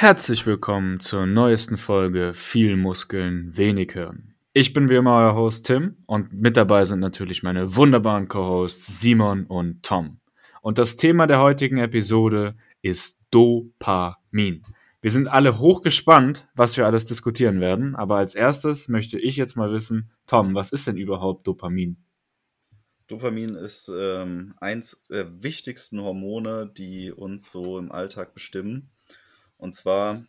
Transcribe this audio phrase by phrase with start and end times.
[0.00, 4.32] Herzlich willkommen zur neuesten Folge Viel Muskeln, wenig Hirn.
[4.52, 9.00] Ich bin wie immer euer Host Tim und mit dabei sind natürlich meine wunderbaren Co-Hosts
[9.00, 10.20] Simon und Tom.
[10.62, 14.62] Und das Thema der heutigen Episode ist Dopamin.
[15.00, 19.56] Wir sind alle hochgespannt, was wir alles diskutieren werden, aber als erstes möchte ich jetzt
[19.56, 21.96] mal wissen, Tom, was ist denn überhaupt Dopamin?
[23.08, 28.92] Dopamin ist ähm, eins der wichtigsten Hormone, die uns so im Alltag bestimmen.
[29.58, 30.24] Und zwar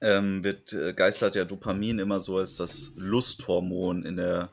[0.00, 4.50] ähm, wird äh, geistert ja Dopamin immer so als das Lusthormon in der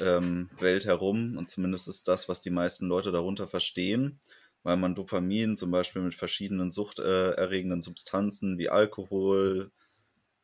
[0.00, 1.36] ähm, Welt herum.
[1.38, 4.20] Und zumindest ist das, was die meisten Leute darunter verstehen,
[4.62, 9.70] weil man Dopamin zum Beispiel mit verschiedenen suchterregenden Substanzen wie Alkohol,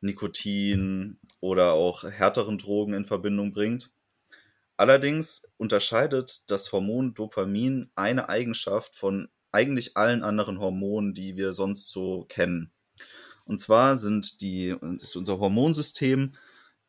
[0.01, 3.91] Nikotin oder auch härteren Drogen in Verbindung bringt.
[4.75, 11.91] Allerdings unterscheidet das Hormon Dopamin eine Eigenschaft von eigentlich allen anderen Hormonen, die wir sonst
[11.91, 12.71] so kennen.
[13.45, 16.33] Und zwar sind die, ist unser Hormonsystem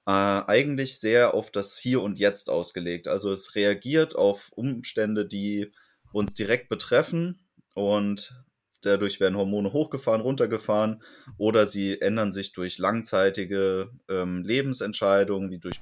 [0.06, 3.08] äh, eigentlich sehr auf das Hier und Jetzt ausgelegt.
[3.08, 5.72] Also es reagiert auf Umstände, die
[6.12, 7.41] uns direkt betreffen
[7.75, 8.34] und
[8.83, 11.03] dadurch werden Hormone hochgefahren, runtergefahren
[11.38, 15.81] oder sie ändern sich durch langzeitige ähm, Lebensentscheidungen, wie durch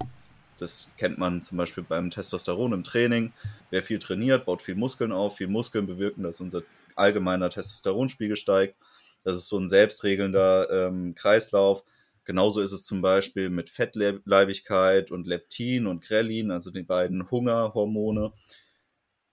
[0.59, 3.33] das kennt man zum Beispiel beim Testosteron im Training.
[3.71, 5.39] Wer viel trainiert, baut viel Muskeln auf.
[5.39, 6.63] Viel Muskeln bewirken, dass unser
[6.97, 8.77] allgemeiner Testosteronspiegel steigt.
[9.25, 11.85] Das ist so ein selbstregelnder ähm, Kreislauf.
[12.25, 18.33] Genauso ist es zum Beispiel mit Fettleibigkeit und Leptin und Grelin, also die beiden Hungerhormone.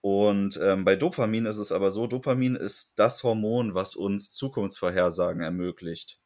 [0.00, 5.42] Und ähm, bei Dopamin ist es aber so, Dopamin ist das Hormon, was uns Zukunftsvorhersagen
[5.42, 6.18] ermöglicht.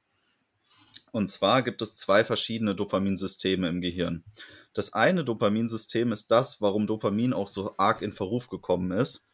[1.11, 4.25] Und zwar gibt es zwei verschiedene Dopaminsysteme im Gehirn.
[4.75, 9.29] Das eine Dopaminsystem ist das, warum Dopamin auch so arg in Verruf gekommen ist.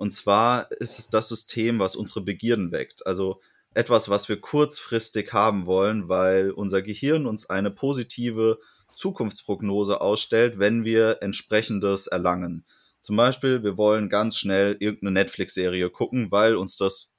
[0.00, 3.06] Und zwar ist es das System, was unsere Begierden weckt.
[3.06, 3.42] Also
[3.74, 8.58] etwas, was wir kurzfristig haben wollen, weil unser Gehirn uns eine positive
[8.96, 12.64] Zukunftsprognose ausstellt, wenn wir entsprechendes erlangen.
[13.00, 17.10] Zum Beispiel, wir wollen ganz schnell irgendeine Netflix-Serie gucken, weil uns das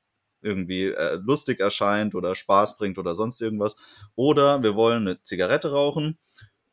[0.42, 3.76] irgendwie äh, lustig erscheint oder Spaß bringt oder sonst irgendwas.
[4.16, 6.18] Oder wir wollen eine Zigarette rauchen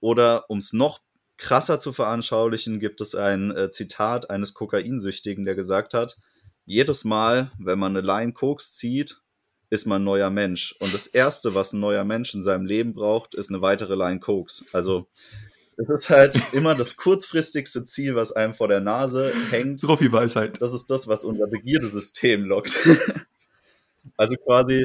[0.01, 1.01] oder um es noch
[1.39, 6.19] krasser zu veranschaulichen, gibt es ein äh, Zitat eines Kokainsüchtigen, der gesagt hat,
[6.67, 9.23] jedes Mal, wenn man eine Line Koks zieht,
[9.71, 10.77] ist man ein neuer Mensch.
[10.81, 14.21] Und das Erste, was ein neuer Mensch in seinem Leben braucht, ist eine weitere Line
[14.21, 14.65] Koks.
[14.73, 15.07] Also
[15.77, 19.81] es ist halt immer das kurzfristigste Ziel, was einem vor der Nase hängt.
[19.81, 20.61] Trophy-Weisheit.
[20.61, 22.77] Das ist das, was unser Begierdesystem lockt.
[24.17, 24.85] also quasi,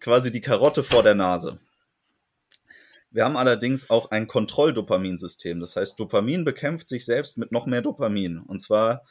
[0.00, 1.58] quasi die Karotte vor der Nase.
[3.10, 5.60] Wir haben allerdings auch ein Kontrolldopaminsystem.
[5.60, 8.38] Das heißt, Dopamin bekämpft sich selbst mit noch mehr Dopamin.
[8.40, 9.04] Und zwar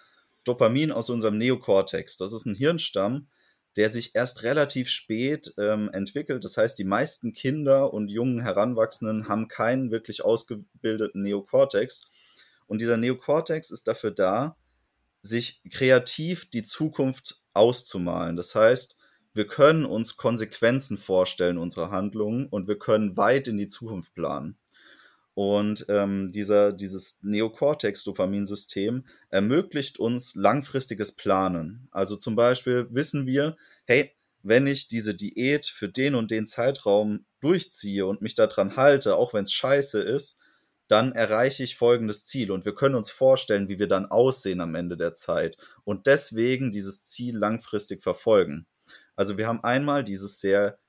[0.44, 2.18] Dopamin aus unserem Neokortex.
[2.18, 3.28] Das ist ein Hirnstamm,
[3.76, 6.44] der sich erst relativ spät ähm, entwickelt.
[6.44, 12.02] Das heißt, die meisten Kinder und jungen Heranwachsenden haben keinen wirklich ausgebildeten Neokortex.
[12.68, 14.58] Und dieser Neokortex ist dafür da,
[15.22, 18.36] sich kreativ die Zukunft auszumalen.
[18.36, 18.97] Das heißt,
[19.38, 24.58] wir können uns Konsequenzen vorstellen unserer Handlungen und wir können weit in die Zukunft planen.
[25.36, 31.88] Und ähm, dieser, dieses Neokortex-Dopaminsystem ermöglicht uns langfristiges Planen.
[31.92, 33.56] Also zum Beispiel wissen wir,
[33.86, 39.16] hey, wenn ich diese Diät für den und den Zeitraum durchziehe und mich daran halte,
[39.16, 40.40] auch wenn es scheiße ist,
[40.88, 42.50] dann erreiche ich folgendes Ziel.
[42.50, 45.58] Und wir können uns vorstellen, wie wir dann aussehen am Ende der Zeit.
[45.84, 48.66] Und deswegen dieses Ziel langfristig verfolgen.
[49.18, 50.80] Also wir haben einmal dieses sehr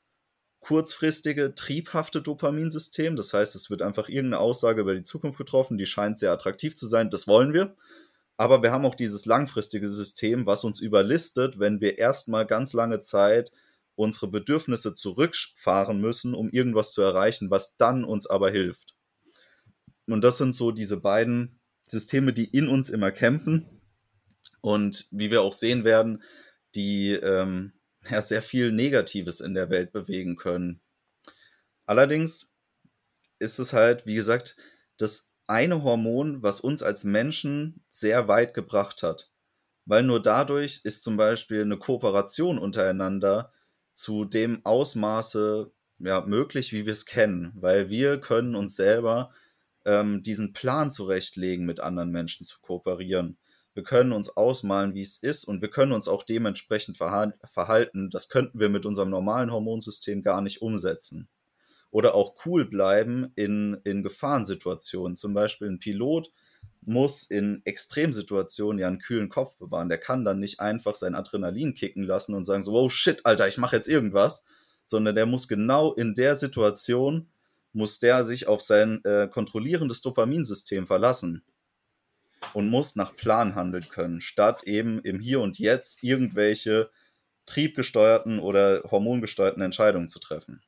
[0.60, 3.16] kurzfristige, triebhafte Dopaminsystem.
[3.16, 6.76] Das heißt, es wird einfach irgendeine Aussage über die Zukunft getroffen, die scheint sehr attraktiv
[6.76, 7.10] zu sein.
[7.10, 7.74] Das wollen wir.
[8.36, 13.00] Aber wir haben auch dieses langfristige System, was uns überlistet, wenn wir erstmal ganz lange
[13.00, 13.50] Zeit
[13.96, 18.94] unsere Bedürfnisse zurückfahren müssen, um irgendwas zu erreichen, was dann uns aber hilft.
[20.06, 21.58] Und das sind so diese beiden
[21.88, 23.66] Systeme, die in uns immer kämpfen.
[24.60, 26.22] Und wie wir auch sehen werden,
[26.74, 27.72] die ähm,
[28.10, 30.80] ja, sehr viel Negatives in der Welt bewegen können.
[31.86, 32.52] Allerdings
[33.38, 34.56] ist es halt, wie gesagt,
[34.96, 39.32] das eine Hormon, was uns als Menschen sehr weit gebracht hat.
[39.86, 43.52] Weil nur dadurch ist zum Beispiel eine Kooperation untereinander
[43.94, 47.52] zu dem Ausmaße ja, möglich, wie wir es kennen.
[47.54, 49.32] Weil wir können uns selber
[49.86, 53.38] ähm, diesen Plan zurechtlegen, mit anderen Menschen zu kooperieren.
[53.78, 58.10] Wir können uns ausmalen, wie es ist und wir können uns auch dementsprechend verhalten.
[58.10, 61.28] Das könnten wir mit unserem normalen Hormonsystem gar nicht umsetzen.
[61.92, 65.14] Oder auch cool bleiben in, in Gefahrensituationen.
[65.14, 66.32] Zum Beispiel ein Pilot
[66.80, 69.88] muss in Extremsituationen ja einen kühlen Kopf bewahren.
[69.88, 73.46] Der kann dann nicht einfach sein Adrenalin kicken lassen und sagen so, oh shit, Alter,
[73.46, 74.42] ich mache jetzt irgendwas,
[74.86, 77.28] sondern der muss genau in der Situation,
[77.72, 81.44] muss der sich auf sein äh, kontrollierendes Dopaminsystem verlassen
[82.54, 86.90] und muss nach Plan handeln können, statt eben im Hier und Jetzt irgendwelche
[87.46, 90.62] triebgesteuerten oder hormongesteuerten Entscheidungen zu treffen.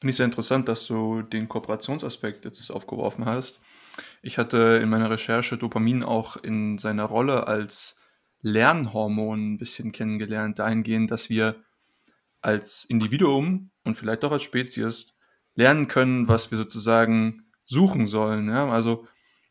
[0.00, 3.60] Finde ich sehr interessant, dass du den Kooperationsaspekt jetzt aufgeworfen hast.
[4.22, 8.00] Ich hatte in meiner Recherche Dopamin auch in seiner Rolle als
[8.40, 11.62] Lernhormon ein bisschen kennengelernt, dahingehend, dass wir
[12.40, 15.16] als Individuum und vielleicht auch als Spezies
[15.54, 18.48] lernen können, was wir sozusagen suchen sollen.
[18.48, 18.68] Ja?
[18.70, 19.06] Also,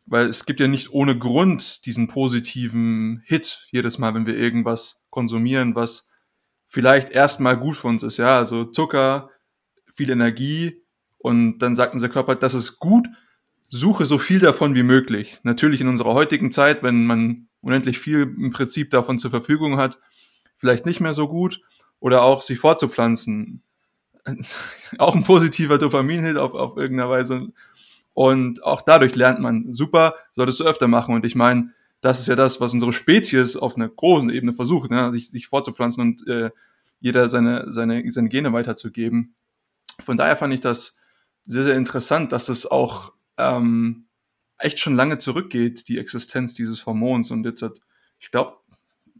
[0.05, 5.05] weil es gibt ja nicht ohne Grund diesen positiven Hit jedes Mal, wenn wir irgendwas
[5.09, 6.09] konsumieren, was
[6.65, 8.17] vielleicht erstmal gut für uns ist.
[8.17, 9.29] Ja, also Zucker,
[9.93, 10.81] viel Energie
[11.17, 13.07] und dann sagt unser Körper, das ist gut,
[13.67, 15.39] suche so viel davon wie möglich.
[15.43, 19.99] Natürlich in unserer heutigen Zeit, wenn man unendlich viel im Prinzip davon zur Verfügung hat,
[20.57, 21.61] vielleicht nicht mehr so gut
[21.99, 23.63] oder auch sich fortzupflanzen.
[24.97, 27.49] auch ein positiver Dopamin-Hit auf, auf irgendeiner Weise.
[28.13, 31.15] Und auch dadurch lernt man, super, solltest du öfter machen.
[31.15, 34.89] Und ich meine, das ist ja das, was unsere Spezies auf einer großen Ebene versucht,
[34.89, 35.11] ne?
[35.13, 36.49] sich, sich fortzupflanzen und äh,
[36.99, 39.35] jeder seine, seine, seine Gene weiterzugeben.
[39.99, 40.99] Von daher fand ich das
[41.45, 44.05] sehr, sehr interessant, dass es auch ähm,
[44.57, 47.31] echt schon lange zurückgeht, die Existenz dieses Hormons.
[47.31, 47.79] Und jetzt hat,
[48.19, 48.57] ich glaube,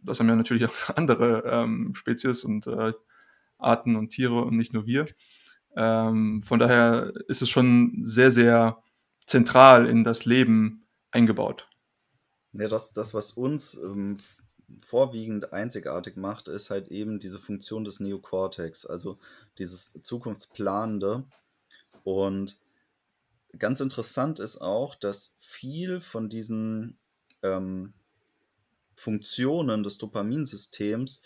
[0.04, 2.94] das haben ja natürlich auch andere ähm, Spezies und äh,
[3.58, 5.06] Arten und Tiere und nicht nur wir.
[5.76, 8.84] Ähm, von daher ist es schon sehr, sehr
[9.26, 11.70] zentral in das Leben eingebaut.
[12.54, 14.18] Ja, das, das was uns ähm,
[14.82, 19.20] vorwiegend einzigartig macht, ist halt eben diese Funktion des Neokortex, also
[19.58, 21.26] dieses zukunftsplanende.
[22.04, 22.60] Und
[23.58, 26.98] ganz interessant ist auch, dass viel von diesen
[27.44, 27.94] ähm,
[28.96, 31.22] Funktionen des Dopaminsystems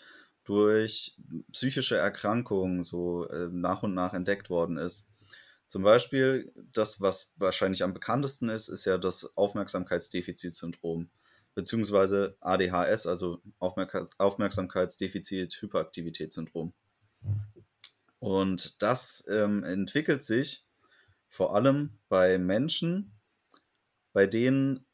[0.46, 1.16] durch
[1.52, 5.06] psychische Erkrankungen so äh, nach und nach entdeckt worden ist.
[5.66, 11.10] Zum Beispiel das, was wahrscheinlich am bekanntesten ist, ist ja das Aufmerksamkeitsdefizitsyndrom,
[11.54, 16.72] beziehungsweise ADHS, also Aufmerk Aufmerksamkeitsdefizit-Hyperaktivitätssyndrom.
[18.20, 20.64] Und das ähm, entwickelt sich
[21.26, 23.10] vor allem bei Menschen,
[24.12, 24.86] bei denen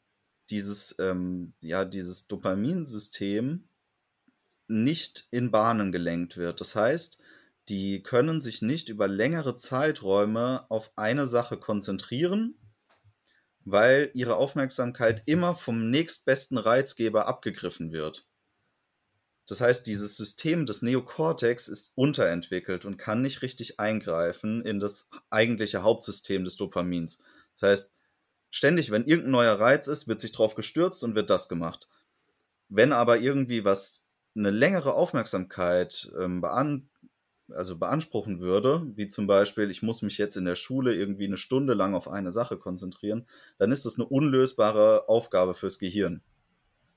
[0.48, 3.68] dieses, ähm, ja, dieses Dopaminsystem
[4.68, 6.60] nicht in Bahnen gelenkt wird.
[6.60, 7.18] Das heißt,
[7.68, 12.58] die können sich nicht über längere Zeiträume auf eine Sache konzentrieren,
[13.64, 18.26] weil ihre Aufmerksamkeit immer vom nächstbesten Reizgeber abgegriffen wird.
[19.46, 25.10] Das heißt, dieses System des Neokortex ist unterentwickelt und kann nicht richtig eingreifen in das
[25.30, 27.22] eigentliche Hauptsystem des Dopamins.
[27.58, 27.92] Das heißt,
[28.50, 31.88] ständig, wenn irgendein neuer Reiz ist, wird sich drauf gestürzt und wird das gemacht.
[32.68, 34.01] Wenn aber irgendwie was
[34.36, 36.88] eine längere Aufmerksamkeit ähm, bean
[37.48, 41.36] also beanspruchen würde, wie zum Beispiel, ich muss mich jetzt in der Schule irgendwie eine
[41.36, 43.26] Stunde lang auf eine Sache konzentrieren,
[43.58, 46.22] dann ist das eine unlösbare Aufgabe fürs Gehirn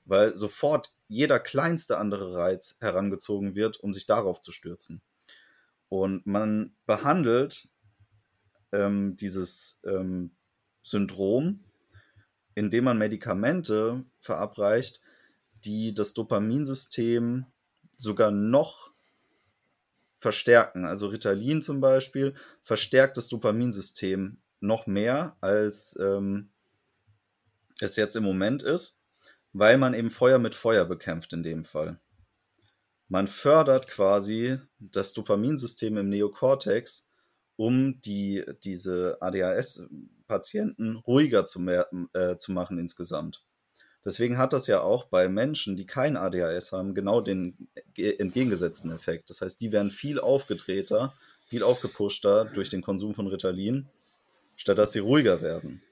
[0.06, 5.02] weil sofort jeder kleinste andere Reiz herangezogen wird, um sich darauf zu stürzen.
[5.88, 7.68] Und man behandelt
[8.72, 10.30] ähm, dieses ähm,
[10.82, 11.64] Syndrom,
[12.54, 15.00] indem man Medikamente verabreicht,
[15.66, 17.46] die das Dopaminsystem
[17.98, 18.92] sogar noch
[20.18, 20.86] verstärken.
[20.86, 26.48] Also Ritalin zum Beispiel verstärkt das Dopaminsystem noch mehr, als ähm,
[27.80, 29.00] es jetzt im Moment ist
[29.58, 31.98] weil man eben Feuer mit Feuer bekämpft in dem Fall.
[33.08, 37.08] Man fördert quasi das Dopaminsystem im Neokortex,
[37.56, 43.46] um die, diese ADHS-Patienten ruhiger zu, mehr, äh, zu machen insgesamt.
[44.06, 49.30] Deswegen hat das ja auch bei Menschen, die kein ADHS haben, genau den entgegengesetzten Effekt.
[49.30, 51.12] Das heißt, die werden viel aufgedrehter,
[51.48, 53.88] viel aufgepushter durch den Konsum von Ritalin,
[54.54, 55.82] statt dass sie ruhiger werden.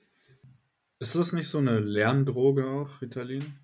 [1.01, 3.59] Ist das nicht so eine Lerndroge auch, Ritalin?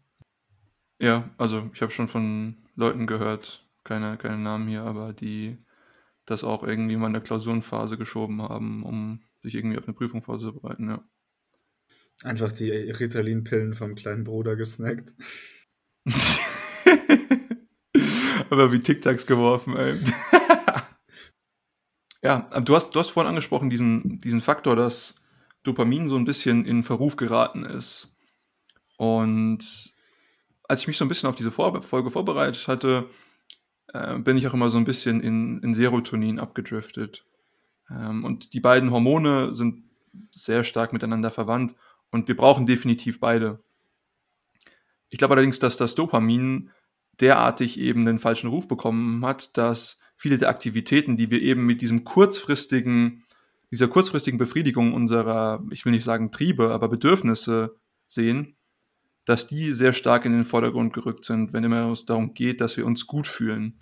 [0.98, 5.58] Ja, also ich habe schon von Leuten gehört, keine, keine Namen hier, aber die
[6.26, 10.22] das auch irgendwie mal in der Klausurenphase geschoben haben, um sich irgendwie auf eine Prüfung
[10.22, 11.04] vorzubereiten, ja.
[12.22, 15.14] Einfach die Ritalin-Pillen vom kleinen Bruder gesnackt.
[18.50, 19.94] aber wie Tic-Tacs geworfen, ey.
[22.22, 25.22] ja, du hast, du hast vorhin angesprochen, diesen, diesen Faktor, dass
[25.62, 28.14] Dopamin so ein bisschen in Verruf geraten ist.
[28.98, 29.94] Und
[30.68, 33.08] als ich mich so ein bisschen auf diese Vor Folge vorbereitet hatte,
[33.94, 37.24] äh, bin ich auch immer so ein bisschen in, in Serotonin abgedriftet.
[37.90, 39.84] Ähm, und die beiden Hormone sind
[40.30, 41.74] sehr stark miteinander verwandt
[42.10, 43.62] und wir brauchen definitiv beide.
[45.08, 46.70] Ich glaube allerdings, dass das Dopamin
[47.20, 51.80] derartig eben den falschen Ruf bekommen hat, dass viele der Aktivitäten, die wir eben mit
[51.80, 53.24] diesem kurzfristigen,
[53.70, 57.76] dieser kurzfristigen Befriedigung unserer, ich will nicht sagen Triebe, aber Bedürfnisse
[58.06, 58.56] sehen,
[59.24, 62.76] dass die sehr stark in den Vordergrund gerückt sind, wenn immer es darum geht, dass
[62.76, 63.80] wir uns gut fühlen.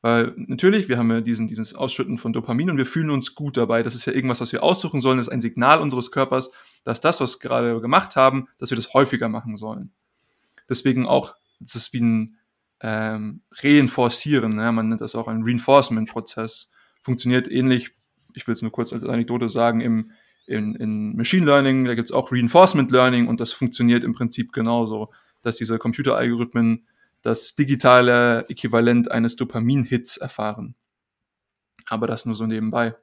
[0.00, 3.56] Weil natürlich, wir haben ja diesen, dieses Ausschütten von Dopamin und wir fühlen uns gut
[3.56, 3.82] dabei.
[3.82, 5.16] Das ist ja irgendwas, was wir aussuchen sollen.
[5.16, 6.52] Das ist ein Signal unseres Körpers,
[6.84, 9.92] dass das, was wir gerade gemacht haben, dass wir das häufiger machen sollen.
[10.68, 12.36] Deswegen auch, das ist wie ein
[12.80, 14.54] ähm, Reinforcieren.
[14.54, 14.70] Ne?
[14.70, 16.70] Man nennt das auch ein Reinforcement-Prozess.
[17.02, 17.90] Funktioniert ähnlich,
[18.34, 20.12] ich will es nur kurz als Anekdote sagen, im,
[20.46, 24.52] in, in Machine Learning, da gibt es auch Reinforcement Learning und das funktioniert im Prinzip
[24.52, 25.10] genauso,
[25.42, 26.86] dass diese Computeralgorithmen
[27.22, 30.76] das digitale Äquivalent eines Dopamin-Hits erfahren.
[31.86, 32.94] Aber das nur so nebenbei.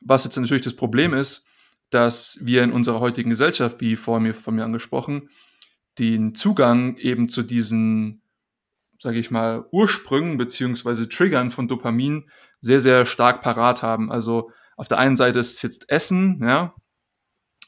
[0.00, 1.46] Was jetzt natürlich das Problem ist,
[1.90, 5.30] dass wir in unserer heutigen Gesellschaft, wie vor mir von mir angesprochen,
[5.98, 8.22] den Zugang eben zu diesen,
[9.00, 12.28] sage ich mal, Ursprüngen beziehungsweise Triggern von Dopamin
[12.60, 14.10] sehr, sehr stark parat haben.
[14.10, 16.74] Also auf der einen Seite ist es jetzt Essen, ja.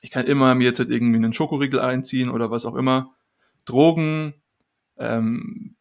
[0.01, 3.17] Ich kann immer mir jetzt halt irgendwie einen Schokoriegel einziehen oder was auch immer.
[3.65, 4.35] Drogen,
[4.99, 5.77] ähm,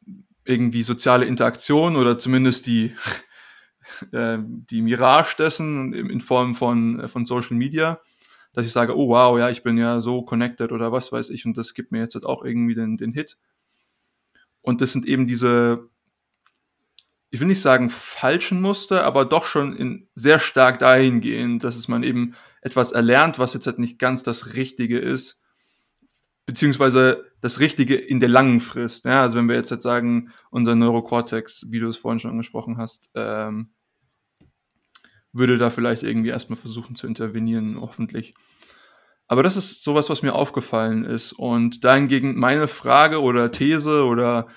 [0.46, 2.96] irgendwie soziale Interaktion oder zumindest die,
[4.12, 8.00] äh, die Mirage dessen in Form von, von Social Media,
[8.54, 11.46] dass ich sage, oh wow, ja, ich bin ja so connected oder was weiß ich
[11.46, 13.38] und das gibt mir jetzt halt auch irgendwie den, den Hit.
[14.62, 15.90] Und das sind eben diese,
[17.30, 21.88] ich will nicht sagen falschen Muster, aber doch schon in sehr stark dahingehend, dass es
[21.88, 25.44] man eben etwas erlernt, was jetzt halt nicht ganz das Richtige ist
[26.48, 29.06] beziehungsweise das Richtige in der langen Frist.
[29.06, 32.78] Ja, also wenn wir jetzt, jetzt sagen, unser Neurocortex, wie du es vorhin schon angesprochen
[32.78, 33.70] hast, ähm,
[35.34, 38.34] würde da vielleicht irgendwie erstmal versuchen zu intervenieren, hoffentlich.
[39.28, 41.34] Aber das ist sowas, was mir aufgefallen ist.
[41.34, 44.48] Und dahingegen meine Frage oder These oder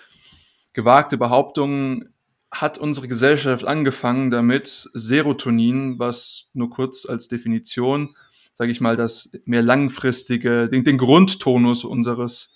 [0.72, 2.04] gewagte Behauptung
[2.52, 8.14] hat unsere Gesellschaft angefangen damit, Serotonin, was nur kurz als Definition
[8.60, 12.54] sage ich mal, das mehr langfristige, den, den Grundtonus unseres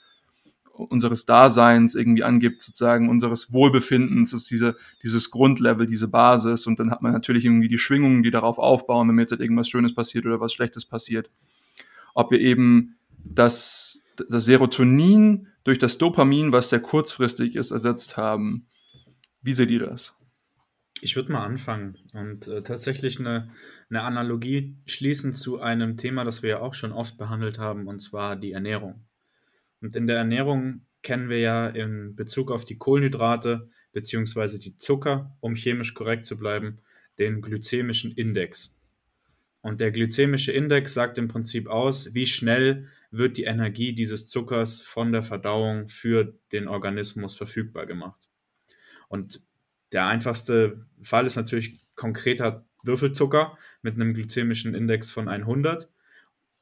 [0.75, 6.91] unseres Daseins irgendwie angibt, sozusagen unseres Wohlbefindens, ist diese, dieses Grundlevel, diese Basis und dann
[6.91, 9.95] hat man natürlich irgendwie die Schwingungen, die darauf aufbauen, wenn mir jetzt halt irgendwas Schönes
[9.95, 11.31] passiert oder was Schlechtes passiert.
[12.13, 18.67] Ob wir eben das, das Serotonin durch das Dopamin, was sehr kurzfristig ist, ersetzt haben.
[19.41, 20.19] Wie seht ihr das?
[21.01, 23.51] Ich würde mal anfangen und äh, tatsächlich eine,
[23.91, 28.01] eine Analogie schließen zu einem Thema, das wir ja auch schon oft behandelt haben, und
[28.01, 29.05] zwar die Ernährung.
[29.81, 35.37] Und in der Ernährung kennen wir ja in Bezug auf die Kohlenhydrate beziehungsweise die Zucker,
[35.41, 36.79] um chemisch korrekt zu bleiben,
[37.19, 38.77] den glykämischen Index.
[39.61, 44.83] Und der glykämische Index sagt im Prinzip aus, wie schnell wird die Energie dieses Zuckers
[44.83, 48.29] von der Verdauung für den Organismus verfügbar gemacht.
[49.09, 49.41] Und
[49.93, 55.89] der einfachste Fall ist natürlich konkreter Würfelzucker mit einem glykämischen Index von 100.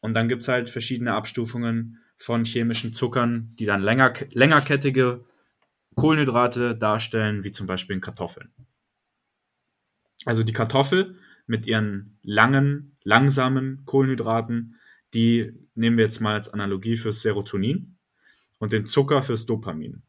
[0.00, 5.25] Und dann gibt es halt verschiedene Abstufungen von chemischen Zuckern, die dann länger, längerkettige
[5.95, 8.50] Kohlenhydrate darstellen, wie zum Beispiel in Kartoffeln.
[10.25, 14.79] Also die Kartoffel mit ihren langen, langsamen Kohlenhydraten,
[15.14, 17.97] die nehmen wir jetzt mal als Analogie fürs Serotonin
[18.59, 20.02] und den Zucker fürs Dopamin.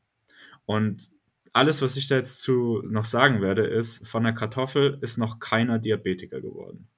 [0.66, 1.10] Und
[1.54, 5.40] alles, was ich da jetzt zu noch sagen werde, ist, von der Kartoffel ist noch
[5.40, 6.90] keiner Diabetiker geworden.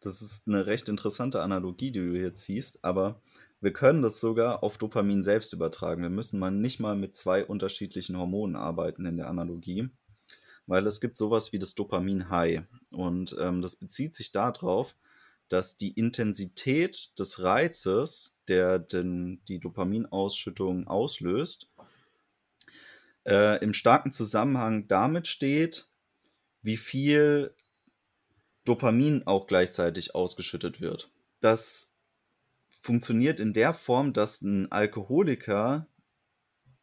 [0.00, 3.20] Das ist eine recht interessante Analogie, die du jetzt siehst, aber
[3.60, 6.02] wir können das sogar auf Dopamin selbst übertragen.
[6.02, 9.88] Wir müssen mal nicht mal mit zwei unterschiedlichen Hormonen arbeiten in der Analogie,
[10.66, 12.62] weil es gibt sowas wie das Dopamin-High.
[12.90, 14.96] Und ähm, das bezieht sich darauf,
[15.48, 21.70] dass die Intensität des Reizes, der den, die Dopaminausschüttung auslöst,
[23.26, 25.88] äh, im starken Zusammenhang damit steht,
[26.62, 27.54] wie viel
[28.64, 31.10] Dopamin auch gleichzeitig ausgeschüttet wird.
[31.40, 31.94] Das
[32.80, 35.86] funktioniert in der Form, dass ein Alkoholiker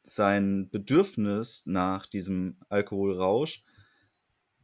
[0.04, 3.64] sein Bedürfnis nach diesem Alkoholrausch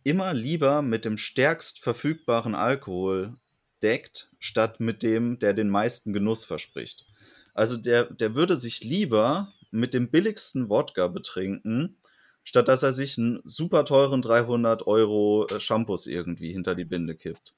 [0.03, 3.37] immer lieber mit dem stärkst verfügbaren Alkohol
[3.81, 7.05] deckt, statt mit dem, der den meisten Genuss verspricht.
[7.53, 11.97] Also der, der würde sich lieber mit dem billigsten Wodka betrinken,
[12.43, 17.15] statt dass er sich einen super teuren 300 Euro äh, Shampoos irgendwie hinter die Binde
[17.15, 17.55] kippt.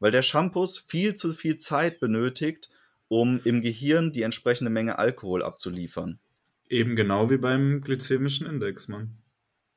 [0.00, 2.70] Weil der Shampoos viel zu viel Zeit benötigt,
[3.08, 6.18] um im Gehirn die entsprechende Menge Alkohol abzuliefern.
[6.68, 9.16] Eben genau wie beim glykämischen Index, Mann.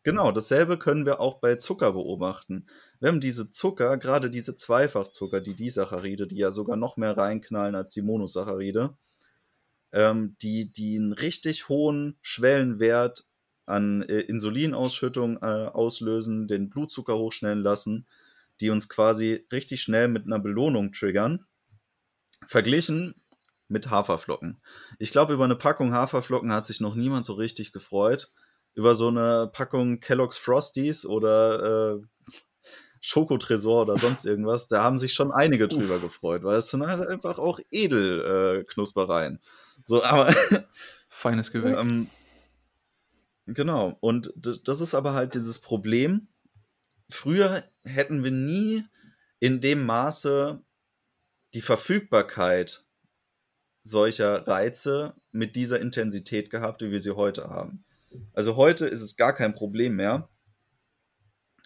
[0.03, 2.65] Genau, dasselbe können wir auch bei Zucker beobachten.
[2.99, 7.75] Wir haben diese Zucker, gerade diese Zweifachzucker, die Disaccharide, die ja sogar noch mehr reinknallen
[7.75, 8.95] als die Monosaccharide,
[9.93, 13.25] ähm, die, die einen richtig hohen Schwellenwert
[13.65, 18.07] an äh, Insulinausschüttung äh, auslösen, den Blutzucker hochschnellen lassen,
[18.59, 21.45] die uns quasi richtig schnell mit einer Belohnung triggern.
[22.47, 23.15] Verglichen
[23.67, 24.61] mit Haferflocken.
[24.99, 28.31] Ich glaube, über eine Packung Haferflocken hat sich noch niemand so richtig gefreut.
[28.73, 32.01] Über so eine Packung Kellogg's Frosties oder äh,
[33.01, 36.01] Schokotresor oder sonst irgendwas, da haben sich schon einige drüber Uff.
[36.03, 39.35] gefreut, weil es sind halt einfach auch Edelknuspereien.
[39.35, 39.39] Äh,
[39.85, 40.33] so, aber.
[41.09, 41.79] Feines Gewürz.
[41.79, 42.07] Ähm,
[43.45, 43.97] genau.
[43.99, 46.27] Und das ist aber halt dieses Problem.
[47.09, 48.85] Früher hätten wir nie
[49.39, 50.61] in dem Maße
[51.53, 52.85] die Verfügbarkeit
[53.83, 57.83] solcher Reize mit dieser Intensität gehabt, wie wir sie heute haben.
[58.33, 60.29] Also heute ist es gar kein Problem mehr,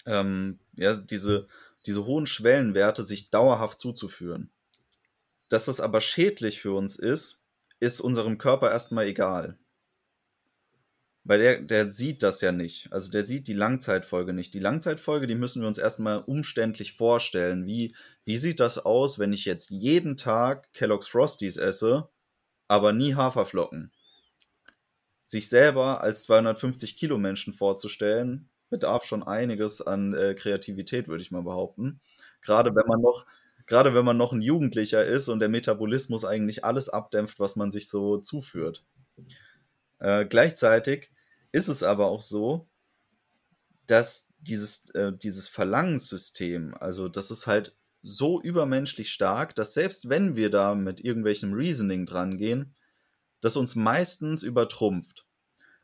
[0.06, 1.48] ähm, ja, diese,
[1.86, 4.52] diese hohen Schwellenwerte sich dauerhaft zuzuführen.
[5.50, 7.42] Dass das aber schädlich für uns ist,
[7.86, 9.58] ist unserem Körper erstmal egal.
[11.24, 12.92] Weil der, der sieht das ja nicht.
[12.92, 14.54] Also der sieht die Langzeitfolge nicht.
[14.54, 17.66] Die Langzeitfolge, die müssen wir uns erstmal umständlich vorstellen.
[17.66, 22.10] Wie, wie sieht das aus, wenn ich jetzt jeden Tag Kellogg's Frosties esse,
[22.68, 23.92] aber nie Haferflocken?
[25.26, 31.32] Sich selber als 250 Kilo Menschen vorzustellen, bedarf schon einiges an äh, Kreativität, würde ich
[31.32, 32.02] mal behaupten.
[32.42, 33.26] Gerade wenn man noch,
[33.66, 37.72] gerade wenn man noch ein Jugendlicher ist und der Metabolismus eigentlich alles abdämpft, was man
[37.72, 38.84] sich so zuführt.
[40.00, 41.12] Äh, gleichzeitig
[41.52, 42.68] ist es aber auch so,
[43.88, 50.36] dass dieses, äh, dieses Verlangenssystem, also das ist halt so übermenschlich stark, dass selbst wenn
[50.36, 52.76] wir da mit irgendwelchem Reasoning dran gehen,
[53.42, 55.26] das uns meistens übertrumpft.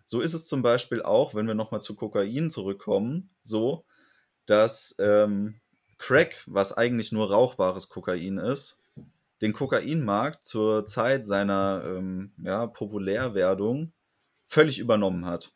[0.06, 3.86] So ist es zum Beispiel auch, wenn wir nochmal zu Kokain zurückkommen, so,
[4.46, 5.62] dass ähm,
[6.02, 8.80] Crack, was eigentlich nur rauchbares Kokain ist,
[9.42, 13.94] den Kokainmarkt zur Zeit seiner ähm, ja, Populärwerdung
[14.46, 15.54] völlig übernommen hat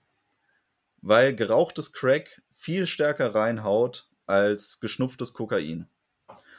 [1.05, 5.87] weil gerauchtes Crack viel stärker reinhaut als geschnupftes Kokain.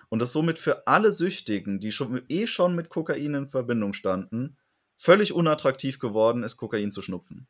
[0.08, 4.56] Und das somit für alle Süchtigen, die schon, eh schon mit Kokain in Verbindung standen,
[4.96, 7.48] völlig unattraktiv geworden ist, Kokain zu schnupfen.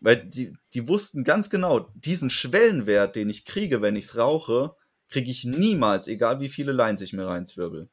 [0.00, 4.74] Weil die, die wussten ganz genau, diesen Schwellenwert, den ich kriege, wenn ich es rauche,
[5.12, 7.88] kriege ich niemals, egal wie viele Lines ich mir reinzwirbel.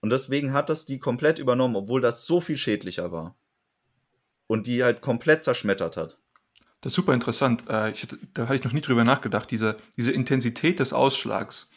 [0.00, 3.36] Und deswegen hat das die komplett übernommen, obwohl das so viel schädlicher war.
[4.46, 6.18] Und die halt komplett zerschmettert hat.
[6.80, 7.64] Das ist super interessant.
[7.68, 11.68] Äh, ich, da hatte ich noch nie drüber nachgedacht, diese, diese Intensität des Ausschlags.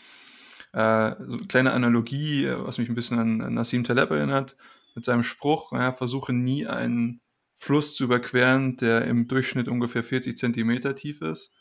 [0.71, 4.55] Äh, so eine kleine Analogie, äh, was mich ein bisschen an Nassim Taleb erinnert,
[4.95, 7.19] mit seinem Spruch, ja, versuche nie einen
[7.51, 11.51] Fluss zu überqueren, der im Durchschnitt ungefähr 40 Zentimeter tief ist.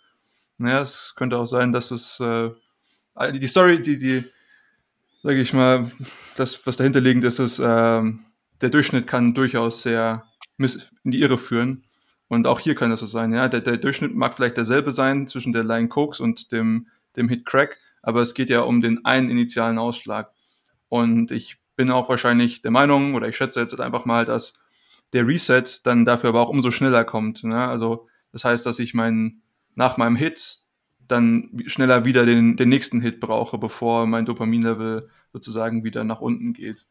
[0.61, 2.51] Naja, es könnte auch sein, dass es äh,
[3.33, 4.25] die Story, die, die,
[5.23, 5.91] sage ich mal,
[6.37, 8.03] das, was dahinter liegend ist, ist, äh,
[8.61, 10.25] der Durchschnitt kann durchaus sehr
[10.59, 11.85] in die Irre führen.
[12.29, 13.49] Und auch hier kann das so sein, ja.
[13.49, 17.47] Der, der Durchschnitt mag vielleicht derselbe sein zwischen der Line Cokes und dem, dem Hit
[17.47, 20.31] Crack, aber es geht ja um den einen initialen Ausschlag.
[20.89, 24.61] Und ich bin auch wahrscheinlich der Meinung, oder ich schätze jetzt einfach mal, dass
[25.15, 27.43] der Reset dann dafür aber auch umso schneller kommt.
[27.43, 27.67] Ne?
[27.67, 29.43] Also das heißt, dass ich meinen,
[29.81, 30.59] nach meinem Hit
[31.09, 36.53] dann schneller wieder den, den nächsten Hit brauche, bevor mein Dopaminlevel sozusagen wieder nach unten
[36.53, 36.87] geht.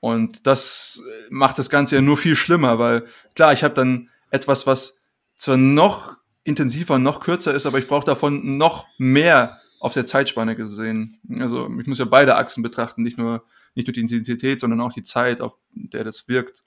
[0.00, 4.66] Und das macht das Ganze ja nur viel schlimmer, weil klar, ich habe dann etwas,
[4.66, 5.02] was
[5.36, 10.56] zwar noch intensiver, noch kürzer ist, aber ich brauche davon noch mehr auf der Zeitspanne
[10.56, 11.20] gesehen.
[11.38, 14.94] Also ich muss ja beide Achsen betrachten, nicht nur, nicht nur die Intensität, sondern auch
[14.94, 16.64] die Zeit, auf der das wirkt.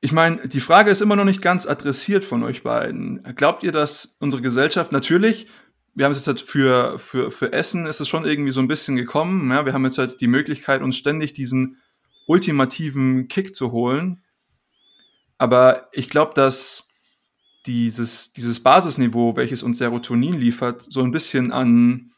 [0.00, 3.22] Ich meine, die Frage ist immer noch nicht ganz adressiert von euch beiden.
[3.34, 5.48] Glaubt ihr, dass unsere Gesellschaft natürlich,
[5.94, 8.68] wir haben es jetzt halt für, für, für Essen ist es schon irgendwie so ein
[8.68, 9.50] bisschen gekommen.
[9.50, 11.78] Ja, wir haben jetzt halt die Möglichkeit, uns ständig diesen
[12.28, 14.22] ultimativen Kick zu holen.
[15.38, 16.88] Aber ich glaube, dass
[17.66, 22.12] dieses, dieses Basisniveau, welches uns Serotonin liefert, so ein bisschen an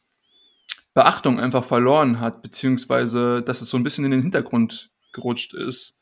[0.93, 5.99] Beachtung einfach verloren hat, beziehungsweise dass es so ein bisschen in den Hintergrund gerutscht ist.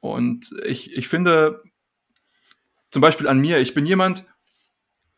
[0.00, 1.62] Und ich, ich finde,
[2.90, 4.24] zum Beispiel an mir, ich bin jemand,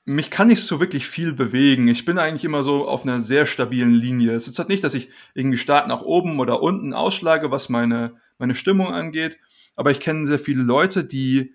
[0.05, 1.87] mich kann nicht so wirklich viel bewegen.
[1.88, 4.33] Ich bin eigentlich immer so auf einer sehr stabilen Linie.
[4.33, 8.16] Es ist halt nicht, dass ich irgendwie stark nach oben oder unten ausschlage, was meine,
[8.38, 9.38] meine Stimmung angeht
[9.81, 11.55] aber ich kenne sehr viele Leute, die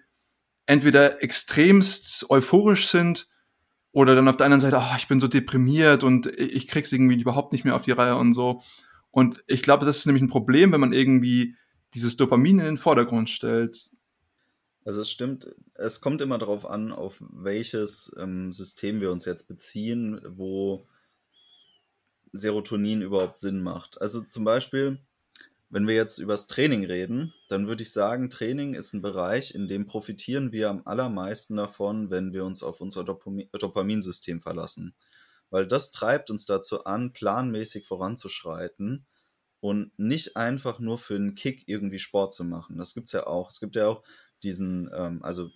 [0.66, 3.28] entweder extremst euphorisch sind
[3.92, 7.22] oder dann auf der anderen Seite, oh, ich bin so deprimiert und ich krieg's irgendwie
[7.22, 8.64] überhaupt nicht mehr auf die Reihe und so.
[9.12, 11.56] Und ich glaube, das ist nämlich ein Problem, wenn man irgendwie
[11.96, 13.90] dieses Dopamin in den Vordergrund stellt.
[14.86, 19.48] Also es stimmt, es kommt immer darauf an, auf welches ähm, System wir uns jetzt
[19.48, 20.88] beziehen, wo
[22.34, 24.00] Serotonin überhaupt Sinn macht.
[24.02, 25.00] Also zum Beispiel,
[25.70, 29.68] Wenn wir jetzt übers Training reden, dann würde ich sagen, Training ist ein Bereich, in
[29.68, 34.96] dem profitieren wir am allermeisten davon, wenn wir uns auf unser Dopami Dopaminsystem verlassen.
[35.50, 39.06] Weil das treibt uns dazu an, planmäßig voranzuschreiten
[39.66, 42.78] und nicht einfach nur für einen Kick irgendwie Sport zu machen.
[42.78, 43.50] Das gibt es ja auch.
[43.50, 44.04] Es gibt ja auch
[44.44, 45.50] diesen, ähm, also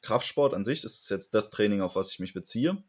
[0.00, 2.82] Kraftsport an sich, ist jetzt das Training, auf was ich mich beziehe,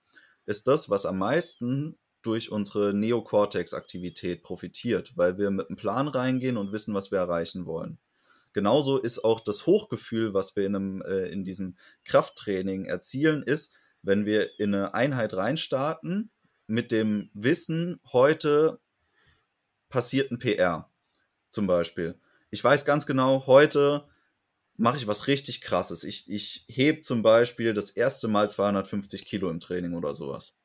[0.45, 6.55] ist das, was am meisten durch unsere Neokortex-Aktivität profitiert, weil wir mit einem Plan reingehen
[6.55, 7.99] und wissen, was wir erreichen wollen.
[8.53, 13.75] Genauso ist auch das Hochgefühl, was wir in, einem, äh, in diesem Krafttraining erzielen, ist,
[14.03, 16.31] wenn wir in eine Einheit reinstarten
[16.65, 18.79] mit dem Wissen, heute
[19.89, 20.89] passiert ein PR
[21.49, 22.19] zum Beispiel.
[22.51, 24.07] Ich weiß ganz genau, heute
[24.77, 26.03] mache ich was richtig krasses.
[26.03, 30.57] Ich, ich heb zum Beispiel das erste Mal 250 Kilo im Training oder sowas.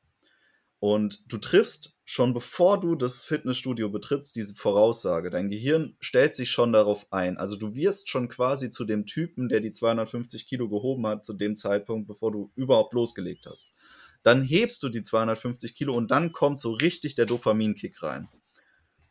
[0.79, 5.29] Und du triffst schon bevor du das Fitnessstudio betrittst, diese Voraussage.
[5.29, 7.37] Dein Gehirn stellt sich schon darauf ein.
[7.37, 11.33] Also du wirst schon quasi zu dem Typen, der die 250 Kilo gehoben hat, zu
[11.33, 13.71] dem Zeitpunkt, bevor du überhaupt losgelegt hast.
[14.23, 18.27] Dann hebst du die 250 Kilo und dann kommt so richtig der Dopaminkick rein.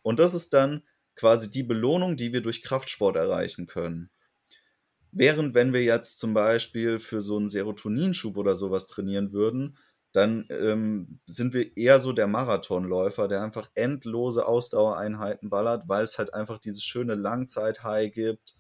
[0.02, 0.82] Und das ist dann
[1.14, 4.10] quasi die Belohnung, die wir durch Kraftsport erreichen können.
[5.12, 9.76] Während wenn wir jetzt zum Beispiel für so einen Serotoninschub oder sowas trainieren würden,
[10.12, 16.18] dann ähm, sind wir eher so der Marathonläufer, der einfach endlose Ausdauereinheiten ballert, weil es
[16.18, 18.54] halt einfach dieses schöne Langzeit-High gibt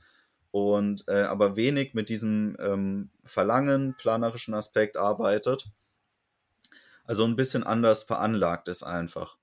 [0.52, 5.72] und äh, aber wenig mit diesem ähm, Verlangen, planerischen Aspekt arbeitet.
[7.04, 9.39] Also ein bisschen anders veranlagt ist einfach.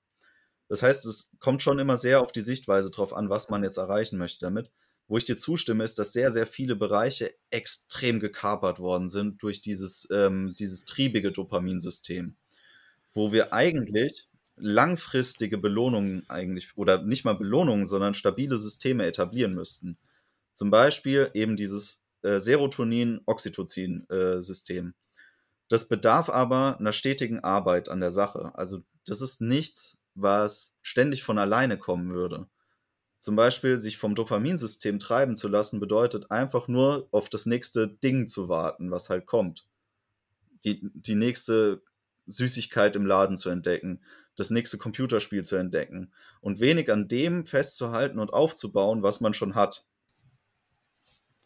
[0.68, 3.78] Das heißt, es kommt schon immer sehr auf die Sichtweise drauf an, was man jetzt
[3.78, 4.70] erreichen möchte damit.
[5.06, 9.62] Wo ich dir zustimme, ist, dass sehr, sehr viele Bereiche extrem gekapert worden sind durch
[9.62, 12.36] dieses, ähm, dieses triebige Dopaminsystem,
[13.14, 19.96] wo wir eigentlich langfristige Belohnungen eigentlich, oder nicht mal Belohnungen, sondern stabile Systeme etablieren müssten.
[20.52, 24.88] Zum Beispiel eben dieses äh, Serotonin-Oxytocin-System.
[24.88, 24.92] Äh,
[25.68, 28.52] das bedarf aber einer stetigen Arbeit an der Sache.
[28.54, 32.48] Also das ist nichts, was ständig von alleine kommen würde.
[33.18, 38.28] Zum Beispiel sich vom Dopaminsystem treiben zu lassen, bedeutet einfach nur auf das nächste Ding
[38.28, 39.66] zu warten, was halt kommt.
[40.64, 41.82] Die, die nächste
[42.26, 44.00] Süßigkeit im Laden zu entdecken,
[44.36, 49.56] das nächste Computerspiel zu entdecken und wenig an dem festzuhalten und aufzubauen, was man schon
[49.56, 49.84] hat.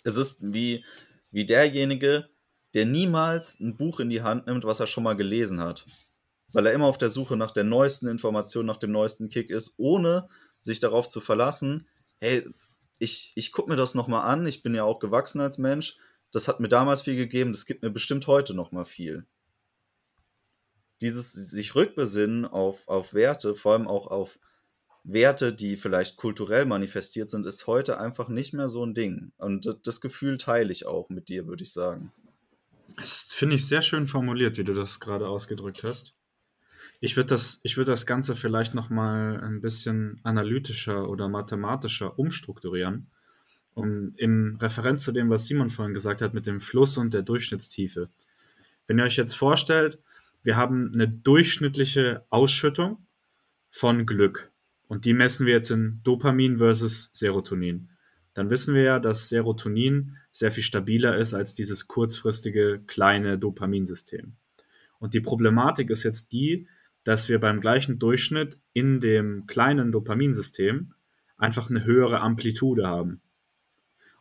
[0.05, 0.85] Es ist wie,
[1.31, 2.29] wie derjenige,
[2.75, 5.87] der niemals ein Buch in die Hand nimmt, was er schon mal gelesen hat.
[6.53, 9.75] Weil er immer auf der Suche nach der neuesten Information, nach dem neuesten Kick ist,
[9.77, 10.29] ohne
[10.61, 11.89] sich darauf zu verlassen,
[12.21, 12.49] hey,
[12.99, 15.97] ich, ich gucke mir das nochmal an, ich bin ja auch gewachsen als Mensch,
[16.31, 19.27] das hat mir damals viel gegeben, das gibt mir bestimmt heute nochmal viel.
[21.01, 24.39] Dieses sich rückbesinnen auf, auf Werte, vor allem auch auf
[25.05, 29.33] Werte, die vielleicht kulturell manifestiert sind, ist heute einfach nicht mehr so ein Ding.
[29.37, 32.13] Und das Gefühl teile ich auch mit dir, würde ich sagen.
[32.97, 36.15] Das finde ich sehr schön formuliert, wie du das gerade ausgedrückt hast.
[37.05, 43.09] Ich würde das, würd das Ganze vielleicht nochmal ein bisschen analytischer oder mathematischer umstrukturieren,
[43.75, 47.23] um in Referenz zu dem, was Simon vorhin gesagt hat, mit dem Fluss und der
[47.23, 48.09] Durchschnittstiefe.
[48.87, 49.99] Wenn ihr euch jetzt vorstellt,
[50.45, 53.05] wir haben eine durchschnittliche Ausschüttung
[53.69, 54.53] von Glück
[54.87, 57.89] und die messen wir jetzt in Dopamin versus Serotonin.
[58.33, 64.35] Dann wissen wir ja, dass Serotonin sehr viel stabiler ist als dieses kurzfristige kleine Dopaminsystem.
[65.01, 66.69] Und die Problematik ist jetzt die,
[67.05, 70.95] dass wir beim gleichen Durchschnitt in dem kleinen Dopaminsystem
[71.37, 73.21] einfach eine höhere Amplitude haben.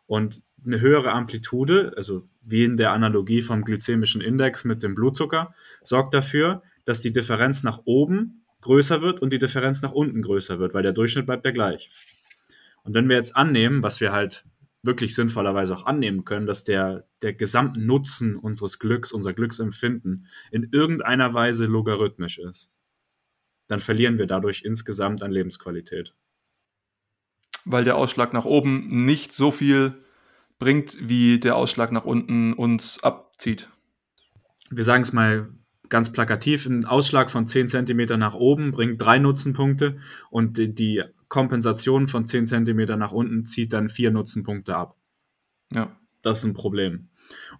[0.06, 5.54] Und eine höhere Amplitude, also wie in der Analogie vom glykämischen Index mit dem Blutzucker,
[5.82, 10.58] sorgt dafür, dass die Differenz nach oben größer wird und die Differenz nach unten größer
[10.58, 11.90] wird, weil der Durchschnitt bleibt ja gleich.
[12.84, 14.44] Und wenn wir jetzt annehmen, was wir halt
[14.82, 21.32] wirklich sinnvollerweise auch annehmen können, dass der, der Gesamtnutzen unseres Glücks, unser Glücksempfinden in irgendeiner
[21.34, 22.70] Weise logarithmisch ist,
[23.68, 26.14] dann verlieren wir dadurch insgesamt an Lebensqualität.
[27.64, 29.94] Weil der Ausschlag nach oben nicht so viel
[30.58, 33.68] bringt, wie der Ausschlag nach unten uns abzieht.
[34.70, 35.48] Wir sagen es mal
[35.88, 39.98] ganz plakativ, ein Ausschlag von 10 cm nach oben bringt drei Nutzenpunkte
[40.30, 44.98] und die Kompensation von 10 cm nach unten zieht dann vier Nutzenpunkte ab.
[45.72, 45.96] Ja.
[46.20, 47.08] Das ist ein Problem.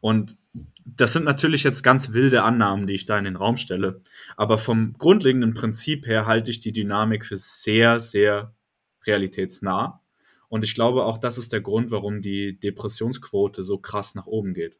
[0.02, 0.36] Und
[0.84, 4.02] das sind natürlich jetzt ganz wilde Annahmen, die ich da in den Raum stelle.
[4.36, 8.54] Aber vom grundlegenden Prinzip her halte ich die Dynamik für sehr, sehr
[9.06, 10.02] realitätsnah.
[10.50, 14.52] Und ich glaube, auch das ist der Grund, warum die Depressionsquote so krass nach oben
[14.52, 14.76] geht.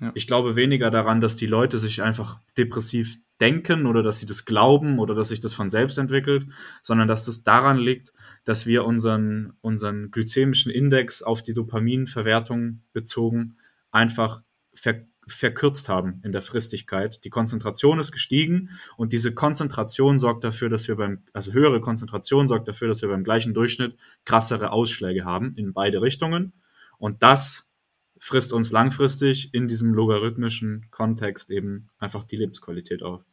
[0.00, 0.10] Ja.
[0.14, 4.44] Ich glaube weniger daran, dass die Leute sich einfach depressiv denken oder dass sie das
[4.44, 6.46] glauben oder dass sich das von selbst entwickelt,
[6.80, 8.12] sondern dass das daran liegt,
[8.44, 13.56] dass wir unseren, unseren glykämischen Index auf die Dopaminverwertung bezogen
[13.90, 17.24] einfach ver verkürzt haben in der Fristigkeit.
[17.24, 22.48] Die Konzentration ist gestiegen und diese Konzentration sorgt dafür, dass wir beim, also höhere Konzentration
[22.48, 26.54] sorgt dafür, dass wir beim gleichen Durchschnitt krassere Ausschläge haben in beide Richtungen.
[26.98, 27.70] Und das
[28.18, 33.24] frisst uns langfristig in diesem logarithmischen Kontext eben einfach die Lebensqualität auf.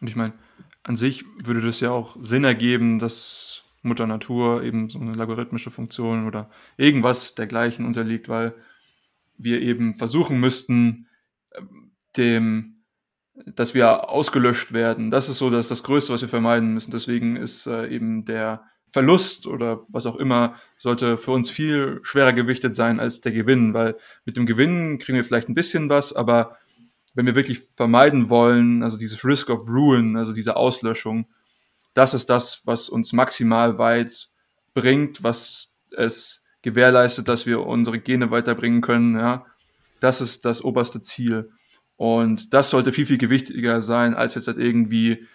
[0.00, 0.34] Und ich meine,
[0.82, 5.70] an sich würde das ja auch Sinn ergeben, dass Mutter Natur eben so eine logarithmische
[5.70, 8.54] Funktion oder irgendwas dergleichen unterliegt, weil
[9.38, 11.06] wir eben versuchen müssten,
[11.56, 12.82] ähm, dem,
[13.44, 15.10] dass wir ausgelöscht werden.
[15.10, 16.90] Das ist so das, das Größte, was wir vermeiden müssen.
[16.90, 22.32] Deswegen ist äh, eben der Verlust oder was auch immer, sollte für uns viel schwerer
[22.32, 26.14] gewichtet sein als der Gewinn, weil mit dem Gewinn kriegen wir vielleicht ein bisschen was,
[26.14, 26.56] aber
[27.16, 31.26] wenn wir wirklich vermeiden wollen, also dieses Risk of Ruin, also diese Auslöschung,
[31.94, 34.28] das ist das, was uns maximal weit
[34.74, 39.46] bringt, was es gewährleistet, dass wir unsere Gene weiterbringen können, ja.
[40.00, 41.48] Das ist das oberste Ziel.
[41.96, 45.26] Und das sollte viel, viel gewichtiger sein, als jetzt halt irgendwie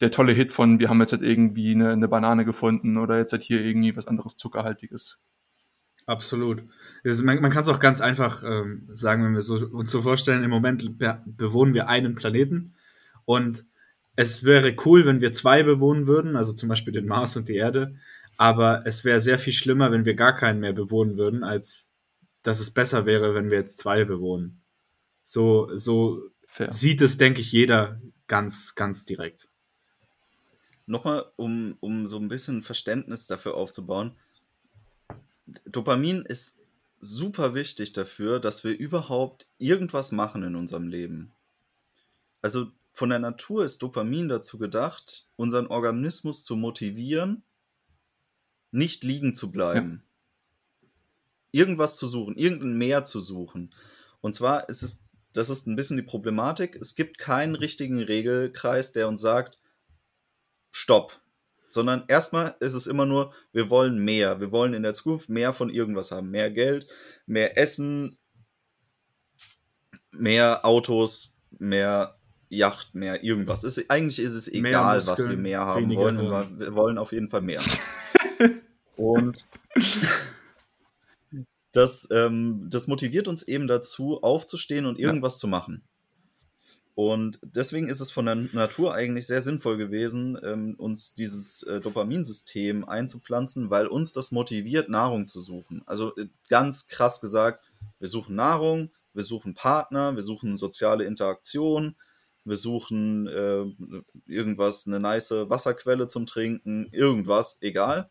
[0.00, 3.32] der tolle Hit von, wir haben jetzt halt irgendwie eine, eine Banane gefunden oder jetzt
[3.32, 5.20] halt hier irgendwie was anderes Zuckerhaltiges.
[6.06, 6.62] Absolut.
[7.02, 10.44] Man, man kann es auch ganz einfach ähm, sagen, wenn wir so, uns so vorstellen,
[10.44, 12.74] im Moment be bewohnen wir einen Planeten
[13.24, 13.64] und
[14.16, 17.56] es wäre cool, wenn wir zwei bewohnen würden, also zum Beispiel den Mars und die
[17.56, 17.96] Erde,
[18.36, 21.90] aber es wäre sehr viel schlimmer, wenn wir gar keinen mehr bewohnen würden, als
[22.42, 24.60] dass es besser wäre, wenn wir jetzt zwei bewohnen.
[25.22, 26.22] So, so
[26.66, 29.48] sieht es, denke ich, jeder ganz, ganz direkt.
[30.86, 34.12] Nochmal, um, um so ein bisschen Verständnis dafür aufzubauen.
[35.46, 36.60] Dopamin ist
[37.00, 41.34] super wichtig dafür, dass wir überhaupt irgendwas machen in unserem Leben.
[42.40, 47.42] Also von der Natur ist Dopamin dazu gedacht, unseren Organismus zu motivieren,
[48.70, 50.04] nicht liegen zu bleiben.
[50.82, 50.88] Ja.
[51.52, 53.74] Irgendwas zu suchen, irgendein Meer zu suchen.
[54.20, 58.92] Und zwar ist es, das ist ein bisschen die Problematik, es gibt keinen richtigen Regelkreis,
[58.92, 59.58] der uns sagt,
[60.70, 61.20] stopp.
[61.74, 64.40] Sondern erstmal ist es immer nur, wir wollen mehr.
[64.40, 66.30] Wir wollen in der Zukunft mehr von irgendwas haben.
[66.30, 66.86] Mehr Geld,
[67.26, 68.16] mehr Essen,
[70.12, 72.16] mehr Autos, mehr
[72.48, 73.64] Yacht, mehr irgendwas.
[73.64, 76.60] Ist, eigentlich ist es egal, Muskeln, was wir mehr haben wollen.
[76.60, 77.60] Wir wollen auf jeden Fall mehr.
[78.96, 79.44] Und
[81.72, 85.38] das, ähm, das motiviert uns eben dazu, aufzustehen und irgendwas ja.
[85.40, 85.82] zu machen.
[86.94, 91.80] Und deswegen ist es von der Natur eigentlich sehr sinnvoll gewesen, ähm, uns dieses äh,
[91.80, 95.82] Dopaminsystem einzupflanzen, weil uns das motiviert, Nahrung zu suchen.
[95.86, 97.64] Also äh, ganz krass gesagt,
[97.98, 101.96] wir suchen Nahrung, wir suchen Partner, wir suchen soziale Interaktion,
[102.44, 103.64] wir suchen äh,
[104.26, 108.08] irgendwas, eine nice Wasserquelle zum Trinken, irgendwas, egal.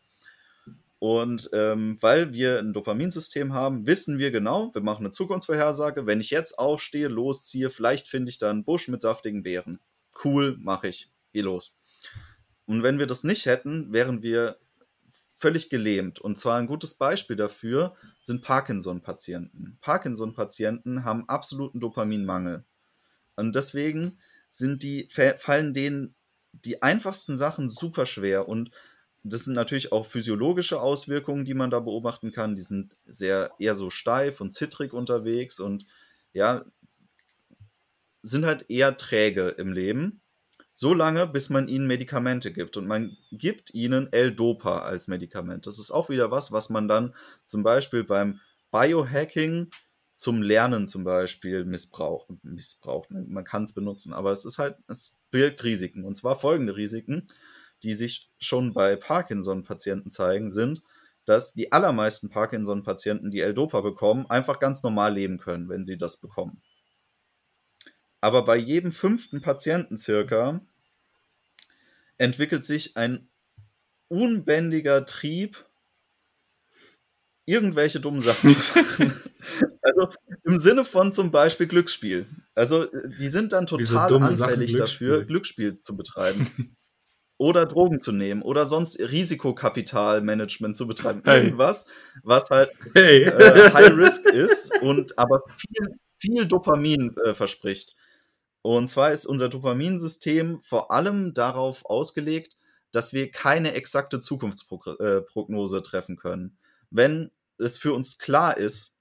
[1.04, 6.06] Und ähm, weil wir ein Dopaminsystem haben, wissen wir genau, wir machen eine Zukunftsvorhersage.
[6.06, 9.80] Wenn ich jetzt aufstehe, losziehe, vielleicht finde ich da einen Busch mit saftigen Beeren.
[10.24, 11.10] Cool, mache ich.
[11.34, 11.76] Geh los.
[12.64, 14.56] Und wenn wir das nicht hätten, wären wir
[15.36, 16.20] völlig gelähmt.
[16.20, 19.76] Und zwar ein gutes Beispiel dafür sind Parkinson-Patienten.
[19.82, 22.64] Parkinson-Patienten haben absoluten Dopaminmangel.
[23.36, 26.14] Und deswegen sind die, fallen denen
[26.52, 28.48] die einfachsten Sachen super schwer.
[28.48, 28.70] Und
[29.24, 32.56] das sind natürlich auch physiologische Auswirkungen, die man da beobachten kann.
[32.56, 35.86] Die sind sehr eher so steif und zittrig unterwegs und
[36.34, 36.64] ja,
[38.22, 40.20] sind halt eher träge im Leben.
[40.72, 42.76] So lange, bis man ihnen Medikamente gibt.
[42.76, 45.66] Und man gibt ihnen L-Dopa als Medikament.
[45.66, 47.14] Das ist auch wieder was, was man dann
[47.46, 48.40] zum Beispiel beim
[48.72, 49.70] Biohacking
[50.16, 52.28] zum Lernen zum Beispiel missbraucht.
[52.42, 53.10] missbraucht.
[53.10, 56.04] Man kann es benutzen, aber es ist halt, es birgt Risiken.
[56.04, 57.28] Und zwar folgende Risiken
[57.84, 60.82] die sich schon bei Parkinson-Patienten zeigen, sind,
[61.26, 66.16] dass die allermeisten Parkinson-Patienten, die L-Dopa bekommen, einfach ganz normal leben können, wenn sie das
[66.16, 66.62] bekommen.
[68.20, 70.60] Aber bei jedem fünften Patienten circa
[72.16, 73.28] entwickelt sich ein
[74.08, 75.66] unbändiger Trieb,
[77.44, 79.20] irgendwelche dummen Sachen zu machen.
[79.82, 80.08] Also
[80.44, 82.26] im Sinne von zum Beispiel Glücksspiel.
[82.54, 82.86] Also
[83.18, 84.78] die sind dann total anfällig Glücksspiel?
[84.78, 86.76] dafür, Glücksspiel zu betreiben.
[87.44, 91.20] oder Drogen zu nehmen oder sonst Risikokapitalmanagement zu betreiben.
[91.26, 91.44] Hey.
[91.44, 91.84] Irgendwas,
[92.22, 93.24] was halt hey.
[93.24, 97.96] äh, High Risk ist und aber viel, viel Dopamin äh, verspricht.
[98.62, 102.56] Und zwar ist unser Dopaminsystem vor allem darauf ausgelegt,
[102.92, 106.56] dass wir keine exakte Zukunftsprognose äh, treffen können.
[106.88, 108.96] Wenn es für uns klar ist,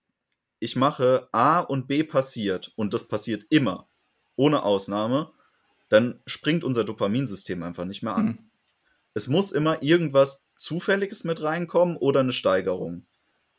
[0.59, 3.87] ich mache A und B passiert und das passiert immer,
[4.35, 5.31] ohne Ausnahme,
[5.93, 8.27] dann springt unser Dopaminsystem einfach nicht mehr an.
[8.29, 8.37] Hm.
[9.13, 13.05] Es muss immer irgendwas Zufälliges mit reinkommen oder eine Steigerung.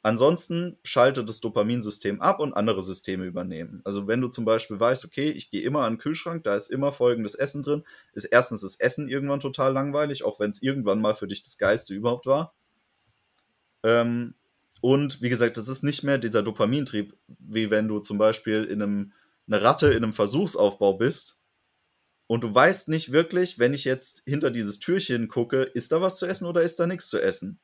[0.03, 3.83] Ansonsten schaltet das Dopaminsystem ab und andere Systeme übernehmen.
[3.85, 6.73] Also wenn du zum Beispiel weißt, okay, ich gehe immer an den Kühlschrank, da ist
[6.73, 11.01] immer folgendes Essen drin, ist erstens das Essen irgendwann total langweilig, auch wenn es irgendwann
[11.01, 12.53] mal für dich das Geilste überhaupt war.
[13.85, 14.35] Ähm,
[14.81, 18.83] und wie gesagt, das ist nicht mehr dieser Dopamintrieb, wie wenn du zum Beispiel in
[18.83, 19.13] einem,
[19.47, 21.39] eine Ratte in einem Versuchsaufbau bist
[22.27, 26.17] und du weißt nicht wirklich, wenn ich jetzt hinter dieses Türchen gucke, ist da was
[26.17, 27.59] zu essen oder ist da nichts zu essen?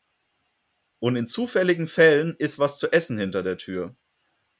[0.98, 3.96] Und in zufälligen Fällen ist was zu essen hinter der Tür.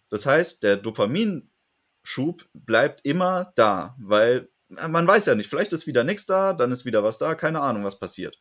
[0.09, 6.05] Das heißt, der Dopaminschub bleibt immer da, weil man weiß ja nicht, vielleicht ist wieder
[6.05, 8.41] nichts da, dann ist wieder was da, keine Ahnung, was passiert.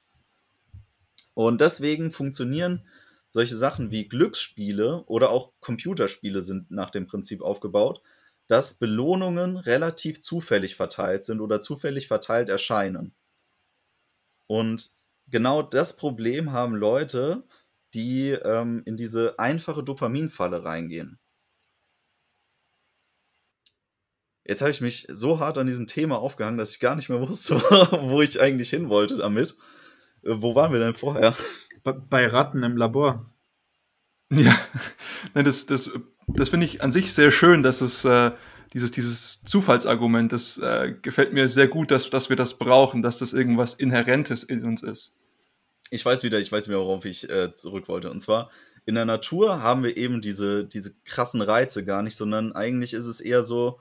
[1.33, 2.85] Und deswegen funktionieren
[3.29, 8.01] solche Sachen wie Glücksspiele oder auch Computerspiele sind nach dem Prinzip aufgebaut,
[8.49, 13.13] dass Belohnungen relativ zufällig verteilt sind oder zufällig verteilt erscheinen.
[14.47, 14.91] Und
[15.27, 17.43] genau das Problem haben Leute,
[17.93, 21.19] die ähm, in diese einfache Dopaminfalle reingehen.
[24.45, 27.21] Jetzt habe ich mich so hart an diesem Thema aufgehangen, dass ich gar nicht mehr
[27.29, 27.55] wusste,
[28.01, 29.55] wo ich eigentlich hin wollte damit.
[30.23, 31.35] Äh, wo waren wir denn vorher?
[31.83, 33.31] Bei Ratten im Labor.
[34.31, 34.55] Ja,
[35.33, 35.89] das, das,
[36.27, 38.31] das finde ich an sich sehr schön, dass es äh,
[38.73, 43.17] dieses, dieses Zufallsargument, das äh, gefällt mir sehr gut, dass, dass wir das brauchen, dass
[43.19, 45.19] das irgendwas Inhärentes in uns ist
[45.91, 48.11] ich weiß wieder, ich weiß wieder, worauf ich äh, zurück wollte.
[48.11, 48.49] Und zwar,
[48.85, 53.05] in der Natur haben wir eben diese, diese krassen Reize gar nicht, sondern eigentlich ist
[53.05, 53.79] es eher so,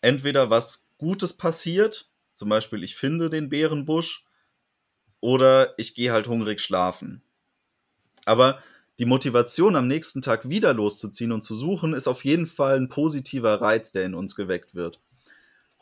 [0.00, 4.24] entweder was Gutes passiert, zum Beispiel ich finde den Bärenbusch,
[5.20, 7.22] oder ich gehe halt hungrig schlafen.
[8.26, 8.62] Aber
[8.98, 12.88] die Motivation am nächsten Tag wieder loszuziehen und zu suchen, ist auf jeden Fall ein
[12.88, 15.00] positiver Reiz, der in uns geweckt wird.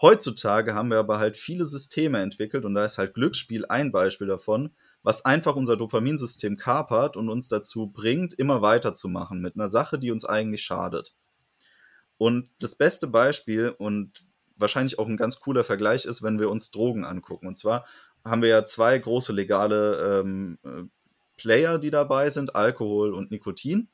[0.01, 4.27] Heutzutage haben wir aber halt viele Systeme entwickelt und da ist halt Glücksspiel ein Beispiel
[4.27, 4.75] davon,
[5.05, 10.11] was einfach unser Dopaminsystem kapert und uns dazu bringt, immer weiterzumachen mit einer Sache, die
[10.11, 11.15] uns eigentlich schadet.
[12.17, 14.25] Und das beste Beispiel und
[14.57, 17.47] wahrscheinlich auch ein ganz cooler Vergleich ist, wenn wir uns Drogen angucken.
[17.47, 17.85] Und zwar
[18.25, 20.85] haben wir ja zwei große legale ähm, äh,
[21.37, 23.89] Player, die dabei sind, Alkohol und Nikotin.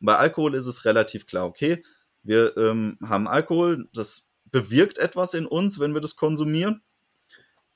[0.00, 1.82] Und bei Alkohol ist es relativ klar, okay,
[2.22, 6.82] wir ähm, haben Alkohol, das bewirkt etwas in uns, wenn wir das konsumieren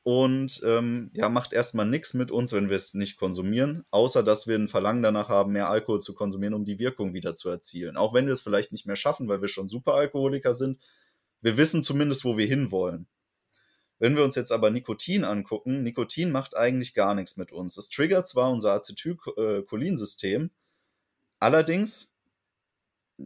[0.03, 4.47] und ähm, ja, macht erstmal nichts mit uns, wenn wir es nicht konsumieren, außer dass
[4.47, 7.97] wir ein Verlangen danach haben, mehr Alkohol zu konsumieren, um die Wirkung wieder zu erzielen.
[7.97, 10.79] Auch wenn wir es vielleicht nicht mehr schaffen, weil wir schon Superalkoholiker sind,
[11.43, 13.09] wir wissen zumindest, wo wir hinwollen.
[14.01, 17.75] Wenn wir uns jetzt aber Nikotin angucken, Nikotin macht eigentlich gar nichts mit uns.
[17.75, 20.51] Das triggert zwar unser Acetylcholinsystem,
[21.39, 22.15] allerdings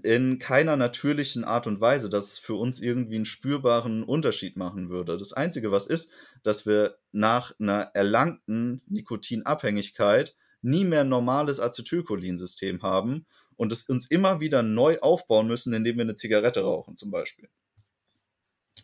[0.02, 4.90] in keiner natürlichen Art und Weise, dass es für uns irgendwie einen spürbaren Unterschied machen
[4.90, 5.16] würde.
[5.16, 6.10] Das Einzige, was ist,
[6.42, 14.40] dass wir nach einer erlangten Nikotinabhängigkeit nie mehr normales Acetylcholinsystem haben und es uns immer
[14.40, 17.48] wieder neu aufbauen müssen, indem wir eine Zigarette rauchen zum Beispiel.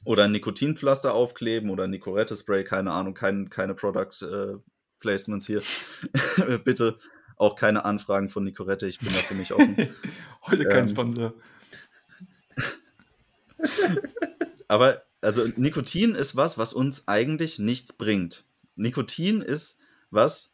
[0.04, 4.56] Oder ein Nikotinpflaster aufkleben oder Nicorette-Spray, keine Ahnung, kein, keine Product äh,
[4.98, 5.62] Placements hier.
[6.64, 6.98] Bitte
[7.40, 9.76] auch keine Anfragen von Nicorette, ich bin dafür nicht offen.
[10.42, 11.34] Heute kein ähm, Sponsor.
[14.68, 18.44] aber also Nikotin ist was, was uns eigentlich nichts bringt.
[18.76, 19.78] Nikotin ist
[20.10, 20.52] was,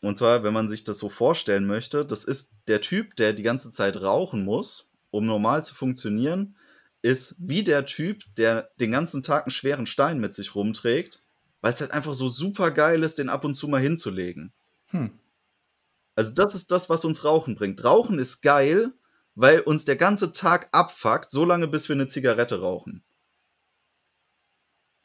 [0.00, 3.44] und zwar, wenn man sich das so vorstellen möchte, das ist der Typ, der die
[3.44, 6.56] ganze Zeit rauchen muss, um normal zu funktionieren,
[7.02, 11.22] ist wie der Typ, der den ganzen Tag einen schweren Stein mit sich rumträgt,
[11.60, 14.52] weil es halt einfach so super geil ist, den ab und zu mal hinzulegen.
[14.86, 15.10] Hm.
[16.14, 17.82] Also das ist das, was uns Rauchen bringt.
[17.84, 18.92] Rauchen ist geil,
[19.34, 23.02] weil uns der ganze Tag abfuckt, so lange bis wir eine Zigarette rauchen.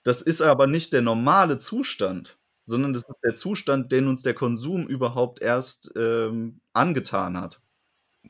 [0.04, 4.34] Das ist aber nicht der normale Zustand, sondern das ist der Zustand, den uns der
[4.34, 7.62] Konsum überhaupt erst ähm, angetan hat.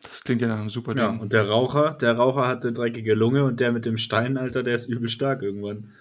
[0.01, 1.03] Das klingt ja nach einem super Ding.
[1.03, 4.37] Ja, und der Raucher, der Raucher hat eine dreckige Lunge und der mit dem Stein,
[4.37, 5.93] Alter, der ist übel stark irgendwann.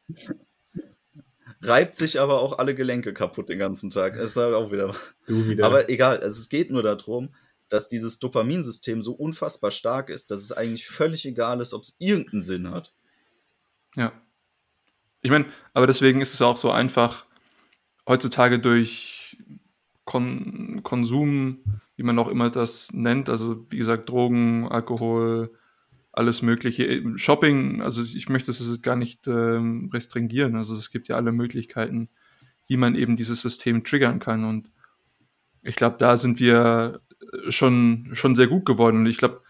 [1.62, 4.14] reibt sich aber auch alle Gelenke kaputt den ganzen Tag.
[4.16, 4.94] Das ist halt auch wieder.
[5.26, 5.66] Du wieder.
[5.66, 7.34] Aber egal, also es geht nur darum,
[7.68, 11.96] dass dieses Dopaminsystem so unfassbar stark ist, dass es eigentlich völlig egal ist, ob es
[11.98, 12.94] irgendeinen Sinn hat.
[13.94, 14.12] Ja.
[15.22, 17.26] Ich meine, aber deswegen ist es auch so einfach,
[18.06, 19.36] heutzutage durch
[20.08, 21.58] Kon Konsum,
[21.96, 25.52] wie man auch immer das nennt, also wie gesagt, Drogen, Alkohol,
[26.12, 27.02] alles Mögliche.
[27.16, 30.56] Shopping, also ich möchte es gar nicht ähm, restringieren.
[30.56, 32.08] Also es gibt ja alle Möglichkeiten,
[32.68, 34.44] wie man eben dieses System triggern kann.
[34.44, 34.70] Und
[35.62, 37.02] ich glaube, da sind wir
[37.50, 39.00] schon, schon sehr gut geworden.
[39.00, 39.42] Und ich glaube,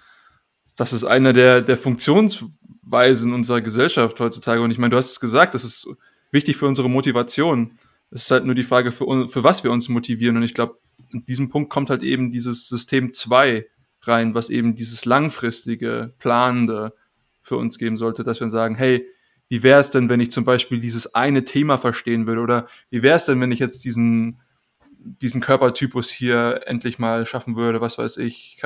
[0.74, 2.44] das ist einer der, der Funktions,
[2.82, 4.60] Weise in unserer Gesellschaft heutzutage.
[4.60, 5.88] Und ich meine, du hast es gesagt, das ist
[6.32, 7.78] wichtig für unsere Motivation.
[8.10, 10.36] Es ist halt nur die Frage, für, für was wir uns motivieren.
[10.36, 10.76] Und ich glaube,
[11.12, 13.66] in diesem Punkt kommt halt eben dieses System 2
[14.02, 16.94] rein, was eben dieses langfristige, planende
[17.42, 19.06] für uns geben sollte, dass wir sagen, hey,
[19.48, 22.42] wie wäre es denn, wenn ich zum Beispiel dieses eine Thema verstehen würde?
[22.42, 24.40] Oder wie wäre es denn, wenn ich jetzt diesen,
[24.98, 27.80] diesen Körpertypus hier endlich mal schaffen würde?
[27.80, 28.60] Was weiß ich,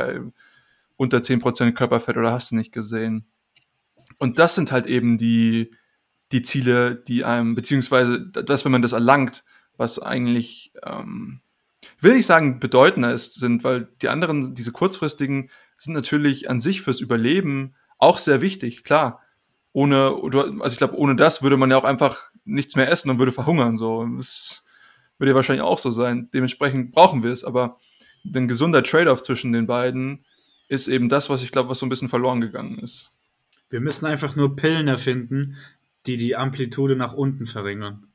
[0.97, 3.27] unter 10% Körperfett oder hast du nicht gesehen?
[4.19, 5.71] Und das sind halt eben die,
[6.33, 9.45] die Ziele, die einem, beziehungsweise das, wenn man das erlangt,
[9.77, 11.41] was eigentlich, ähm,
[12.01, 16.83] will ich sagen, bedeutender ist, sind, weil die anderen, diese kurzfristigen, sind natürlich an sich
[16.83, 19.21] fürs Überleben auch sehr wichtig, klar.
[19.73, 20.15] Ohne,
[20.61, 23.33] also ich glaube, ohne das würde man ja auch einfach nichts mehr essen und würde
[23.33, 23.77] verhungern.
[23.77, 24.65] So, das
[25.19, 26.29] würde ja wahrscheinlich auch so sein.
[26.35, 27.79] Dementsprechend brauchen wir es, aber
[28.25, 30.25] ein gesunder Trade-off zwischen den beiden
[30.69, 33.13] ist eben das, was ich glaube, was so ein bisschen verloren gegangen ist.
[33.71, 35.57] Wir müssen einfach nur Pillen erfinden,
[36.07, 38.13] die die Amplitude nach unten verringern.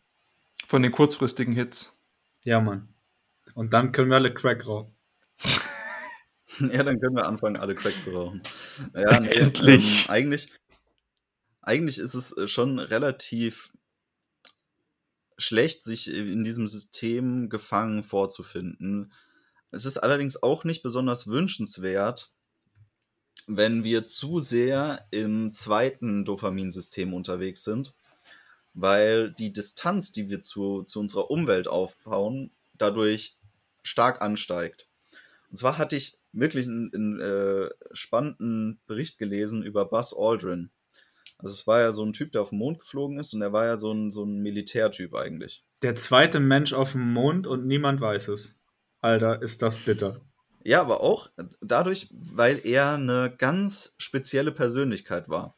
[0.66, 1.94] Von den kurzfristigen Hits.
[2.44, 2.90] Ja, Mann.
[3.56, 4.94] Und dann können wir alle Crack rauchen.
[6.60, 8.44] ja, dann können wir anfangen, alle Crack zu rauchen.
[8.94, 10.06] Ja, nee, Endlich.
[10.06, 10.52] Ähm, eigentlich,
[11.62, 13.72] eigentlich ist es äh, schon relativ
[15.38, 19.14] schlecht, sich in diesem System gefangen vorzufinden.
[19.72, 22.32] Es ist allerdings auch nicht besonders wünschenswert,
[23.48, 27.94] wenn wir zu sehr im zweiten Dopaminsystem unterwegs sind,
[28.74, 33.38] weil die Distanz, die wir zu, zu unserer Umwelt aufbauen, dadurch
[33.82, 34.88] stark ansteigt.
[35.50, 40.70] Und zwar hatte ich wirklich einen, einen äh, spannenden Bericht gelesen über Buzz Aldrin.
[41.40, 43.54] Also es war ja so ein Typ, der auf den Mond geflogen ist und er
[43.54, 45.64] war ja so ein, so ein Militärtyp eigentlich.
[45.82, 48.56] Der zweite Mensch auf dem Mond und niemand weiß es.
[49.00, 50.20] Alter, ist das bitter.
[50.68, 51.30] Ja, aber auch
[51.62, 55.56] dadurch, weil er eine ganz spezielle Persönlichkeit war.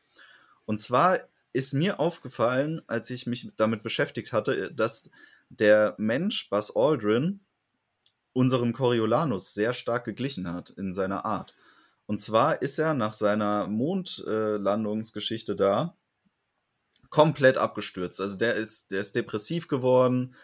[0.65, 1.17] Und zwar
[1.51, 5.09] ist mir aufgefallen, als ich mich damit beschäftigt hatte, dass
[5.49, 7.39] der Mensch Buzz Aldrin
[8.33, 11.55] unserem Coriolanus sehr stark geglichen hat in seiner Art.
[12.05, 15.97] Und zwar ist er nach seiner Mondlandungsgeschichte da
[17.09, 18.21] komplett abgestürzt.
[18.21, 20.35] Also der ist, der ist depressiv geworden,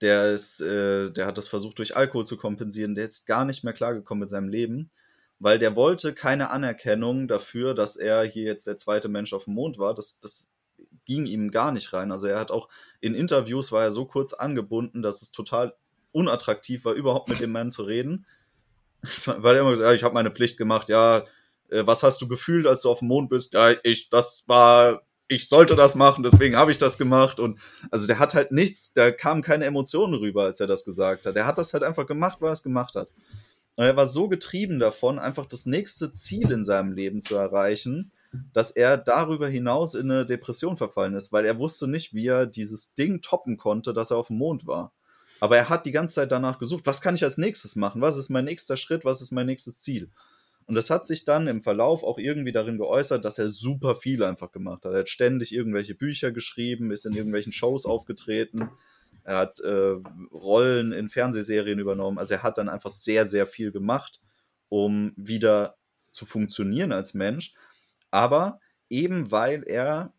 [0.00, 3.64] der ist, äh, der hat das versucht durch Alkohol zu kompensieren, der ist gar nicht
[3.64, 4.90] mehr klargekommen mit seinem Leben,
[5.38, 9.54] weil der wollte keine Anerkennung dafür, dass er hier jetzt der zweite Mensch auf dem
[9.54, 9.94] Mond war.
[9.94, 10.50] Das, das
[11.04, 12.12] ging ihm gar nicht rein.
[12.12, 12.68] Also er hat auch
[13.00, 15.74] in Interviews war er so kurz angebunden, dass es total
[16.12, 18.26] unattraktiv war, überhaupt mit dem Mann zu reden.
[19.26, 21.24] weil er immer gesagt, ja, ich habe meine Pflicht gemacht, ja,
[21.68, 23.54] äh, was hast du gefühlt, als du auf dem Mond bist?
[23.54, 27.40] Ja, ich, das war ich sollte das machen, deswegen habe ich das gemacht.
[27.40, 27.58] Und
[27.90, 31.36] also der hat halt nichts, da kamen keine Emotionen rüber, als er das gesagt hat.
[31.36, 33.08] Er hat das halt einfach gemacht, weil er es gemacht hat.
[33.76, 38.12] Und er war so getrieben davon, einfach das nächste Ziel in seinem Leben zu erreichen,
[38.52, 42.46] dass er darüber hinaus in eine Depression verfallen ist, weil er wusste nicht, wie er
[42.46, 44.92] dieses Ding toppen konnte, dass er auf dem Mond war.
[45.40, 48.00] Aber er hat die ganze Zeit danach gesucht, was kann ich als nächstes machen?
[48.00, 49.04] Was ist mein nächster Schritt?
[49.04, 50.10] Was ist mein nächstes Ziel?
[50.66, 54.24] Und das hat sich dann im Verlauf auch irgendwie darin geäußert, dass er super viel
[54.24, 54.92] einfach gemacht hat.
[54.92, 58.70] Er hat ständig irgendwelche Bücher geschrieben, ist in irgendwelchen Shows aufgetreten.
[59.22, 59.94] Er hat äh,
[60.32, 62.18] Rollen in Fernsehserien übernommen.
[62.18, 64.20] Also er hat dann einfach sehr, sehr viel gemacht,
[64.68, 65.76] um wieder
[66.10, 67.54] zu funktionieren als Mensch.
[68.10, 68.58] Aber
[68.88, 70.12] eben weil er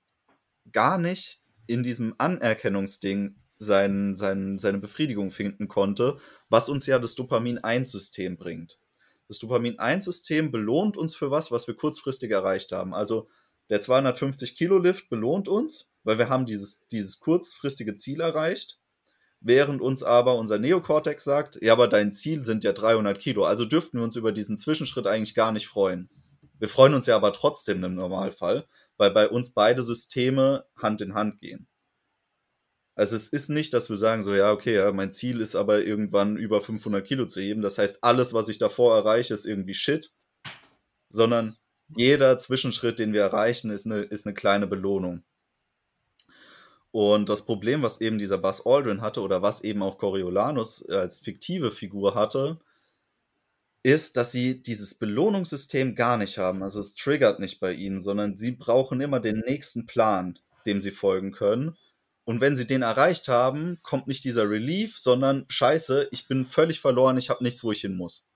[0.71, 6.17] gar nicht in diesem Anerkennungsding sein, sein, seine Befriedigung finden konnte,
[6.49, 8.79] was uns ja das Dopamin-1-System bringt.
[9.27, 12.93] Das Dopamin-1-System belohnt uns für was, was wir kurzfristig erreicht haben.
[12.93, 13.27] Also
[13.69, 18.79] der 250 Kilo Lift belohnt uns, weil wir haben dieses, dieses kurzfristige Ziel erreicht,
[19.41, 23.65] während uns aber unser Neokortex sagt, ja, aber dein Ziel sind ja 300 Kilo, also
[23.65, 26.09] dürften wir uns über diesen Zwischenschritt eigentlich gar nicht freuen.
[26.59, 28.65] Wir freuen uns ja aber trotzdem im Normalfall,
[28.95, 31.67] weil bei uns beide Systeme Hand in Hand gehen.
[32.97, 35.85] Also es ist nicht, dass wir sagen so, ja, okay, ja, mein Ziel ist aber
[35.85, 37.61] irgendwann über 500 Kilo zu heben.
[37.61, 40.11] Das heißt, alles, was ich davor erreiche, ist irgendwie Shit.
[41.11, 41.57] Sondern
[41.95, 45.23] jeder Zwischenschritt, den wir erreichen, ist eine, ist eine kleine Belohnung.
[46.89, 51.19] Und das Problem, was eben dieser Buzz Aldrin hatte oder was eben auch Coriolanus als
[51.19, 52.59] fiktive Figur hatte,
[53.83, 56.63] ist, dass sie dieses Belohnungssystem gar nicht haben.
[56.63, 60.89] Also es triggert nicht bei ihnen, sondern sie brauchen immer den nächsten Plan, dem sie
[60.89, 61.77] folgen können.
[62.27, 66.81] Und wenn sie den erreicht haben, kommt nicht dieser Relief, sondern scheiße, ich bin völlig
[66.81, 68.27] verloren, ich habe nichts, wo ich hin muss.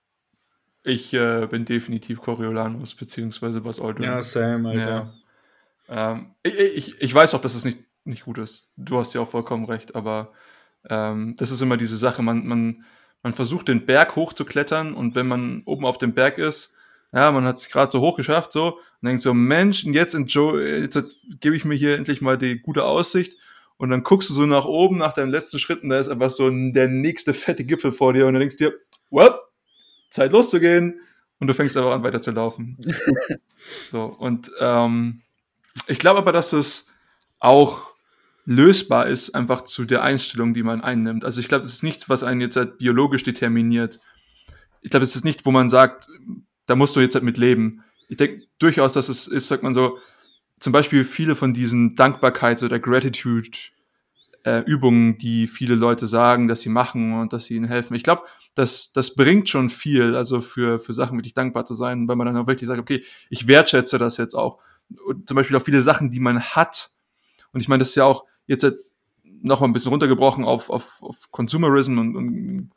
[0.82, 4.04] Ich äh, bin definitiv Coriolanus, beziehungsweise was Aldrin.
[4.04, 5.14] Ja, Sam, Alter.
[5.88, 6.12] Ja.
[6.12, 8.72] Ähm, ich, ich, ich weiß auch, dass es nicht, nicht gut ist.
[8.78, 10.32] Du hast ja auch vollkommen recht, aber
[10.88, 12.84] ähm, das ist immer diese Sache, man, man,
[13.22, 16.74] man versucht den Berg hochzuklettern und wenn man oben auf dem Berg ist,
[17.12, 20.96] Ja, man hat es gerade so hoch geschafft, so, und denkt so, Mensch, jetzt, jetzt
[21.40, 23.36] gebe ich mir hier endlich mal die gute Aussicht.
[23.82, 26.30] Und dann guckst du so nach oben, nach deinem letzten Schritt, und da ist einfach
[26.30, 28.28] so der nächste fette Gipfel vor dir.
[28.28, 28.78] Und dann denkst du dir,
[29.10, 29.34] well,
[30.08, 31.00] Zeit loszugehen.
[31.40, 32.78] Und du fängst einfach an, weiter zu laufen.
[33.90, 35.22] so, und ähm,
[35.88, 36.92] ich glaube aber, dass es
[37.40, 37.88] auch
[38.44, 41.24] lösbar ist, einfach zu der Einstellung, die man einnimmt.
[41.24, 43.98] Also ich glaube, es ist nichts, was einen jetzt halt biologisch determiniert.
[44.82, 46.06] Ich glaube, es ist nicht, wo man sagt,
[46.66, 47.82] da musst du jetzt halt mit leben.
[48.08, 49.98] Ich denke durchaus, dass es ist, sagt man so,
[50.62, 56.68] zum Beispiel viele von diesen Dankbarkeits- oder Gratitude-Übungen, äh, die viele Leute sagen, dass sie
[56.68, 57.94] machen und dass sie ihnen helfen.
[57.94, 58.22] Ich glaube,
[58.54, 62.28] das, das bringt schon viel, also für, für Sachen wirklich dankbar zu sein, weil man
[62.28, 64.60] dann auch wirklich sagt, okay, ich wertschätze das jetzt auch.
[65.06, 66.90] Und zum Beispiel auch viele Sachen, die man hat.
[67.52, 68.64] Und ich meine, das ist ja auch jetzt
[69.24, 72.70] noch mal ein bisschen runtergebrochen auf, auf, auf Consumerism und, und,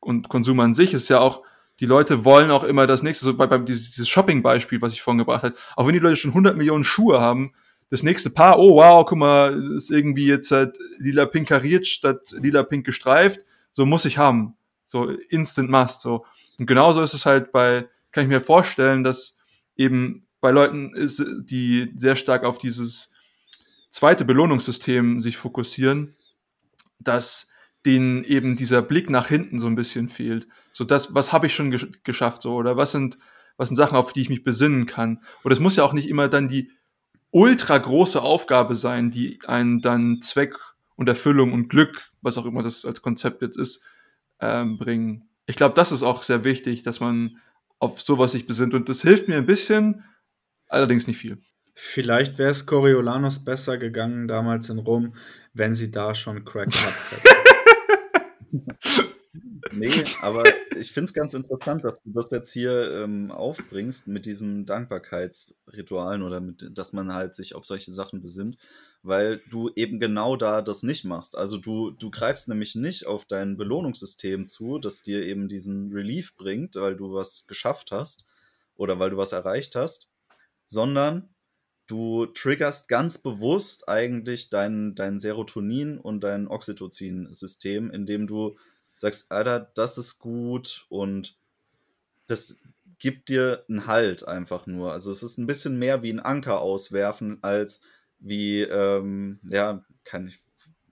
[0.00, 1.42] und Konsum an sich, ist ja auch,
[1.80, 5.18] die Leute wollen auch immer das nächste, so bei, bei dieses, Shopping-Beispiel, was ich vorhin
[5.18, 7.52] gebracht habe, auch wenn die Leute schon 100 Millionen Schuhe haben,
[7.90, 12.84] das nächste Paar, oh wow, guck mal, ist irgendwie jetzt halt lila-pink kariert statt lila-pink
[12.84, 13.40] gestreift,
[13.72, 14.56] so muss ich haben.
[14.86, 16.24] So instant must, so.
[16.58, 19.38] Und genauso ist es halt bei, kann ich mir vorstellen, dass
[19.76, 23.12] eben bei Leuten ist, die sehr stark auf dieses
[23.90, 26.14] zweite Belohnungssystem sich fokussieren,
[26.98, 27.50] dass
[27.86, 30.48] denen eben dieser Blick nach hinten so ein bisschen fehlt.
[30.72, 33.18] So das, was habe ich schon gesch geschafft, so, oder was sind,
[33.56, 35.22] was sind Sachen, auf die ich mich besinnen kann.
[35.42, 36.70] Und es muss ja auch nicht immer dann die
[37.30, 40.56] ultra große Aufgabe sein, die einen dann Zweck
[40.96, 43.82] und Erfüllung und Glück, was auch immer das als Konzept jetzt ist,
[44.40, 45.28] ähm, bringen.
[45.46, 47.38] Ich glaube, das ist auch sehr wichtig, dass man
[47.78, 48.74] auf sowas sich besinnt.
[48.74, 50.04] Und das hilft mir ein bisschen,
[50.68, 51.38] allerdings nicht viel.
[51.74, 55.14] Vielleicht wäre es Coriolanus besser gegangen damals in Rom,
[55.52, 57.35] wenn sie da schon Crack gehabt hätten.
[59.72, 60.44] Nee, aber
[60.78, 66.22] ich finde es ganz interessant, dass du das jetzt hier ähm, aufbringst mit diesen Dankbarkeitsritualen
[66.22, 68.56] oder mit, dass man halt sich auf solche Sachen besinnt,
[69.02, 71.36] weil du eben genau da das nicht machst.
[71.36, 76.34] Also du, du greifst nämlich nicht auf dein Belohnungssystem zu, das dir eben diesen Relief
[76.36, 78.24] bringt, weil du was geschafft hast
[78.76, 80.08] oder weil du was erreicht hast,
[80.66, 81.28] sondern
[81.86, 88.56] du triggerst ganz bewusst eigentlich dein, dein Serotonin und dein Oxytocin-System, indem du
[88.96, 91.38] sagst, Alter, das ist gut und
[92.26, 92.60] das
[92.98, 94.92] gibt dir einen Halt einfach nur.
[94.92, 97.82] Also es ist ein bisschen mehr wie ein Anker auswerfen, als
[98.18, 100.42] wie, ähm, ja, kann ich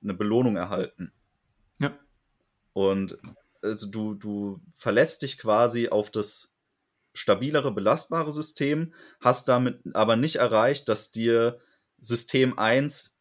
[0.03, 1.12] eine Belohnung erhalten.
[1.78, 1.99] Ja.
[2.72, 3.18] Und
[3.62, 6.53] also du, du verlässt dich quasi auf das
[7.15, 11.59] stabilere, belastbare System, hast damit aber nicht erreicht, dass dir
[11.99, 13.17] System 1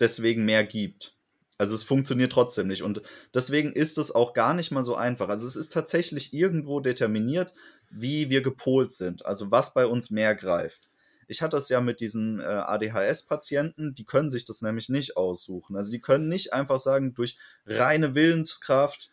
[0.00, 1.16] deswegen mehr gibt.
[1.56, 2.82] Also es funktioniert trotzdem nicht.
[2.82, 5.28] Und deswegen ist es auch gar nicht mal so einfach.
[5.28, 7.54] Also es ist tatsächlich irgendwo determiniert,
[7.90, 9.24] wie wir gepolt sind.
[9.24, 10.88] Also was bei uns mehr greift.
[11.28, 15.76] Ich hatte das ja mit diesen äh, ADHS-Patienten, die können sich das nämlich nicht aussuchen.
[15.76, 19.10] Also die können nicht einfach sagen, durch reine Willenskraft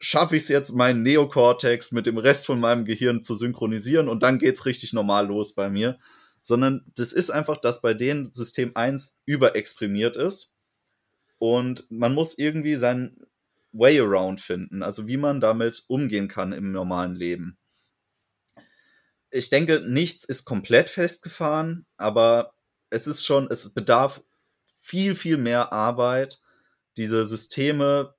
[0.00, 4.22] schaffe ich es jetzt, meinen Neokortex mit dem Rest von meinem Gehirn zu synchronisieren und
[4.22, 5.98] dann geht es richtig normal los bei mir.
[6.42, 10.54] Sondern das ist einfach, dass bei denen System 1 überexprimiert ist
[11.38, 13.18] und man muss irgendwie sein
[13.72, 17.58] Way around finden, also wie man damit umgehen kann im normalen Leben.
[19.30, 22.54] Ich denke, nichts ist komplett festgefahren, aber
[22.88, 24.22] es ist schon, es bedarf
[24.78, 26.40] viel, viel mehr Arbeit,
[26.96, 28.14] diese Systeme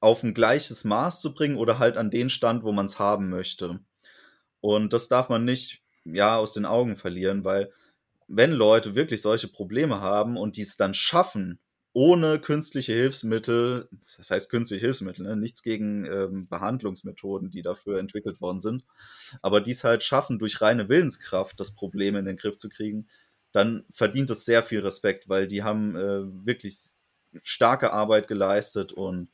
[0.00, 3.30] auf ein gleiches Maß zu bringen oder halt an den Stand, wo man es haben
[3.30, 3.80] möchte.
[4.60, 7.72] Und das darf man nicht ja aus den Augen verlieren, weil
[8.28, 11.60] wenn Leute wirklich solche Probleme haben und die es dann schaffen,
[11.94, 15.36] ohne künstliche Hilfsmittel, das heißt künstliche Hilfsmittel, ne?
[15.36, 18.84] nichts gegen ähm, Behandlungsmethoden, die dafür entwickelt worden sind,
[19.42, 23.08] aber die es halt schaffen, durch reine Willenskraft das Problem in den Griff zu kriegen,
[23.52, 26.78] dann verdient es sehr viel Respekt, weil die haben äh, wirklich
[27.42, 29.28] starke Arbeit geleistet und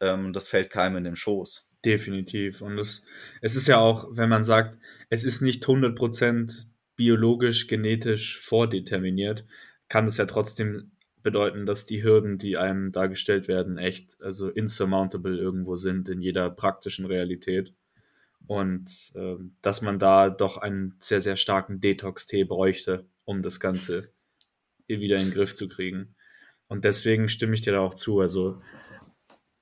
[0.00, 1.66] ähm, das fällt keinem in den Schoß.
[1.84, 2.62] Definitiv.
[2.62, 3.04] Und es,
[3.40, 4.78] es ist ja auch, wenn man sagt,
[5.10, 6.66] es ist nicht 100%
[6.96, 9.44] biologisch, genetisch vordeterminiert,
[9.88, 10.92] kann es ja trotzdem
[11.22, 16.50] bedeuten, dass die Hürden, die einem dargestellt werden, echt also insurmountable irgendwo sind in jeder
[16.50, 17.74] praktischen Realität.
[18.46, 24.12] Und äh, dass man da doch einen sehr, sehr starken Detox-Tee bräuchte, um das Ganze
[24.86, 26.14] wieder in den Griff zu kriegen.
[26.68, 28.20] Und deswegen stimme ich dir da auch zu.
[28.20, 28.60] Also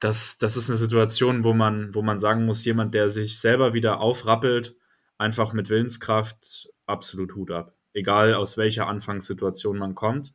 [0.02, 3.72] das, das ist eine Situation, wo man, wo man sagen muss, jemand, der sich selber
[3.72, 4.74] wieder aufrappelt,
[5.16, 7.76] einfach mit Willenskraft, absolut Hut ab.
[7.92, 10.34] Egal aus welcher Anfangssituation man kommt.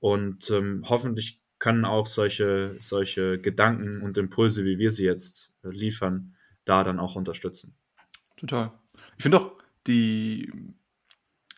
[0.00, 5.70] Und ähm, hoffentlich können auch solche, solche Gedanken und Impulse, wie wir sie jetzt äh,
[5.70, 6.36] liefern,
[6.66, 7.74] da dann auch unterstützen.
[8.36, 8.70] Total.
[9.16, 9.52] Ich finde auch,
[9.86, 10.52] die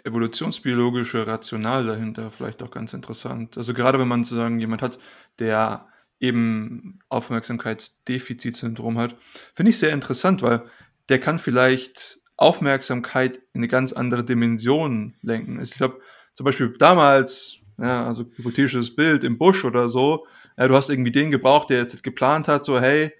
[0.04, 3.58] evolutionsbiologische Rational dahinter vielleicht auch ganz interessant.
[3.58, 5.00] Also gerade wenn man sozusagen jemand hat,
[5.40, 5.88] der
[6.22, 9.16] eben Aufmerksamkeitsdefizitsyndrom hat,
[9.54, 10.62] finde ich sehr interessant, weil
[11.08, 15.58] der kann vielleicht Aufmerksamkeit in eine ganz andere Dimension lenken.
[15.58, 16.00] Also ich glaube,
[16.34, 21.12] zum Beispiel damals, ja, also hypothetisches Bild im Busch oder so, ja, du hast irgendwie
[21.12, 23.12] den gebraucht, der jetzt geplant hat, so, hey,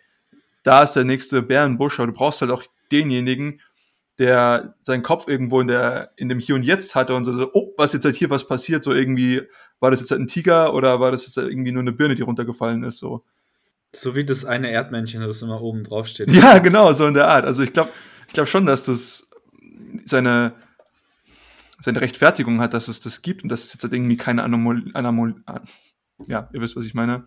[0.62, 3.60] da ist der nächste Bärenbusch, aber du brauchst halt auch denjenigen,
[4.22, 7.50] der seinen Kopf irgendwo in der in dem Hier und Jetzt hatte und so, so
[7.52, 9.42] oh, was jetzt halt hier was passiert, so irgendwie
[9.80, 12.14] war das jetzt halt ein Tiger oder war das jetzt halt irgendwie nur eine Birne,
[12.14, 13.24] die runtergefallen ist, so.
[13.94, 16.30] So wie das eine Erdmännchen, das immer oben drauf steht.
[16.30, 17.44] Ja, genau, so in der Art.
[17.44, 17.90] Also ich glaube,
[18.26, 19.28] ich glaube schon, dass das
[20.04, 20.52] seine
[21.78, 24.94] seine Rechtfertigung hat, dass es das gibt und dass es jetzt halt irgendwie keine Anomalie,
[24.94, 25.34] Anomol
[26.28, 27.24] ja, ihr wisst, was ich meine.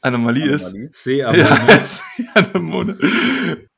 [0.00, 0.74] Anomalie, Anomalie ist.
[0.92, 2.96] Seeanemone.
[3.00, 3.56] Ja,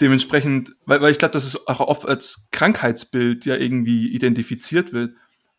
[0.00, 5.14] Dementsprechend, weil, weil ich glaube, dass es auch oft als Krankheitsbild ja irgendwie identifiziert wird.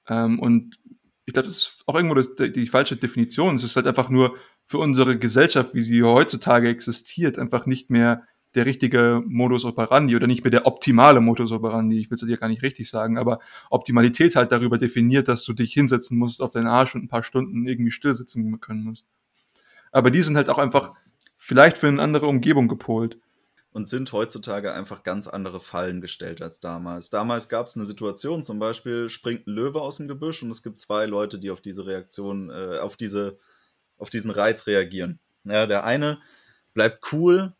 [0.08, 0.80] Ähm, und
[1.26, 3.56] ich glaube, das ist auch irgendwo das, die, die falsche Definition.
[3.56, 4.36] Es ist halt einfach nur
[4.66, 8.24] für unsere Gesellschaft, wie sie heutzutage existiert, einfach nicht mehr
[8.56, 12.00] der richtige Modus operandi oder nicht mehr der optimale Modus operandi.
[12.00, 13.40] Ich will es dir gar nicht richtig sagen, aber
[13.70, 17.24] Optimalität halt darüber definiert, dass du dich hinsetzen musst auf deinen Arsch und ein paar
[17.24, 19.06] Stunden irgendwie still sitzen können musst.
[19.92, 20.94] Aber die sind halt auch einfach
[21.38, 23.18] vielleicht für eine andere Umgebung gepolt
[23.72, 27.10] und sind heutzutage einfach ganz andere Fallen gestellt als damals.
[27.10, 30.62] Damals gab es eine Situation, zum Beispiel springt ein Löwe aus dem Gebüsch und es
[30.62, 33.38] gibt zwei Leute, die auf diese Reaktion, äh, auf diese,
[33.98, 35.20] auf diesen Reiz reagieren.
[35.46, 36.20] Ja, der eine
[36.74, 37.54] bleibt cool,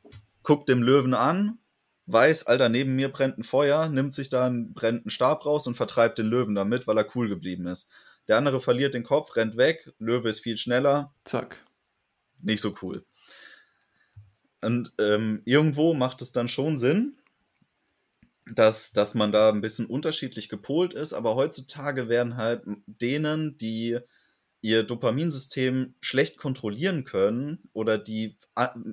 [0.44, 1.60] guckt dem Löwen an,
[2.08, 5.76] weiß, Alter, neben mir brennt ein Feuer, nimmt sich da einen brennenden Stab raus und
[5.76, 7.90] vertreibt den Löwen damit, weil er cool geblieben ist.
[8.28, 11.14] Der andere verliert den Kopf, rennt weg, Löwe ist viel schneller.
[11.24, 11.58] Zack.
[12.42, 13.06] Nicht so cool.
[14.62, 17.18] Und ähm, irgendwo macht es dann schon Sinn,
[18.46, 24.00] dass, dass man da ein bisschen unterschiedlich gepolt ist, aber heutzutage werden halt denen, die
[24.62, 28.38] ihr Dopaminsystem schlecht kontrollieren können oder die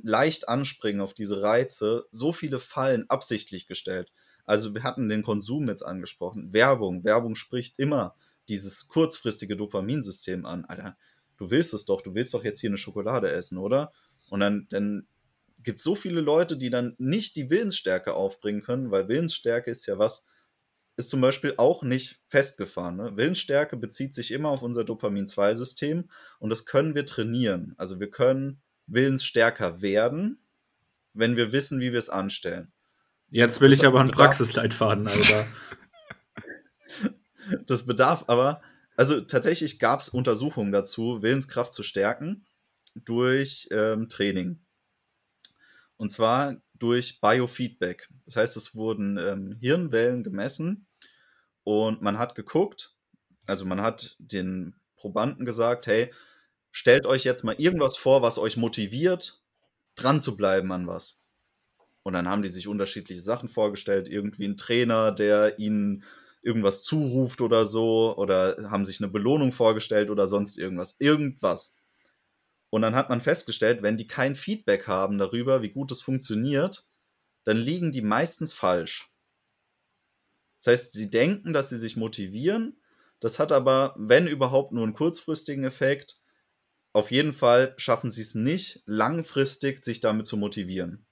[0.02, 4.10] leicht anspringen auf diese Reize, so viele Fallen absichtlich gestellt.
[4.44, 7.04] Also wir hatten den Konsum jetzt angesprochen, Werbung.
[7.04, 8.14] Werbung spricht immer
[8.48, 10.64] dieses kurzfristige Dopaminsystem an.
[10.64, 10.96] Alter,
[11.36, 13.92] du willst es doch, du willst doch jetzt hier eine Schokolade essen, oder?
[14.30, 15.06] Und dann, dann
[15.58, 19.98] gibt so viele Leute, die dann nicht die Willensstärke aufbringen können, weil Willensstärke ist ja
[19.98, 20.24] was,
[20.96, 22.96] ist zum Beispiel auch nicht festgefahren.
[22.96, 23.16] Ne?
[23.16, 27.74] Willensstärke bezieht sich immer auf unser Dopamin-2-System und das können wir trainieren.
[27.76, 30.42] Also wir können willensstärker werden,
[31.12, 32.72] wenn wir wissen, wie wir es anstellen.
[33.30, 35.46] Jetzt will das ich aber einen Praxisleitfaden, Alter.
[37.66, 38.62] das bedarf aber,
[38.96, 42.46] also tatsächlich gab es Untersuchungen dazu, Willenskraft zu stärken
[42.94, 44.60] durch ähm, Training.
[45.98, 48.08] Und zwar durch Biofeedback.
[48.24, 50.86] Das heißt, es wurden ähm, Hirnwellen gemessen
[51.64, 52.94] und man hat geguckt,
[53.46, 56.12] also man hat den Probanden gesagt, hey,
[56.70, 59.42] stellt euch jetzt mal irgendwas vor, was euch motiviert,
[59.96, 61.20] dran zu bleiben an was.
[62.04, 66.04] Und dann haben die sich unterschiedliche Sachen vorgestellt, irgendwie ein Trainer, der ihnen
[66.42, 70.96] irgendwas zuruft oder so, oder haben sich eine Belohnung vorgestellt oder sonst irgendwas.
[71.00, 71.74] Irgendwas.
[72.70, 76.86] Und dann hat man festgestellt, wenn die kein Feedback haben darüber, wie gut es funktioniert,
[77.44, 79.10] dann liegen die meistens falsch.
[80.58, 82.80] Das heißt, sie denken, dass sie sich motivieren.
[83.20, 86.20] Das hat aber, wenn überhaupt, nur einen kurzfristigen Effekt.
[86.92, 91.06] Auf jeden Fall schaffen sie es nicht, langfristig sich damit zu motivieren.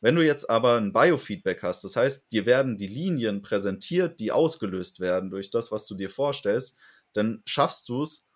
[0.00, 4.30] Wenn du jetzt aber ein Biofeedback hast, das heißt, dir werden die Linien präsentiert, die
[4.30, 6.78] ausgelöst werden durch das, was du dir vorstellst,
[7.14, 8.28] dann schaffst du es,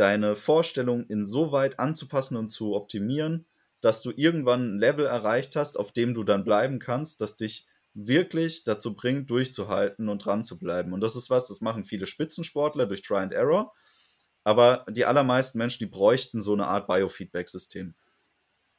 [0.00, 3.44] deine Vorstellung insoweit anzupassen und zu optimieren,
[3.82, 7.66] dass du irgendwann ein Level erreicht hast, auf dem du dann bleiben kannst, das dich
[7.92, 10.94] wirklich dazu bringt, durchzuhalten und dran zu bleiben.
[10.94, 13.74] Und das ist was, das machen viele Spitzensportler durch Try and Error.
[14.42, 17.94] Aber die allermeisten Menschen, die bräuchten so eine Art Biofeedback-System,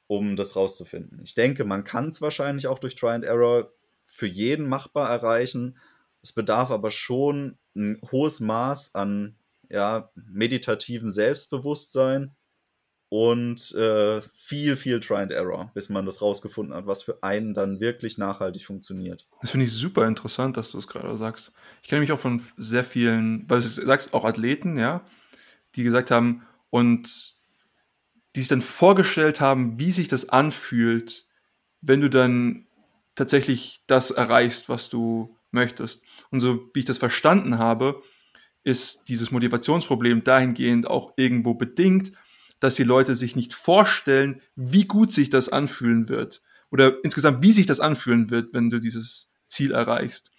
[0.07, 1.21] um das rauszufinden.
[1.23, 3.71] Ich denke, man kann es wahrscheinlich auch durch Try and Error
[4.07, 5.77] für jeden machbar erreichen.
[6.23, 9.35] Es bedarf aber schon ein hohes Maß an
[9.71, 12.35] ja, meditativen Selbstbewusstsein
[13.09, 17.53] und äh, viel, viel Try and Error, bis man das rausgefunden hat, was für einen
[17.53, 19.27] dann wirklich nachhaltig funktioniert.
[19.41, 21.51] Das finde ich super interessant, dass du es gerade sagst.
[21.81, 25.03] Ich kenne mich auch von sehr vielen, weil du sagst, auch Athleten, ja,
[25.75, 27.35] die gesagt haben und
[28.35, 31.25] die sich dann vorgestellt haben, wie sich das anfühlt,
[31.81, 32.65] wenn du dann
[33.15, 36.03] tatsächlich das erreichst, was du möchtest.
[36.29, 38.01] Und so wie ich das verstanden habe,
[38.63, 42.11] ist dieses Motivationsproblem dahingehend auch irgendwo bedingt,
[42.59, 46.41] dass die Leute sich nicht vorstellen, wie gut sich das anfühlen wird.
[46.69, 50.31] oder insgesamt, wie sich das anfühlen wird, wenn du dieses Ziel erreichst.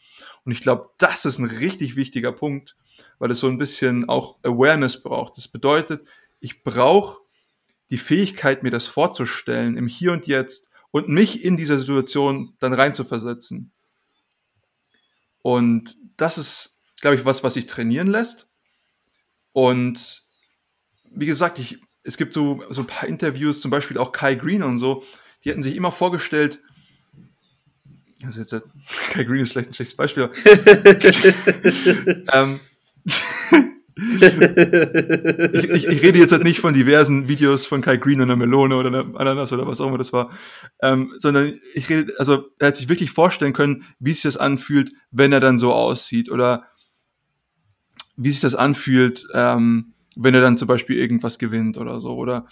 [0.44, 2.74] Und ich glaube, das ist ein richtig wichtiger Punkt,
[3.18, 5.36] weil es so ein bisschen auch Awareness braucht.
[5.36, 6.08] Das bedeutet,
[6.40, 7.20] ich brauche
[7.90, 12.72] die Fähigkeit, mir das vorzustellen im Hier und Jetzt und mich in dieser Situation dann
[12.72, 13.72] reinzuversetzen.
[15.42, 16.71] Und das ist,
[17.02, 18.48] glaube ich, was, was sich trainieren lässt.
[19.52, 20.22] Und
[21.10, 24.62] wie gesagt, ich, es gibt so, so ein paar Interviews, zum Beispiel auch Kai Green
[24.62, 25.04] und so,
[25.44, 26.60] die hätten sich immer vorgestellt,
[28.24, 28.52] also jetzt,
[29.10, 30.30] Kai Green ist vielleicht ein schlechtes Beispiel.
[32.32, 32.60] ähm,
[35.52, 38.36] ich, ich, ich, rede jetzt halt nicht von diversen Videos von Kai Green und einer
[38.36, 40.30] Melone oder einer Ananas oder was auch immer das war,
[40.80, 44.92] ähm, sondern ich rede, also er hat sich wirklich vorstellen können, wie sich das anfühlt,
[45.10, 46.68] wenn er dann so aussieht oder
[48.16, 52.14] wie sich das anfühlt, ähm, wenn er dann zum Beispiel irgendwas gewinnt oder so.
[52.16, 52.46] Oder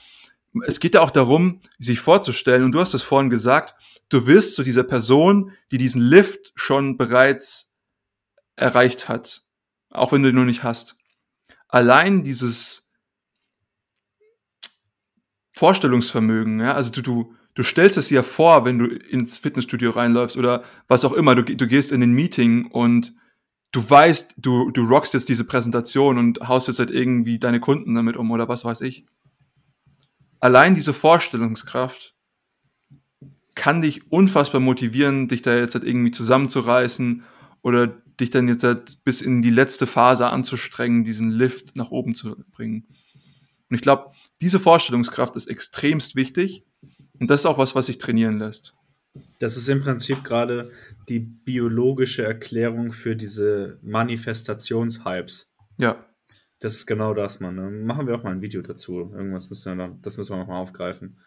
[0.67, 3.75] es geht ja auch darum, sich vorzustellen, und du hast es vorhin gesagt,
[4.09, 7.73] du wirst zu dieser Person, die diesen Lift schon bereits
[8.57, 9.45] erreicht hat,
[9.91, 10.97] auch wenn du ihn nur nicht hast.
[11.69, 12.91] Allein dieses
[15.53, 20.37] Vorstellungsvermögen, ja, also du, du, du stellst es dir vor, wenn du ins Fitnessstudio reinläufst
[20.37, 23.15] oder was auch immer, du, du gehst in den Meeting und
[23.73, 27.95] du weißt, du, du rockst jetzt diese Präsentation und haust jetzt halt irgendwie deine Kunden
[27.95, 29.07] damit um oder was weiß ich.
[30.41, 32.15] Allein diese Vorstellungskraft
[33.55, 37.23] kann dich unfassbar motivieren, dich da jetzt halt irgendwie zusammenzureißen
[37.63, 42.15] oder dich dann jetzt halt bis in die letzte Phase anzustrengen, diesen Lift nach oben
[42.15, 42.87] zu bringen.
[43.69, 46.65] Und ich glaube, diese Vorstellungskraft ist extremst wichtig
[47.19, 48.75] und das ist auch was, was sich trainieren lässt.
[49.41, 50.71] Das ist im Prinzip gerade
[51.09, 55.53] die biologische Erklärung für diese Manifestationshypes.
[55.79, 56.07] Ja.
[56.61, 57.55] Das ist genau das, Mann.
[57.55, 57.71] Ne?
[57.71, 59.11] Machen wir auch mal ein Video dazu.
[59.15, 61.19] Irgendwas müssen wir noch, das müssen wir nochmal aufgreifen.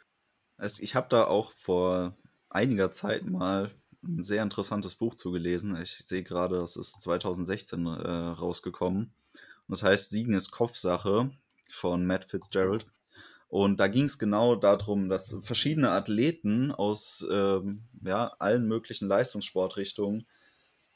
[0.80, 2.16] Ich habe da auch vor
[2.50, 3.72] einiger Zeit mal
[4.04, 5.76] ein sehr interessantes Buch zugelesen.
[5.82, 9.16] Ich sehe gerade, das ist 2016 äh, rausgekommen.
[9.68, 11.32] Und das heißt Siegen ist Kopfsache
[11.72, 12.86] von Matt Fitzgerald.
[13.54, 20.26] Und da ging es genau darum, dass verschiedene Athleten aus ähm, ja, allen möglichen Leistungssportrichtungen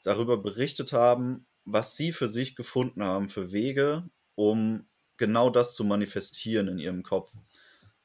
[0.02, 4.88] darüber berichtet haben, was sie für sich gefunden haben für Wege, um
[5.18, 7.30] genau das zu manifestieren in ihrem Kopf.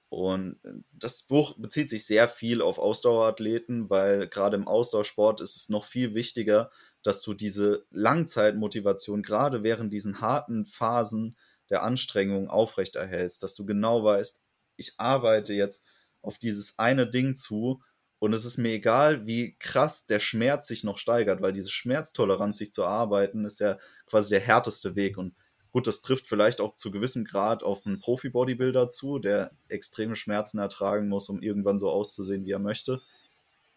[0.09, 0.59] Und
[0.91, 5.85] das Buch bezieht sich sehr viel auf Ausdauerathleten, weil gerade im Ausdauersport ist es noch
[5.85, 6.69] viel wichtiger,
[7.01, 11.37] dass du diese Langzeitmotivation gerade während diesen harten Phasen
[11.71, 14.42] der Anstrengung aufrechterhältst, dass du genau weißt,
[14.77, 15.85] ich arbeite jetzt
[16.21, 17.81] auf dieses eine Ding zu
[18.23, 22.57] und es ist mir egal, wie krass der Schmerz sich noch steigert, weil diese Schmerztoleranz
[22.57, 25.17] sich zu arbeiten, ist ja quasi der härteste Weg.
[25.17, 25.35] Und
[25.71, 30.59] gut, das trifft vielleicht auch zu gewissem Grad auf einen Profi-Bodybuilder zu, der extreme Schmerzen
[30.59, 33.01] ertragen muss, um irgendwann so auszusehen, wie er möchte.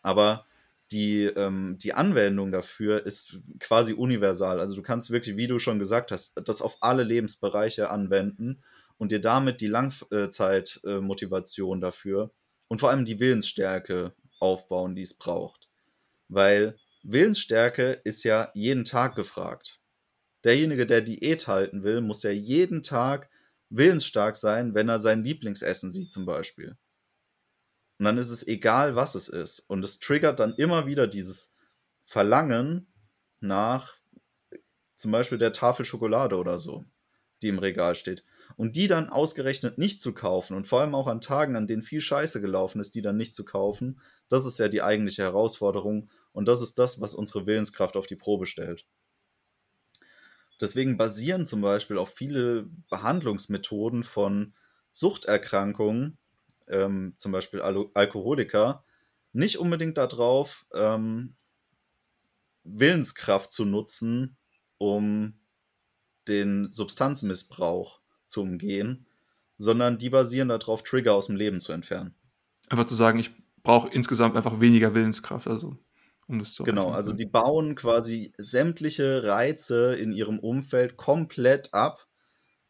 [0.01, 0.47] Aber
[0.93, 4.61] die, ähm, die Anwendung dafür ist quasi universal.
[4.61, 8.63] Also du kannst wirklich, wie du schon gesagt hast, das auf alle Lebensbereiche anwenden
[8.99, 12.33] und dir damit die Langzeitmotivation dafür
[12.69, 15.69] und vor allem die Willensstärke aufbauen, die es braucht.
[16.29, 19.81] Weil Willensstärke ist ja jeden Tag gefragt.
[20.45, 23.31] Derjenige, der Diät halten will, muss ja jeden Tag
[23.69, 26.77] willensstark sein, wenn er sein Lieblingsessen sieht zum Beispiel.
[27.99, 29.61] Und dann ist es egal, was es ist.
[29.61, 31.57] Und es triggert dann immer wieder dieses
[32.05, 32.93] Verlangen
[33.41, 33.97] nach
[34.97, 36.85] zum Beispiel der Tafel Schokolade oder so,
[37.43, 38.25] die im Regal steht.
[38.57, 41.83] Und die dann ausgerechnet nicht zu kaufen und vor allem auch an Tagen, an denen
[41.83, 46.11] viel Scheiße gelaufen ist, die dann nicht zu kaufen, das ist ja die eigentliche Herausforderung
[46.33, 48.87] und das ist das, was unsere Willenskraft auf die Probe stellt.
[50.61, 54.55] Deswegen basieren zum Beispiel auch viele Behandlungsmethoden von
[54.91, 56.19] Suchterkrankungen,
[56.69, 58.85] ähm, zum Beispiel Al Alkoholiker,
[59.33, 61.37] nicht unbedingt darauf, ähm,
[62.65, 64.37] Willenskraft zu nutzen,
[64.79, 65.39] um
[66.27, 69.07] den Substanzmissbrauch zu umgehen,
[69.59, 72.15] sondern die basieren darauf, Trigger aus dem Leben zu entfernen.
[72.69, 73.31] Einfach zu sagen, ich
[73.63, 75.79] brauche insgesamt einfach weniger Willenskraft, also
[76.29, 82.07] um das zu Genau, also die bauen quasi sämtliche Reize in ihrem Umfeld komplett ab,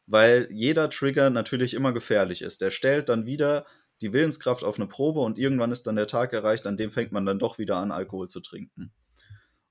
[0.07, 2.61] weil jeder Trigger natürlich immer gefährlich ist.
[2.61, 3.67] Der stellt dann wieder
[4.03, 7.13] die Willenskraft auf eine Probe und irgendwann ist dann der Tag erreicht, an dem fängt
[7.13, 8.93] man dann doch wieder an, Alkohol zu trinken.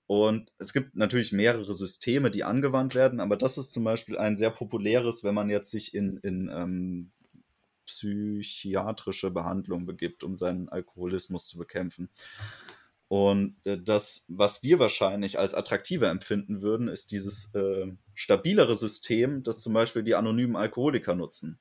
[0.07, 4.37] Und es gibt natürlich mehrere Systeme, die angewandt werden, aber das ist zum Beispiel ein
[4.37, 7.11] sehr populäres, wenn man jetzt sich in, in ähm,
[7.85, 12.09] psychiatrische Behandlung begibt, um seinen Alkoholismus zu bekämpfen.
[13.07, 19.43] Und äh, das, was wir wahrscheinlich als attraktiver empfinden würden, ist dieses äh, stabilere System,
[19.43, 21.59] das zum Beispiel die anonymen Alkoholiker nutzen.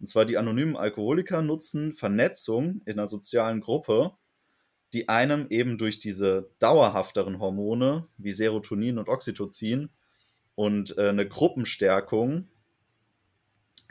[0.00, 4.16] Und zwar die anonymen Alkoholiker nutzen Vernetzung in einer sozialen Gruppe,
[4.94, 9.90] die einem eben durch diese dauerhafteren Hormone wie Serotonin und Oxytocin
[10.54, 12.48] und äh, eine Gruppenstärkung,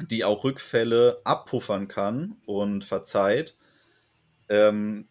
[0.10, 3.56] die auch Rückfälle abpuffern kann und verzeiht,
[4.50, 5.08] ähm,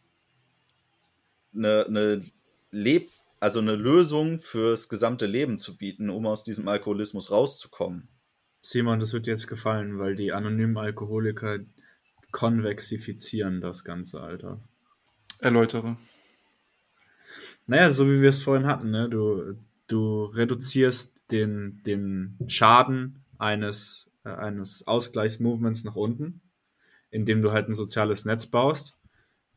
[1.55, 2.23] eine, eine
[2.71, 3.09] Leb
[3.43, 8.09] also eine Lösung fürs gesamte Leben zu bieten, um aus diesem Alkoholismus rauszukommen.
[8.63, 11.59] Simon, das wird jetzt gefallen, weil die anonymen Alkoholiker
[12.31, 14.61] konvexifizieren das Ganze, Alter.
[15.43, 15.97] Erläutere.
[17.67, 19.09] Naja, so wie wir es vorhin hatten, ne?
[19.09, 19.57] Du,
[19.89, 26.43] du reduzierst den, den Schaden eines, äh, eines Ausgleichsmovements nach unten,
[27.11, 28.97] indem du halt ein soziales Netz baust,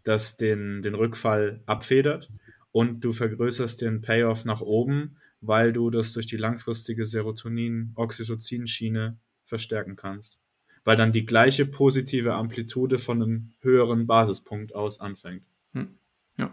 [0.04, 2.32] das den, den Rückfall abfedert
[2.72, 9.96] und du vergrößerst den Payoff nach oben, weil du das durch die langfristige Serotonin-Oxytocin-Schiene verstärken
[9.96, 10.40] kannst.
[10.84, 15.44] Weil dann die gleiche positive Amplitude von einem höheren Basispunkt aus anfängt.
[15.76, 15.90] Hm.
[16.38, 16.52] Ja.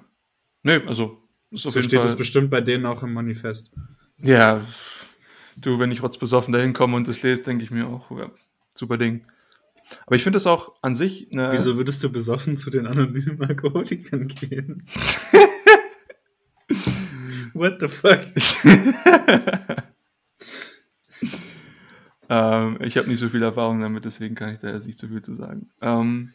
[0.62, 1.23] Nee, also.
[1.51, 2.03] so steht Fall...
[2.03, 3.73] das bestimmt bei denen auch im Manifest.
[4.18, 4.61] Ja,
[5.57, 8.31] du, wenn ich rotzbesoffen da hinkomme und das lese, denke ich mir auch, ja,
[8.75, 9.25] super Ding.
[10.07, 11.53] Aber ich finde es auch an sich eine.
[11.53, 14.87] Wieso würdest du besoffen zu den anonymen Alkoholikern gehen?
[17.55, 18.20] What the fuck?
[22.31, 25.09] ähm, ich habe nicht so viel Erfahrung damit, deswegen kann ich da jetzt nicht so
[25.09, 25.68] viel zu sagen.
[25.83, 26.33] Ähm,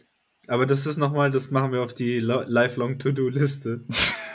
[0.48, 3.82] Aber das ist nochmal, das machen wir auf die Lifelong To-Do-Liste.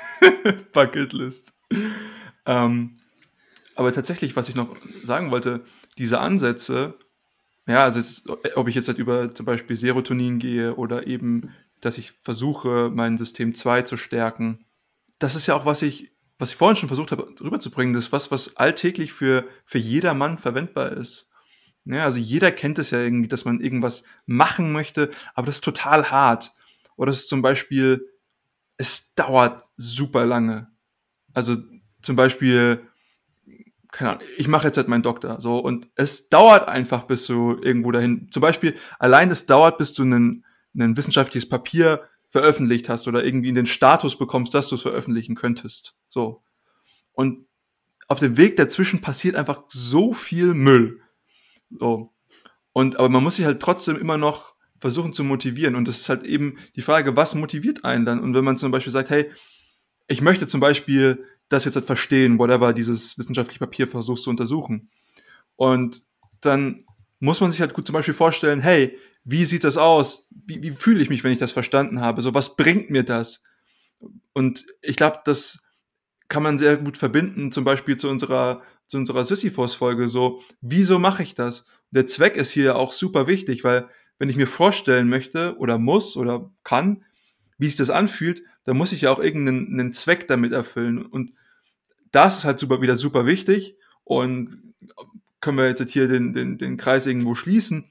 [0.72, 1.54] Bucketlist.
[2.46, 2.98] Ähm,
[3.74, 5.64] aber tatsächlich, was ich noch sagen wollte,
[5.98, 6.94] diese Ansätze,
[7.66, 11.50] ja, also ist, ob ich jetzt halt über zum Beispiel Serotonin gehe oder eben,
[11.80, 14.64] dass ich versuche, mein System 2 zu stärken,
[15.18, 18.12] das ist ja auch, was ich was ich vorhin schon versucht habe rüberzubringen, das ist
[18.12, 21.30] was, was alltäglich für, für jedermann verwendbar ist.
[21.84, 25.64] Ja, also jeder kennt es ja irgendwie, dass man irgendwas machen möchte, aber das ist
[25.64, 26.52] total hart.
[26.96, 28.08] Oder es ist zum Beispiel,
[28.76, 30.70] es dauert super lange.
[31.34, 31.56] Also
[32.02, 32.86] zum Beispiel,
[33.90, 37.58] keine Ahnung, ich mache jetzt halt meinen Doktor, so, und es dauert einfach, bis du
[37.60, 43.24] irgendwo dahin, zum Beispiel, allein es dauert, bis du ein wissenschaftliches Papier veröffentlicht hast oder
[43.24, 45.96] irgendwie in den Status bekommst, dass du es veröffentlichen könntest.
[46.08, 46.42] So.
[47.12, 47.46] Und
[48.08, 51.00] auf dem Weg dazwischen passiert einfach so viel Müll.
[51.78, 52.12] So.
[52.72, 55.76] Und, aber man muss sich halt trotzdem immer noch versuchen zu motivieren.
[55.76, 58.20] Und das ist halt eben die Frage, was motiviert einen dann?
[58.20, 59.30] Und wenn man zum Beispiel sagt, hey,
[60.08, 64.90] ich möchte zum Beispiel das jetzt halt verstehen, whatever, dieses wissenschaftliche Papier versuchst zu untersuchen.
[65.56, 66.04] Und
[66.40, 66.84] dann
[67.20, 70.28] muss man sich halt gut zum Beispiel vorstellen, hey, wie sieht das aus?
[70.30, 72.22] Wie, wie fühle ich mich, wenn ich das verstanden habe?
[72.22, 73.44] So, was bringt mir das?
[74.32, 75.62] Und ich glaube, das
[76.28, 78.62] kann man sehr gut verbinden, zum Beispiel zu unserer,
[78.92, 80.08] zu unserer Sisyphos-Folge.
[80.08, 81.66] So, wieso mache ich das?
[81.90, 83.88] Der Zweck ist hier auch super wichtig, weil
[84.18, 87.04] wenn ich mir vorstellen möchte oder muss oder kann,
[87.58, 91.04] wie sich das anfühlt, dann muss ich ja auch irgendeinen Zweck damit erfüllen.
[91.04, 91.32] Und
[92.12, 93.76] das ist halt super, wieder super wichtig.
[94.04, 94.74] Und
[95.40, 97.90] können wir jetzt hier den, den, den Kreis irgendwo schließen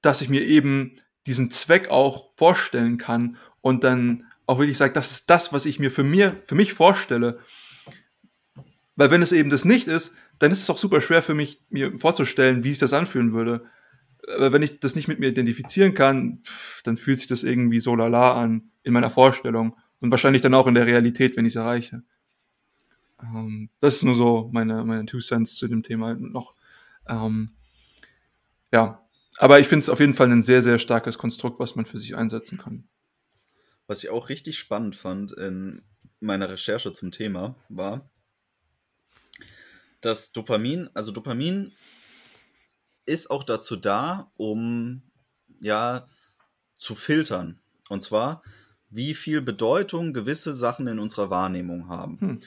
[0.00, 5.10] dass ich mir eben diesen Zweck auch vorstellen kann und dann auch wirklich sage, das
[5.10, 7.40] ist das, was ich mir für, mir für mich vorstelle.
[8.98, 11.62] Weil wenn es eben das nicht ist, dann ist es auch super schwer für mich,
[11.70, 13.64] mir vorzustellen, wie sich das anfühlen würde.
[14.26, 16.42] Aber wenn ich das nicht mit mir identifizieren kann,
[16.82, 20.66] dann fühlt sich das irgendwie so lala an in meiner Vorstellung und wahrscheinlich dann auch
[20.66, 22.02] in der Realität, wenn ich es erreiche.
[23.22, 26.56] Ähm, das ist nur so meine, meine Two Cents zu dem Thema noch.
[27.06, 27.50] Ähm,
[28.72, 31.86] ja, aber ich finde es auf jeden Fall ein sehr, sehr starkes Konstrukt, was man
[31.86, 32.88] für sich einsetzen kann.
[33.86, 35.82] Was ich auch richtig spannend fand in
[36.18, 38.10] meiner Recherche zum Thema war,
[40.00, 41.72] dass Dopamin, also Dopamin
[43.06, 45.02] ist auch dazu da, um
[45.60, 46.08] ja
[46.76, 47.60] zu filtern.
[47.88, 48.42] Und zwar,
[48.90, 52.20] wie viel Bedeutung gewisse Sachen in unserer Wahrnehmung haben.
[52.20, 52.40] Hm.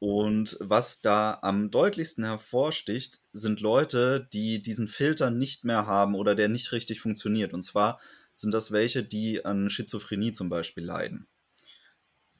[0.00, 6.34] Und was da am deutlichsten hervorsticht, sind Leute, die diesen Filter nicht mehr haben oder
[6.34, 7.52] der nicht richtig funktioniert.
[7.52, 7.98] Und zwar
[8.34, 11.26] sind das welche, die an Schizophrenie zum Beispiel leiden.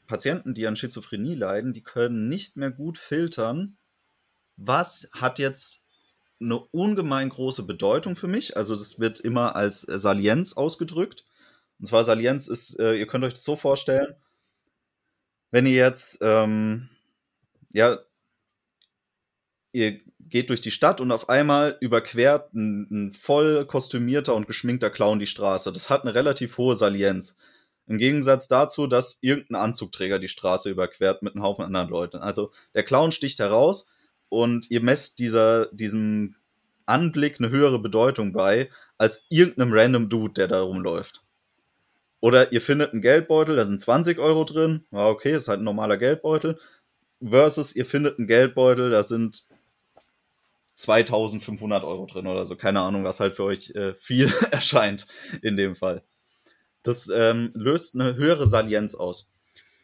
[0.06, 3.76] Patienten, die an Schizophrenie leiden, die können nicht mehr gut filtern,
[4.58, 5.86] was hat jetzt
[6.40, 8.56] eine ungemein große Bedeutung für mich.
[8.56, 11.24] Also das wird immer als Salienz ausgedrückt.
[11.80, 14.14] Und zwar Salienz ist, äh, ihr könnt euch das so vorstellen,
[15.50, 16.88] wenn ihr jetzt ähm,
[17.72, 17.98] ja,
[19.72, 24.90] ihr geht durch die Stadt und auf einmal überquert ein, ein, voll kostümierter und geschminkter
[24.90, 25.72] Clown die Straße.
[25.72, 27.36] Das hat eine relativ hohe Salienz.
[27.86, 32.18] Im Gegensatz dazu, dass irgendein Anzugträger die Straße überquert mit einem Haufen anderen Leuten.
[32.18, 33.86] Also der Clown sticht heraus
[34.28, 36.34] und ihr messt dieser, diesem
[36.86, 41.22] Anblick eine höhere Bedeutung bei als irgendeinem random Dude, der da rumläuft.
[42.20, 44.84] Oder ihr findet einen Geldbeutel, da sind 20 Euro drin.
[44.90, 46.58] Ja, okay, ist halt ein normaler Geldbeutel.
[47.22, 49.46] Versus ihr findet einen Geldbeutel, da sind
[50.74, 52.56] 2500 Euro drin oder so.
[52.56, 55.06] Keine Ahnung, was halt für euch äh, viel erscheint
[55.42, 56.02] in dem Fall.
[56.82, 59.30] Das ähm, löst eine höhere Salienz aus.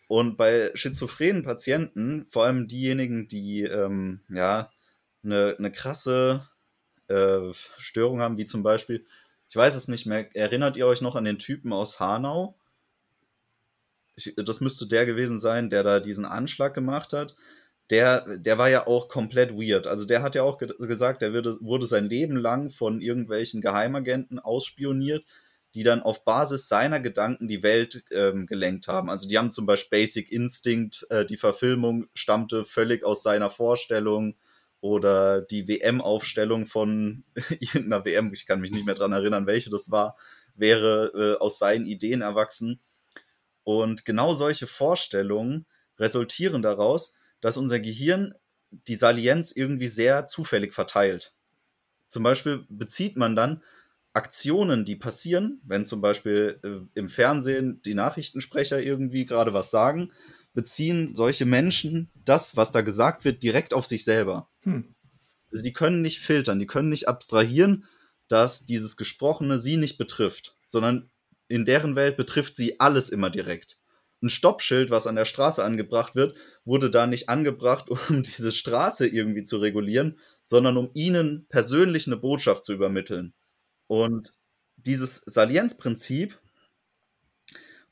[0.08, 4.70] Und bei schizophrenen Patienten, vor allem diejenigen, die ähm, ja
[5.22, 6.48] eine, eine krasse
[7.08, 9.06] äh, Störung haben, wie zum Beispiel,
[9.48, 12.56] ich weiß es nicht mehr, erinnert ihr euch noch an den Typen aus Hanau?
[14.16, 17.34] Ich, das müsste der gewesen sein, der da diesen Anschlag gemacht hat
[17.90, 19.86] der, der war ja auch komplett weird.
[19.86, 23.60] Also der hat ja auch ge gesagt, der würde, wurde sein Leben lang von irgendwelchen
[23.60, 25.24] Geheimagenten ausspioniert,
[25.74, 29.10] die dann auf Basis seiner Gedanken die Welt ähm, gelenkt haben.
[29.10, 34.36] Also die haben zum Beispiel Basic Instinct, äh, die Verfilmung stammte völlig aus seiner Vorstellung
[34.80, 39.90] oder die WM-Aufstellung von irgendeiner WM, ich kann mich nicht mehr dran erinnern, welche das
[39.90, 40.16] war,
[40.54, 42.80] wäre äh, aus seinen Ideen erwachsen.
[43.64, 45.66] Und genau solche Vorstellungen
[45.98, 48.34] resultieren daraus, dass unser Gehirn
[48.70, 51.32] die Salienz irgendwie sehr zufällig verteilt.
[52.08, 53.62] Zum Beispiel bezieht man dann
[54.14, 60.12] Aktionen, die passieren, wenn zum Beispiel äh, im Fernsehen die Nachrichtensprecher irgendwie gerade was sagen,
[60.54, 64.48] beziehen solche Menschen das, was da gesagt wird, direkt auf sich selber.
[64.60, 64.94] Hm.
[65.52, 67.84] Also die können nicht filtern, die können nicht abstrahieren,
[68.28, 71.10] dass dieses Gesprochene sie nicht betrifft, sondern
[71.48, 73.82] in deren Welt betrifft sie alles immer direkt
[74.24, 79.06] ein Stoppschild, was an der Straße angebracht wird, wurde da nicht angebracht, um diese Straße
[79.06, 83.34] irgendwie zu regulieren, sondern um ihnen persönlich eine Botschaft zu übermitteln.
[83.86, 84.32] Und
[84.76, 86.38] dieses Salienzprinzip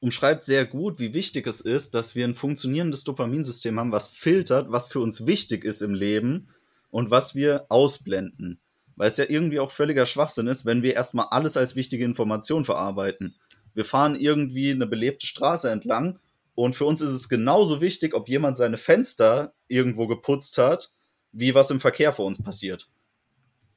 [0.01, 4.71] umschreibt sehr gut, wie wichtig es ist, dass wir ein funktionierendes Dopaminsystem haben, was filtert,
[4.71, 6.49] was für uns wichtig ist im Leben
[6.91, 8.61] und was wir ausblenden.
[8.97, 12.65] Weil es ja irgendwie auch völliger Schwachsinn ist, wenn wir erstmal alles als wichtige Information
[12.65, 13.37] verarbeiten.
[13.75, 16.19] Wir fahren irgendwie eine belebte Straße entlang
[16.55, 20.91] und für uns ist es genauso wichtig, ob jemand seine Fenster irgendwo geputzt hat,
[21.33, 22.91] wie was im Verkehr vor uns passiert.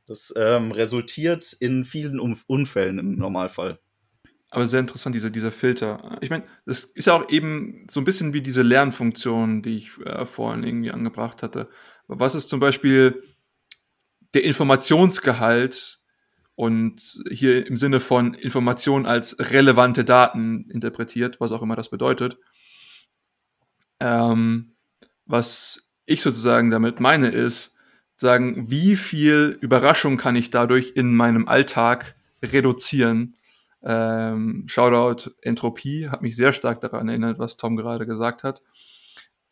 [0.08, 3.80] Das ähm, resultiert in vielen Unfällen im Normalfall.
[4.49, 6.18] Aber sehr interessant, diese, dieser Filter.
[6.22, 9.97] Ich meine, das ist ja auch eben so ein bisschen wie diese Lernfunktion, die ich
[10.06, 11.70] äh, vorhin irgendwie angebracht hatte.
[12.08, 13.24] Was ist zum Beispiel
[14.34, 15.99] der Informationsgehalt
[16.56, 22.38] und hier im Sinne von Information als relevante Daten interpretiert, was auch immer das bedeutet.
[23.99, 24.76] Ähm,
[25.26, 27.75] was ich sozusagen damit meine, ist,
[28.16, 33.36] sagen, wie viel Überraschung kann ich dadurch in meinem Alltag reduzieren?
[33.84, 38.61] Ähm, Shoutout Entropie hat mich sehr stark daran erinnert, was Tom gerade gesagt hat.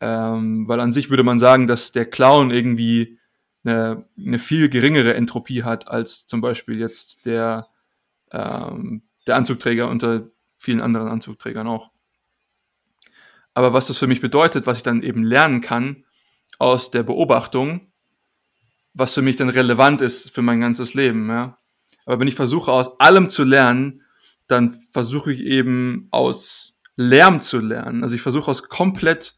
[0.00, 3.18] Ähm, weil an sich würde man sagen, dass der Clown irgendwie
[3.64, 7.68] eine, eine viel geringere Entropie hat als zum Beispiel jetzt der,
[8.32, 11.90] ähm, der Anzugträger unter vielen anderen Anzugträgern auch.
[13.54, 16.04] Aber was das für mich bedeutet, was ich dann eben lernen kann
[16.58, 17.92] aus der Beobachtung,
[18.94, 21.28] was für mich dann relevant ist für mein ganzes Leben.
[21.28, 21.58] Ja?
[22.06, 24.02] Aber wenn ich versuche, aus allem zu lernen,
[24.46, 28.02] dann versuche ich eben aus Lärm zu lernen.
[28.02, 29.36] Also ich versuche aus komplett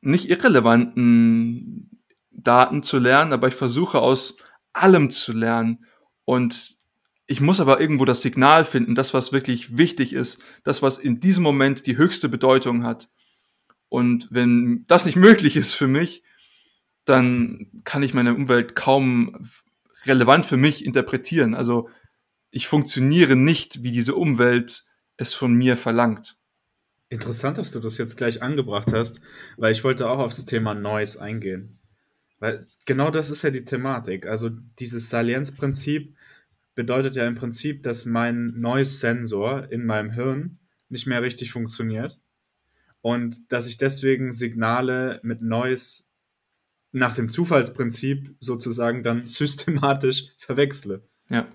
[0.00, 4.36] nicht irrelevanten Daten zu lernen, aber ich versuche aus
[4.72, 5.84] allem zu lernen.
[6.24, 6.76] Und
[7.26, 11.20] ich muss aber irgendwo das Signal finden, das, was wirklich wichtig ist, das, was in
[11.20, 13.10] diesem Moment die höchste Bedeutung hat.
[13.88, 16.22] Und wenn das nicht möglich ist für mich,
[17.08, 19.48] dann kann ich meine Umwelt kaum
[20.04, 21.54] relevant für mich interpretieren.
[21.54, 21.88] Also
[22.50, 24.84] ich funktioniere nicht, wie diese Umwelt
[25.16, 26.36] es von mir verlangt.
[27.10, 29.20] Interessant, dass du das jetzt gleich angebracht hast,
[29.56, 31.78] weil ich wollte auch auf das Thema Noise eingehen.
[32.38, 34.26] Weil genau das ist ja die Thematik.
[34.26, 36.14] Also dieses Salienzprinzip
[36.74, 42.20] bedeutet ja im Prinzip, dass mein neues Sensor in meinem Hirn nicht mehr richtig funktioniert
[43.00, 46.07] und dass ich deswegen Signale mit Neues
[46.92, 51.02] nach dem Zufallsprinzip sozusagen dann systematisch verwechsle.
[51.28, 51.46] Ja.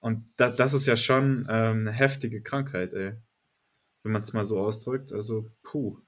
[0.00, 3.14] Und da, das ist ja schon ähm, eine heftige Krankheit, ey.
[4.02, 5.12] Wenn man es mal so ausdrückt.
[5.12, 5.98] Also, puh.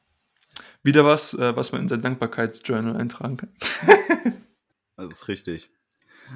[0.83, 3.55] Wieder was, äh, was man in sein Dankbarkeitsjournal eintragen kann.
[4.97, 5.71] das ist richtig.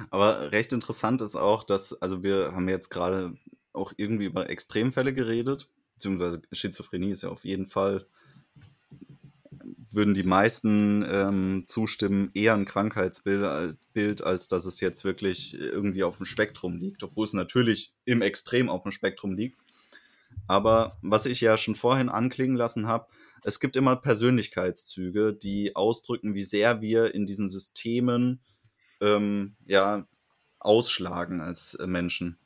[0.09, 3.35] Aber recht interessant ist auch, dass, also wir haben jetzt gerade
[3.73, 8.05] auch irgendwie über Extremfälle geredet, beziehungsweise Schizophrenie ist ja auf jeden Fall,
[9.93, 16.03] würden die meisten ähm, zustimmen, eher ein Krankheitsbild, Bild, als dass es jetzt wirklich irgendwie
[16.03, 19.59] auf dem Spektrum liegt, obwohl es natürlich im Extrem auf dem Spektrum liegt.
[20.47, 23.07] Aber was ich ja schon vorhin anklingen lassen habe,
[23.43, 28.41] es gibt immer Persönlichkeitszüge, die ausdrücken, wie sehr wir in diesen Systemen
[29.01, 30.07] ähm, ja,
[30.59, 32.37] ausschlagen als Menschen.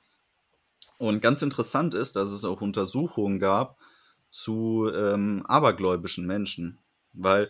[0.97, 3.77] Und ganz interessant ist, dass es auch Untersuchungen gab
[4.29, 6.79] zu ähm, abergläubischen Menschen.
[7.17, 7.49] Weil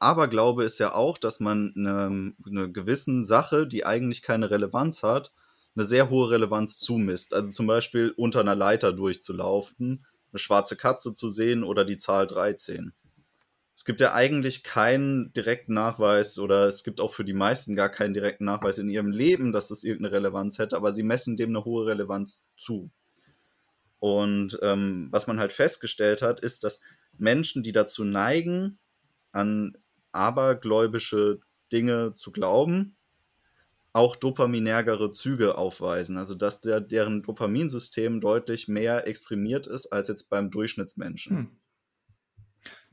[0.00, 5.32] Aberglaube ist ja auch, dass man eine, eine gewissen Sache, die eigentlich keine Relevanz hat,
[5.74, 7.34] eine sehr hohe Relevanz zumisst.
[7.34, 12.26] Also zum Beispiel unter einer Leiter durchzulaufen, eine schwarze Katze zu sehen oder die Zahl
[12.26, 12.92] 13.
[13.74, 17.90] Es gibt ja eigentlich keinen direkten Nachweis oder es gibt auch für die meisten gar
[17.90, 21.50] keinen direkten Nachweis in ihrem Leben, dass es irgendeine Relevanz hätte, aber sie messen dem
[21.50, 22.90] eine hohe Relevanz zu.
[23.98, 26.80] Und ähm, was man halt festgestellt hat, ist, dass
[27.18, 28.78] Menschen, die dazu neigen,
[29.32, 29.76] an
[30.12, 31.40] abergläubische
[31.72, 32.96] Dinge zu glauben,
[33.92, 36.18] auch dopaminärgere Züge aufweisen.
[36.18, 41.50] Also dass der, deren Dopaminsystem deutlich mehr exprimiert ist als jetzt beim Durchschnittsmenschen.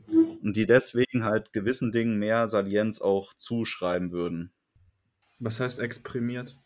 [0.08, 0.38] Hm.
[0.42, 4.52] Und die deswegen halt gewissen Dingen mehr Salienz auch zuschreiben würden.
[5.40, 6.58] Was heißt exprimiert?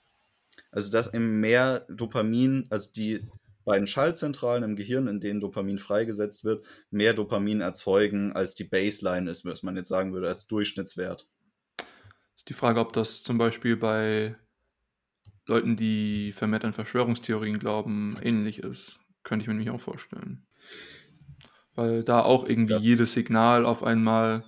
[0.71, 3.27] Also dass eben mehr Dopamin, also die
[3.67, 9.29] beiden Schaltzentralen im Gehirn, in denen Dopamin freigesetzt wird, mehr Dopamin erzeugen, als die Baseline
[9.29, 11.27] ist, was man jetzt sagen würde, als Durchschnittswert.
[12.35, 14.37] Ist die Frage, ob das zum Beispiel bei
[15.45, 19.01] Leuten, die vermehrt an Verschwörungstheorien glauben, ähnlich ist.
[19.23, 20.47] Könnte ich mir nämlich auch vorstellen.
[21.75, 24.45] Weil da auch irgendwie das jedes Signal auf einmal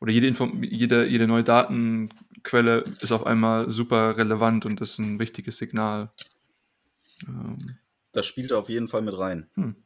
[0.00, 5.18] oder jede, Inform jede, jede neue Datenquelle ist auf einmal super relevant und ist ein
[5.18, 6.12] wichtiges Signal.
[7.26, 7.58] Ähm,
[8.12, 9.48] das spielt auf jeden Fall mit rein.
[9.54, 9.76] Hm.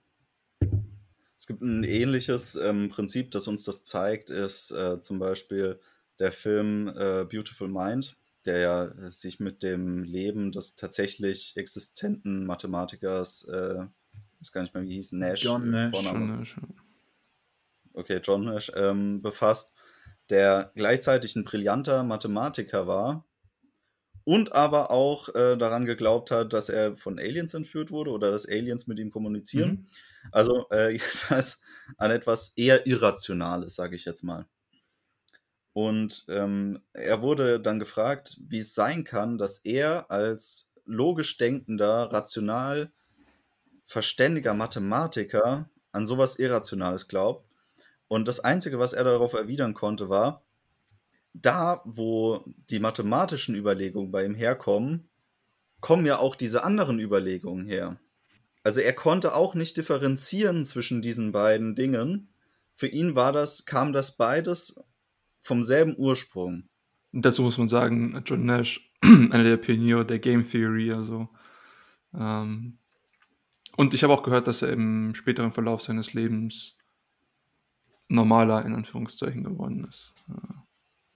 [1.36, 5.78] Es gibt ein ähnliches ähm, Prinzip, das uns das zeigt, ist äh, zum Beispiel
[6.18, 8.16] der Film äh, Beautiful Mind,
[8.46, 14.62] der ja äh, sich mit dem Leben des tatsächlich existenten Mathematikers, äh, ich weiß gar
[14.62, 15.94] nicht mehr, wie hieß, Nash, John Nash.
[16.02, 16.56] John Nash.
[17.92, 19.74] Okay, John Nash ähm, befasst,
[20.30, 23.26] der gleichzeitig ein brillanter Mathematiker war
[24.24, 28.48] und aber auch äh, daran geglaubt hat, dass er von Aliens entführt wurde oder dass
[28.48, 29.70] Aliens mit ihm kommunizieren.
[29.70, 29.86] Mhm.
[30.32, 31.60] Also äh, jedenfalls
[31.98, 34.46] an etwas eher Irrationales, sage ich jetzt mal.
[35.74, 42.12] Und ähm, er wurde dann gefragt, wie es sein kann, dass er als logisch denkender,
[42.12, 42.92] rational
[43.84, 47.46] verständiger Mathematiker an sowas Irrationales glaubt.
[48.08, 50.42] Und das Einzige, was er darauf erwidern konnte, war,
[51.34, 55.08] da, wo die mathematischen Überlegungen bei ihm herkommen,
[55.80, 57.98] kommen ja auch diese anderen Überlegungen her.
[58.62, 62.28] Also er konnte auch nicht differenzieren zwischen diesen beiden Dingen.
[62.74, 64.80] Für ihn war das, kam das beides
[65.40, 66.68] vom selben Ursprung.
[67.12, 71.28] Dazu muss man sagen, John Nash, einer der Pioniere der Game Theory, also.
[72.14, 72.78] Ähm,
[73.76, 76.76] und ich habe auch gehört, dass er im späteren Verlauf seines Lebens
[78.08, 80.14] normaler in Anführungszeichen geworden ist.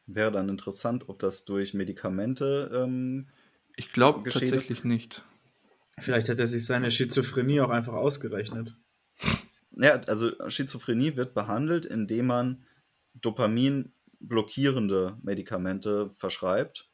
[0.08, 2.70] Wäre dann interessant, ob das durch Medikamente.
[2.74, 3.28] Ähm,
[3.76, 5.22] ich glaube tatsächlich nicht.
[5.98, 8.74] Vielleicht hat er sich seine Schizophrenie auch einfach ausgerechnet.
[9.72, 12.64] Ja, also Schizophrenie wird behandelt, indem man
[13.14, 16.88] Dopamin blockierende Medikamente verschreibt.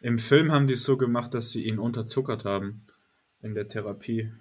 [0.00, 2.86] Im Film haben die es so gemacht, dass sie ihn unterzuckert haben
[3.42, 4.32] in der Therapie.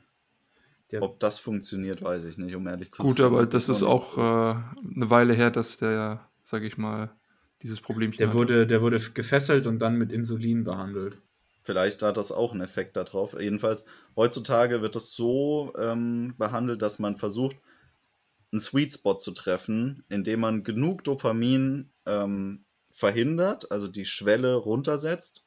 [0.91, 3.07] Der Ob das funktioniert, weiß ich nicht, um ehrlich zu sein.
[3.07, 7.09] Gut, aber das ist auch äh, eine Weile her, dass der, sag ich mal,
[7.61, 11.17] dieses Problem der wurde, der wurde gefesselt und dann mit Insulin behandelt.
[11.61, 13.35] Vielleicht hat das auch einen Effekt darauf.
[13.39, 13.85] Jedenfalls,
[14.15, 17.55] heutzutage wird das so ähm, behandelt, dass man versucht,
[18.51, 25.43] einen Sweet Spot zu treffen, indem man genug Dopamin ähm, verhindert, also die Schwelle runtersetzt,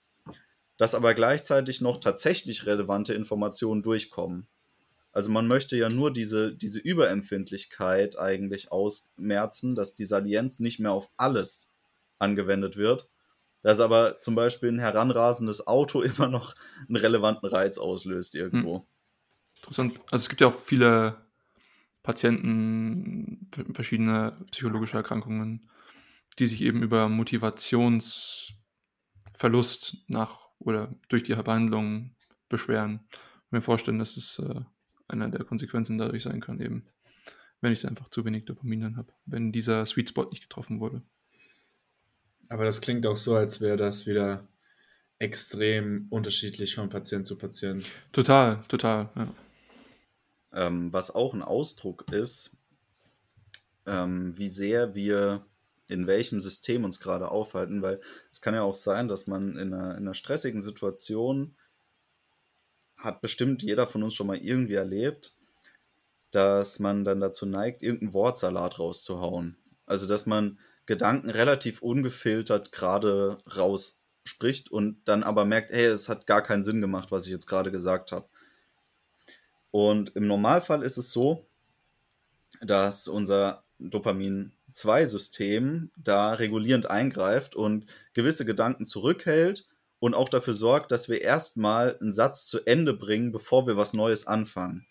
[0.77, 4.49] dass aber gleichzeitig noch tatsächlich relevante Informationen durchkommen.
[5.13, 10.93] Also man möchte ja nur diese, diese Überempfindlichkeit eigentlich ausmerzen, dass die Salienz nicht mehr
[10.93, 11.71] auf alles
[12.19, 13.09] angewendet wird.
[13.63, 16.55] Dass aber zum Beispiel ein heranrasendes Auto immer noch
[16.89, 18.79] einen relevanten Reiz auslöst irgendwo.
[18.79, 18.85] Hm.
[19.57, 20.01] Interessant.
[20.11, 21.17] Also es gibt ja auch viele
[22.03, 25.69] Patienten, verschiedene psychologische Erkrankungen,
[26.39, 32.15] die sich eben über Motivationsverlust nach oder durch die Behandlung
[32.49, 33.01] beschweren.
[33.47, 34.61] Ich mir vorstellen, dass es äh,
[35.09, 36.87] einer der Konsequenzen dadurch sein kann, eben,
[37.61, 41.03] wenn ich einfach zu wenig Dopamin dann habe, wenn dieser Sweet Spot nicht getroffen wurde.
[42.49, 44.47] Aber das klingt auch so, als wäre das wieder
[45.19, 47.87] extrem unterschiedlich von Patient zu Patient.
[48.13, 49.29] Total, total, ja.
[50.53, 52.57] Ähm, was auch ein Ausdruck ist,
[53.87, 55.45] ähm, wie sehr wir
[55.89, 58.01] in welchem System uns gerade aufhalten, weil
[58.31, 61.57] es kann ja auch sein, dass man in einer, in einer stressigen Situation
[62.97, 65.37] hat bestimmt jeder von uns schon mal irgendwie erlebt,
[66.31, 69.57] dass man dann dazu neigt, irgendeinen Wortsalat rauszuhauen.
[69.87, 70.59] Also, dass man
[70.89, 76.81] Gedanken relativ ungefiltert gerade rausspricht und dann aber merkt, hey, es hat gar keinen Sinn
[76.81, 78.27] gemacht, was ich jetzt gerade gesagt habe.
[79.71, 81.47] Und im Normalfall ist es so,
[82.63, 87.85] dass unser Dopamin-2-System da regulierend eingreift und
[88.15, 93.31] gewisse Gedanken zurückhält und auch dafür sorgt, dass wir erstmal einen Satz zu Ende bringen,
[93.31, 94.87] bevor wir was Neues anfangen.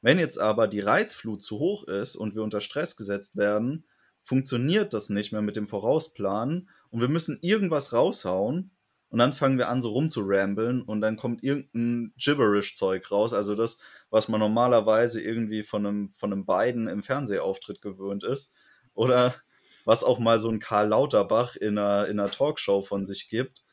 [0.00, 3.84] Wenn jetzt aber die Reizflut zu hoch ist und wir unter Stress gesetzt werden,
[4.28, 8.70] funktioniert das nicht mehr mit dem Vorausplanen und wir müssen irgendwas raushauen
[9.08, 13.78] und dann fangen wir an so rumzurambeln und dann kommt irgendein Gibberish-Zeug raus, also das,
[14.10, 18.52] was man normalerweise irgendwie von einem, von einem beiden im Fernsehauftritt gewöhnt ist
[18.92, 19.34] oder
[19.86, 23.64] was auch mal so ein Karl Lauterbach in einer, in einer Talkshow von sich gibt.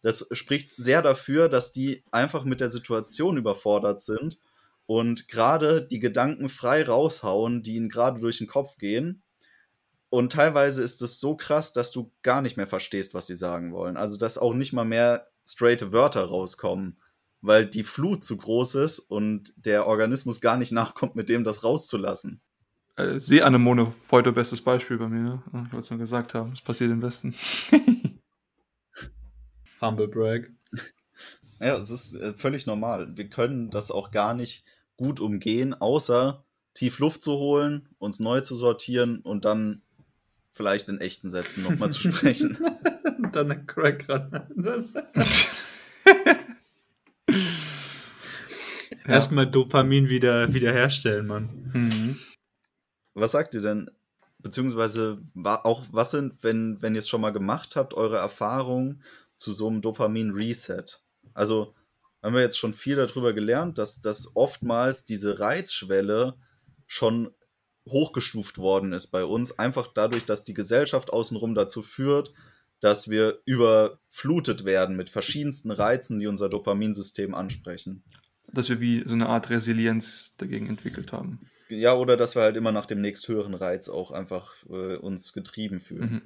[0.00, 4.38] Das spricht sehr dafür, dass die einfach mit der Situation überfordert sind
[4.86, 9.23] und gerade die Gedanken frei raushauen, die ihnen gerade durch den Kopf gehen.
[10.14, 13.72] Und teilweise ist es so krass, dass du gar nicht mehr verstehst, was sie sagen
[13.72, 13.96] wollen.
[13.96, 17.02] Also, dass auch nicht mal mehr straighte Wörter rauskommen,
[17.40, 21.64] weil die Flut zu groß ist und der Organismus gar nicht nachkommt, mit dem das
[21.64, 22.40] rauszulassen.
[22.94, 25.42] Äh, Seeanemone, heute bestes Beispiel bei mir, ne?
[25.52, 27.34] Ich wollte es nur gesagt haben, es passiert im Westen.
[29.80, 30.48] Humble Brag.
[31.58, 33.16] Ja, es ist äh, völlig normal.
[33.16, 34.64] Wir können das auch gar nicht
[34.96, 39.82] gut umgehen, außer tief Luft zu holen, uns neu zu sortieren und dann
[40.54, 42.56] vielleicht in echten Sätzen nochmal zu sprechen.
[43.32, 44.46] dann ein Crack ran.
[49.06, 51.70] Erstmal Dopamin wieder wiederherstellen, Mann.
[51.74, 52.18] Mhm.
[53.12, 53.90] Was sagt ihr denn?
[54.38, 59.02] Beziehungsweise auch, was sind, wenn, wenn ihr es schon mal gemacht habt, eure Erfahrungen
[59.36, 61.00] zu so einem Dopamin-Reset?
[61.34, 61.74] Also,
[62.22, 66.36] haben wir jetzt schon viel darüber gelernt, dass, dass oftmals diese Reizschwelle
[66.86, 67.34] schon
[67.86, 72.32] hochgestuft worden ist bei uns, einfach dadurch, dass die Gesellschaft außenrum dazu führt,
[72.80, 78.02] dass wir überflutet werden mit verschiedensten Reizen, die unser Dopaminsystem ansprechen.
[78.52, 81.50] Dass wir wie so eine Art Resilienz dagegen entwickelt haben.
[81.68, 85.80] Ja, oder dass wir halt immer nach dem nächsthöheren Reiz auch einfach äh, uns getrieben
[85.80, 86.12] fühlen.
[86.12, 86.22] Mhm.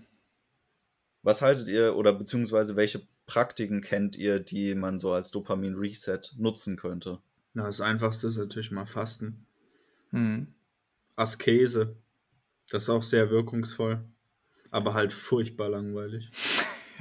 [1.23, 6.77] Was haltet ihr oder beziehungsweise welche Praktiken kennt ihr, die man so als Dopamin-Reset nutzen
[6.77, 7.21] könnte?
[7.55, 9.47] Na, das Einfachste ist natürlich mal Fasten.
[10.11, 10.49] Mhm.
[11.19, 11.97] Askese.
[12.71, 14.05] Das ist auch sehr wirkungsvoll.
[14.71, 16.31] Aber halt furchtbar langweilig.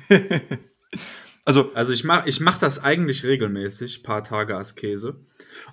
[1.45, 5.25] also, also ich mache ich mach das eigentlich regelmäßig, paar Tage Askese.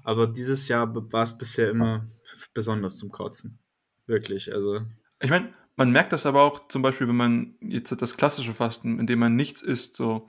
[0.03, 2.05] Aber dieses Jahr war es bisher immer
[2.53, 3.59] besonders zum Kotzen.
[4.07, 4.81] Wirklich, also.
[5.21, 8.99] Ich meine, man merkt das aber auch zum Beispiel, wenn man jetzt das klassische Fasten,
[8.99, 10.29] in dem man nichts isst, so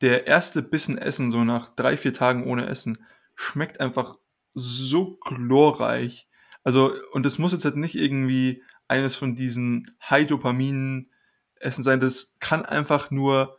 [0.00, 3.04] der erste Bissen Essen, so nach drei, vier Tagen ohne Essen,
[3.34, 4.18] schmeckt einfach
[4.54, 6.28] so glorreich.
[6.66, 12.00] Also, und es muss jetzt halt nicht irgendwie eines von diesen High-Dopamin-Essen sein.
[12.00, 13.56] Das kann einfach nur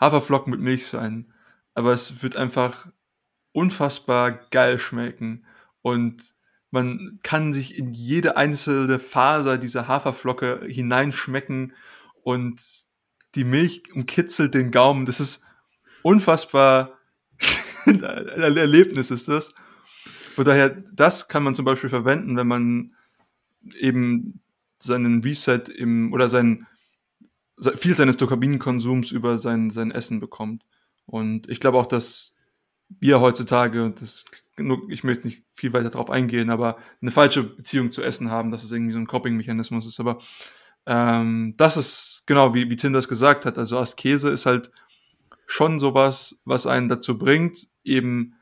[0.00, 1.34] Haferflocken mit Milch sein.
[1.74, 2.88] Aber es wird einfach
[3.52, 5.44] unfassbar geil schmecken.
[5.82, 6.32] Und
[6.70, 11.74] man kann sich in jede einzelne Faser dieser Haferflocke hineinschmecken
[12.22, 12.58] und
[13.34, 15.04] die Milch umkitzelt den Gaumen.
[15.04, 15.44] Das ist
[16.00, 16.98] unfassbar
[17.84, 19.54] ein Erlebnis ist das.
[20.34, 22.94] Von daher, das kann man zum Beispiel verwenden, wenn man
[23.78, 24.40] eben
[24.78, 26.66] seinen Reset im oder sein
[27.76, 30.64] viel seines Dopaminkonsums über sein, sein Essen bekommt.
[31.06, 32.36] Und ich glaube auch, dass
[32.88, 34.24] wir heutzutage, das,
[34.88, 38.64] ich möchte nicht viel weiter darauf eingehen, aber eine falsche Beziehung zu Essen haben, dass
[38.64, 40.00] es irgendwie so ein Coping-Mechanismus ist.
[40.00, 40.20] Aber
[40.86, 43.58] ähm, das ist genau, wie, wie Tim das gesagt hat.
[43.58, 44.70] Also Askese ist halt
[45.46, 48.34] schon sowas, was einen dazu bringt, eben,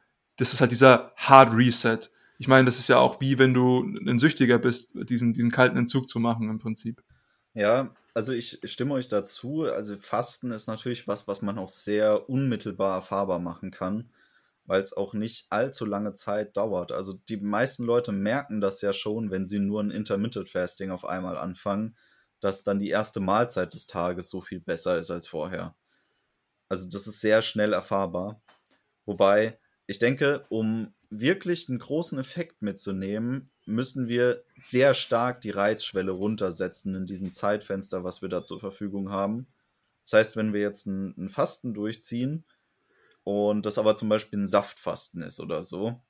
[0.43, 2.10] das ist halt dieser Hard Reset.
[2.39, 5.77] Ich meine, das ist ja auch wie wenn du ein Süchtiger bist, diesen, diesen kalten
[5.77, 7.02] Entzug zu machen im Prinzip.
[7.55, 9.62] Ja, also ich stimme euch dazu.
[9.62, 14.10] Also Fasten ist natürlich was, was man auch sehr unmittelbar erfahrbar machen kann,
[14.64, 16.90] weil es auch nicht allzu lange Zeit dauert.
[16.90, 21.05] Also die meisten Leute merken das ja schon, wenn sie nur ein Intermittent Fasting auf
[21.05, 21.97] einmal anfangen,
[22.40, 25.77] dass dann die erste Mahlzeit des Tages so viel besser ist als vorher.
[26.69, 28.43] Also das ist sehr schnell erfahrbar.
[29.06, 29.60] Wobei
[29.93, 36.94] ich denke, um wirklich einen großen Effekt mitzunehmen, müssen wir sehr stark die Reizschwelle runtersetzen
[36.94, 39.47] in diesem Zeitfenster, was wir da zur Verfügung haben.
[40.05, 42.44] Das heißt, wenn wir jetzt ein, ein Fasten durchziehen
[43.23, 46.01] und das aber zum Beispiel ein Saftfasten ist oder so,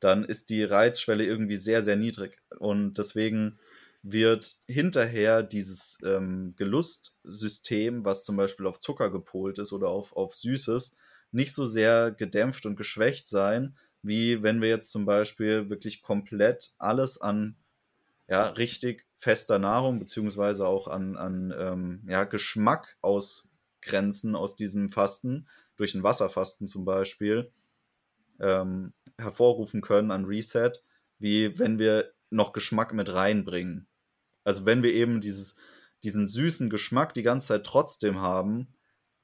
[0.00, 2.42] dann ist die Reizschwelle irgendwie sehr, sehr niedrig.
[2.58, 3.60] Und deswegen
[4.02, 10.34] wird hinterher dieses ähm, Gelustsystem, was zum Beispiel auf Zucker gepolt ist oder auf, auf
[10.34, 10.96] Süßes,
[11.32, 16.74] nicht so sehr gedämpft und geschwächt sein, wie wenn wir jetzt zum Beispiel wirklich komplett
[16.78, 17.56] alles an
[18.28, 25.48] ja, richtig fester Nahrung beziehungsweise auch an, an ähm, ja, Geschmack ausgrenzen aus diesem Fasten,
[25.76, 27.52] durch ein Wasserfasten zum Beispiel.
[28.40, 30.72] ähm, hervorrufen können an Reset,
[31.18, 33.88] wie wenn wir noch Geschmack mit reinbringen.
[34.44, 35.56] Also wenn wir eben dieses,
[36.02, 38.68] diesen süßen Geschmack die ganze Zeit trotzdem haben,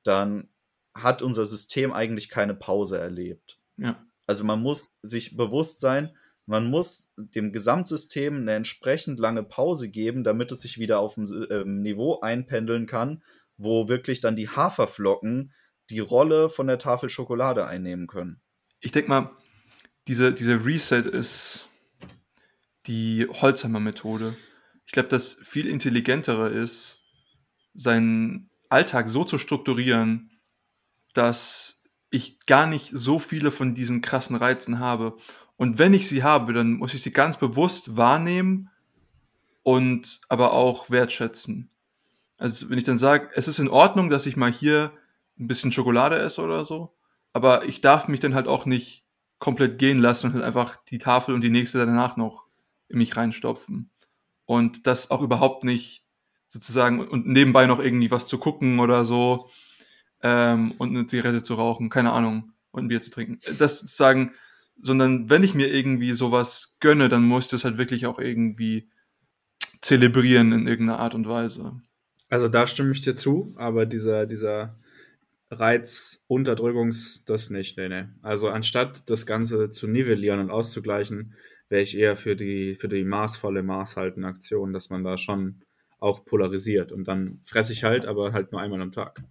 [0.05, 0.48] dann
[0.94, 3.59] hat unser System eigentlich keine Pause erlebt.
[3.77, 4.05] Ja.
[4.27, 6.16] Also man muss sich bewusst sein,
[6.47, 11.27] man muss dem Gesamtsystem eine entsprechend lange Pause geben, damit es sich wieder auf dem
[11.51, 13.23] äh, Niveau einpendeln kann,
[13.59, 15.52] wo wirklich dann die Haferflocken
[15.90, 18.40] die Rolle von der Tafel Schokolade einnehmen können.
[18.81, 19.31] Ich denke mal,
[20.06, 21.69] diese, diese Reset ist
[22.86, 24.35] die Holzhammer-Methode.
[24.86, 27.02] Ich glaube, das viel intelligentere ist,
[27.74, 30.31] seinen Alltag so zu strukturieren,
[31.19, 35.19] dass ich gar nicht so viele von diesen krassen Reizen habe.
[35.57, 38.70] Und wenn ich sie habe, dann muss ich sie ganz bewusst wahrnehmen
[39.65, 41.70] und aber auch wertschätzen.
[42.39, 44.93] Also wenn ich dann sage, es ist in Ordnung, dass ich mal hier
[45.39, 46.95] ein bisschen Schokolade esse oder so,
[47.32, 49.05] aber ich darf mich dann halt auch nicht
[49.40, 52.47] komplett gehen lassen und halt einfach die Tafel und die nächste danach noch
[52.89, 53.90] in mich reinstopfen.
[54.47, 56.05] Und das auch überhaupt nicht
[56.47, 59.51] sozusagen und nebenbei noch irgendwie was zu gucken oder so
[60.23, 63.39] ähm, und eine Zigarette zu rauchen, keine Ahnung, und ein Bier zu trinken.
[63.59, 64.32] Das sagen,
[64.81, 68.89] sondern wenn ich mir irgendwie sowas gönne, dann muss ich das halt wirklich auch irgendwie
[69.81, 71.81] zelebrieren in irgendeiner Art und Weise.
[72.28, 74.78] Also da stimme ich dir zu, aber dieser, dieser
[75.51, 78.05] Reiz, Unterdrückungs, das nicht, nee, nee.
[78.23, 81.35] Also anstatt das Ganze zu nivellieren und auszugleichen,
[81.69, 85.62] wäre ich eher für die, für die maßvolle, maßhaltende Aktion, dass man da schon
[86.01, 89.23] auch polarisiert und dann fresse ich halt, aber halt nur einmal am Tag.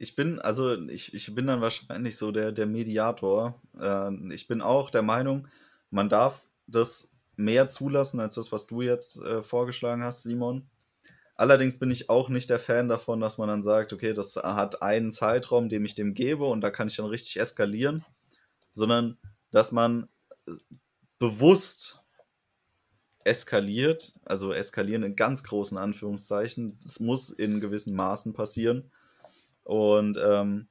[0.00, 3.60] Ich bin, also ich, ich bin dann wahrscheinlich so der, der Mediator.
[3.78, 5.46] Äh, ich bin auch der Meinung,
[5.90, 10.66] man darf das mehr zulassen als das, was du jetzt äh, vorgeschlagen hast, Simon.
[11.36, 14.80] Allerdings bin ich auch nicht der Fan davon, dass man dann sagt, okay, das hat
[14.80, 18.02] einen Zeitraum, den ich dem gebe und da kann ich dann richtig eskalieren,
[18.72, 19.18] sondern
[19.50, 20.08] dass man
[20.46, 20.52] äh,
[21.18, 22.02] bewusst
[23.24, 26.78] eskaliert, also eskalieren in ganz großen Anführungszeichen.
[26.82, 28.90] Das muss in gewissen Maßen passieren.
[29.64, 30.68] Und ähm,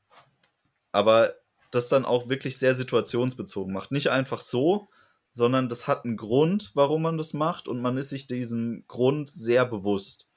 [0.92, 1.34] aber
[1.72, 3.92] das dann auch wirklich sehr situationsbezogen macht.
[3.92, 4.90] Nicht einfach so,
[5.32, 9.30] sondern das hat einen Grund, warum man das macht und man ist sich diesem Grund
[9.30, 10.28] sehr bewusst.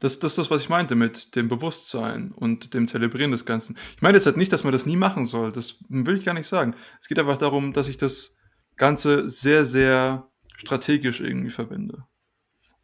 [0.00, 3.76] Das, das ist das, was ich meinte mit dem Bewusstsein und dem Zelebrieren des Ganzen.
[3.94, 5.52] Ich meine jetzt halt nicht, dass man das nie machen soll.
[5.52, 6.74] Das will ich gar nicht sagen.
[7.00, 8.36] Es geht einfach darum, dass ich das
[8.76, 12.04] Ganze sehr, sehr strategisch irgendwie verwende.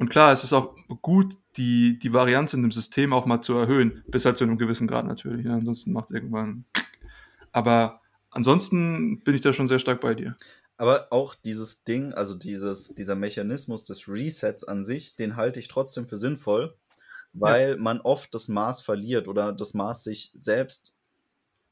[0.03, 3.55] Und klar, es ist auch gut, die, die Varianz in dem System auch mal zu
[3.55, 5.47] erhöhen, bis halt zu einem gewissen Grad natürlich.
[5.47, 6.65] Ja, ansonsten macht es irgendwann.
[7.53, 8.01] Aber
[8.33, 10.37] ansonsten bin ich da schon sehr stark bei dir.
[10.77, 15.69] Aber auch dieses Ding, also dieses, dieser Mechanismus des Resets an sich, den halte ich
[15.69, 16.75] trotzdem für sinnvoll,
[17.33, 17.77] weil ja.
[17.77, 20.97] man oft das Maß verliert oder das Maß sich selbst,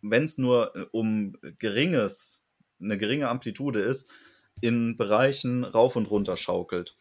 [0.03, 2.45] wenn es nur äh, um geringes,
[2.81, 4.09] eine geringe Amplitude ist,
[4.61, 6.97] in Bereichen rauf und runter schaukelt.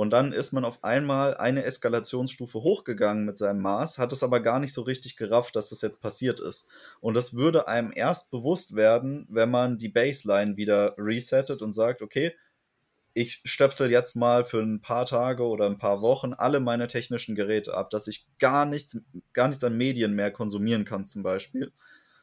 [0.00, 4.40] Und dann ist man auf einmal eine Eskalationsstufe hochgegangen mit seinem Maß, hat es aber
[4.40, 6.66] gar nicht so richtig gerafft, dass das jetzt passiert ist.
[7.00, 12.00] Und das würde einem erst bewusst werden, wenn man die Baseline wieder resettet und sagt,
[12.00, 12.34] okay,
[13.12, 17.34] ich stöpsel jetzt mal für ein paar Tage oder ein paar Wochen alle meine technischen
[17.34, 18.96] Geräte ab, dass ich gar nichts,
[19.34, 21.74] gar nichts an Medien mehr konsumieren kann, zum Beispiel,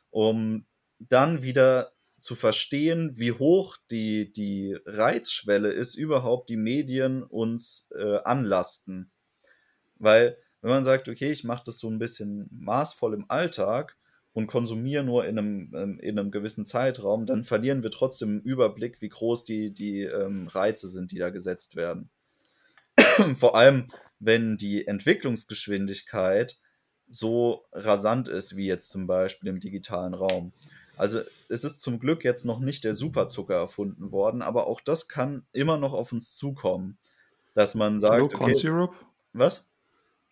[0.10, 0.66] um
[0.98, 8.18] dann wieder zu verstehen, wie hoch die, die Reizschwelle ist, überhaupt die Medien uns äh,
[8.24, 9.12] anlasten.
[9.98, 13.98] Weil, wenn man sagt, okay, ich mache das so ein bisschen maßvoll im Alltag,
[14.38, 18.42] und konsumieren nur in einem, ähm, in einem gewissen Zeitraum, dann verlieren wir trotzdem einen
[18.42, 22.12] Überblick, wie groß die, die ähm, Reize sind, die da gesetzt werden.
[23.40, 26.60] Vor allem, wenn die Entwicklungsgeschwindigkeit
[27.10, 30.54] so rasant ist, wie jetzt zum Beispiel im digitalen Raum.
[30.98, 35.08] Also es ist zum Glück jetzt noch nicht der Superzucker erfunden worden, aber auch das
[35.08, 36.98] kann immer noch auf uns zukommen,
[37.54, 38.96] dass man sagt, Hallo, okay, Corn Syrup?
[39.34, 39.66] Was?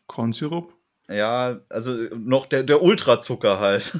[0.08, 0.74] Corn Syrup?
[1.10, 4.00] Ja, also noch der, der Ultrazucker halt.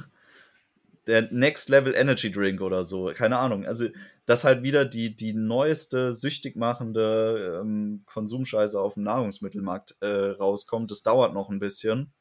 [1.08, 3.12] Der Next Level Energy Drink oder so.
[3.14, 3.64] Keine Ahnung.
[3.64, 3.90] Also,
[4.26, 10.90] dass halt wieder die, die neueste, süchtig machende ähm, Konsumscheiße auf dem Nahrungsmittelmarkt äh, rauskommt.
[10.90, 12.12] Das dauert noch ein bisschen.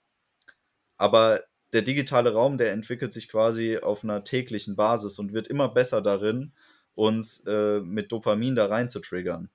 [0.98, 1.42] Aber
[1.74, 6.00] der digitale Raum, der entwickelt sich quasi auf einer täglichen Basis und wird immer besser
[6.00, 6.52] darin,
[6.94, 9.50] uns äh, mit Dopamin da rein zu triggern.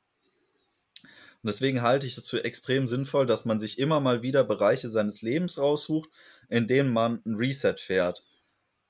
[1.42, 4.90] Und deswegen halte ich es für extrem sinnvoll, dass man sich immer mal wieder Bereiche
[4.90, 6.10] seines Lebens raussucht,
[6.50, 8.26] in denen man ein Reset fährt.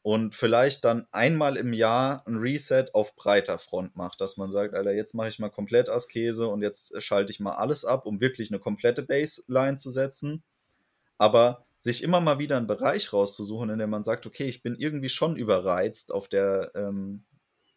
[0.02, 4.74] Und vielleicht dann einmal im Jahr ein Reset auf breiter Front macht, dass man sagt,
[4.74, 8.20] Alter, jetzt mache ich mal komplett Askese und jetzt schalte ich mal alles ab, um
[8.20, 10.42] wirklich eine komplette Baseline zu setzen.
[11.20, 14.76] Aber sich immer mal wieder einen Bereich rauszusuchen, in dem man sagt, okay, ich bin
[14.76, 17.24] irgendwie schon überreizt auf der, ähm,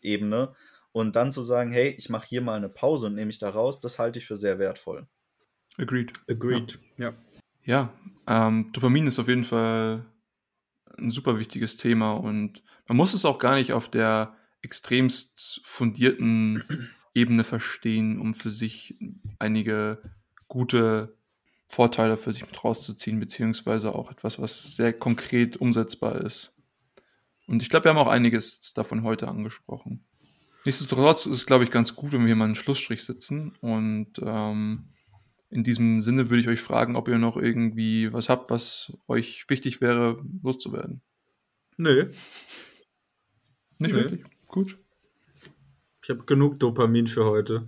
[0.03, 0.55] Ebene.
[0.93, 3.49] Und dann zu sagen, hey, ich mache hier mal eine Pause und nehme mich da
[3.49, 5.07] raus, das halte ich für sehr wertvoll.
[5.79, 6.12] Agreed.
[6.29, 7.15] Agreed, ja.
[7.65, 7.93] Ja,
[8.27, 10.05] ähm, Dopamin ist auf jeden Fall
[10.99, 16.62] ein super wichtiges Thema und man muss es auch gar nicht auf der extremst fundierten
[17.15, 18.95] Ebene verstehen, um für sich
[19.39, 20.03] einige
[20.49, 21.16] gute
[21.73, 26.53] Vorteile für sich mit rauszuziehen, beziehungsweise auch etwas, was sehr konkret umsetzbar ist.
[27.47, 30.05] Und ich glaube, wir haben auch einiges davon heute angesprochen.
[30.66, 33.55] Nichtsdestotrotz ist es, glaube ich, ganz gut, wenn wir hier mal einen Schlussstrich sitzen.
[33.62, 34.90] Und ähm,
[35.49, 39.47] in diesem Sinne würde ich euch fragen, ob ihr noch irgendwie was habt, was euch
[39.49, 41.01] wichtig wäre, loszuwerden.
[41.78, 42.12] Nö.
[43.78, 43.99] Nicht Nö.
[43.99, 44.24] wirklich?
[44.47, 44.78] Gut.
[46.03, 47.66] Ich habe genug Dopamin für heute.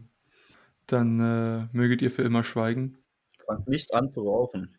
[0.87, 2.99] Dann äh, möget ihr für immer schweigen.
[3.47, 4.77] Fangt nicht an zu rauchen.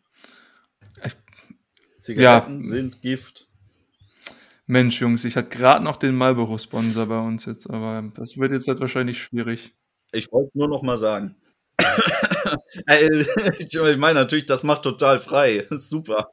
[1.00, 1.10] Äh,
[2.00, 2.66] Zigaretten ja.
[2.68, 3.48] sind Gift.
[4.66, 8.66] Mensch, Jungs, ich hatte gerade noch den Marlboro-Sponsor bei uns jetzt, aber das wird jetzt
[8.66, 9.74] halt wahrscheinlich schwierig.
[10.12, 11.36] Ich wollte es nur noch mal sagen.
[13.58, 15.66] Ich meine natürlich, das macht total frei.
[15.70, 16.32] Super.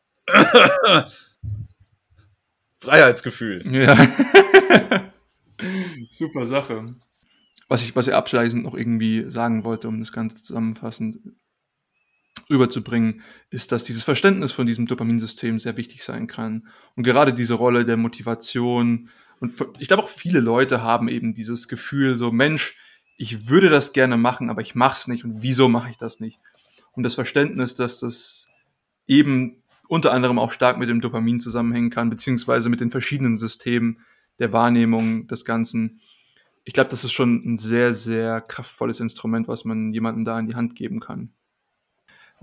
[2.79, 3.63] Freiheitsgefühl.
[3.71, 3.95] Ja.
[6.09, 6.95] Super Sache.
[7.69, 11.19] Was ich, was ich abschließend noch irgendwie sagen wollte, um das Ganze zusammenfassend
[12.49, 16.67] rüberzubringen, ist, dass dieses Verständnis von diesem Dopaminsystem sehr wichtig sein kann.
[16.95, 19.09] Und gerade diese Rolle der Motivation.
[19.39, 22.75] Und ich glaube auch viele Leute haben eben dieses Gefühl, so Mensch,
[23.17, 25.23] ich würde das gerne machen, aber ich mache es nicht.
[25.23, 26.39] Und wieso mache ich das nicht?
[26.93, 28.47] Und das Verständnis, dass das
[29.07, 33.99] eben unter anderem auch stark mit dem Dopamin zusammenhängen kann, beziehungsweise mit den verschiedenen Systemen
[34.39, 36.01] der Wahrnehmung des Ganzen.
[36.65, 40.47] Ich glaube, das ist schon ein sehr, sehr kraftvolles Instrument, was man jemandem da in
[40.47, 41.33] die Hand geben kann.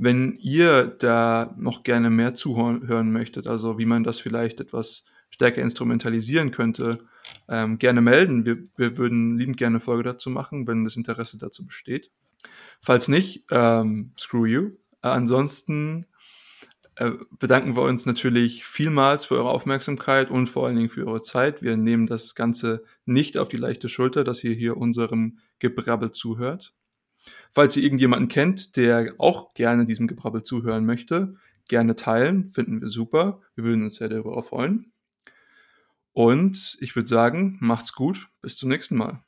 [0.03, 5.63] Wenn ihr da noch gerne mehr zuhören möchtet, also wie man das vielleicht etwas stärker
[5.63, 7.01] instrumentalisieren könnte,
[7.49, 8.45] ähm, gerne melden.
[8.45, 12.11] Wir, wir würden liebend gerne eine Folge dazu machen, wenn das Interesse dazu besteht.
[12.81, 14.71] Falls nicht, ähm, screw you.
[15.03, 16.07] Ansonsten
[16.97, 21.23] äh, bedanken wir uns natürlich vielmals für eure Aufmerksamkeit und vor allen Dingen für eure
[21.23, 21.63] Zeit.
[21.63, 26.75] Wir nehmen das Ganze nicht auf die leichte Schulter, dass ihr hier unserem Gebrabbel zuhört.
[27.51, 31.35] Falls ihr irgendjemanden kennt, der auch gerne diesem Gebrabbel zuhören möchte,
[31.69, 33.41] gerne teilen, finden wir super.
[33.55, 34.93] Wir würden uns sehr darüber freuen.
[36.13, 39.23] Und ich würde sagen, macht's gut, bis zum nächsten Mal.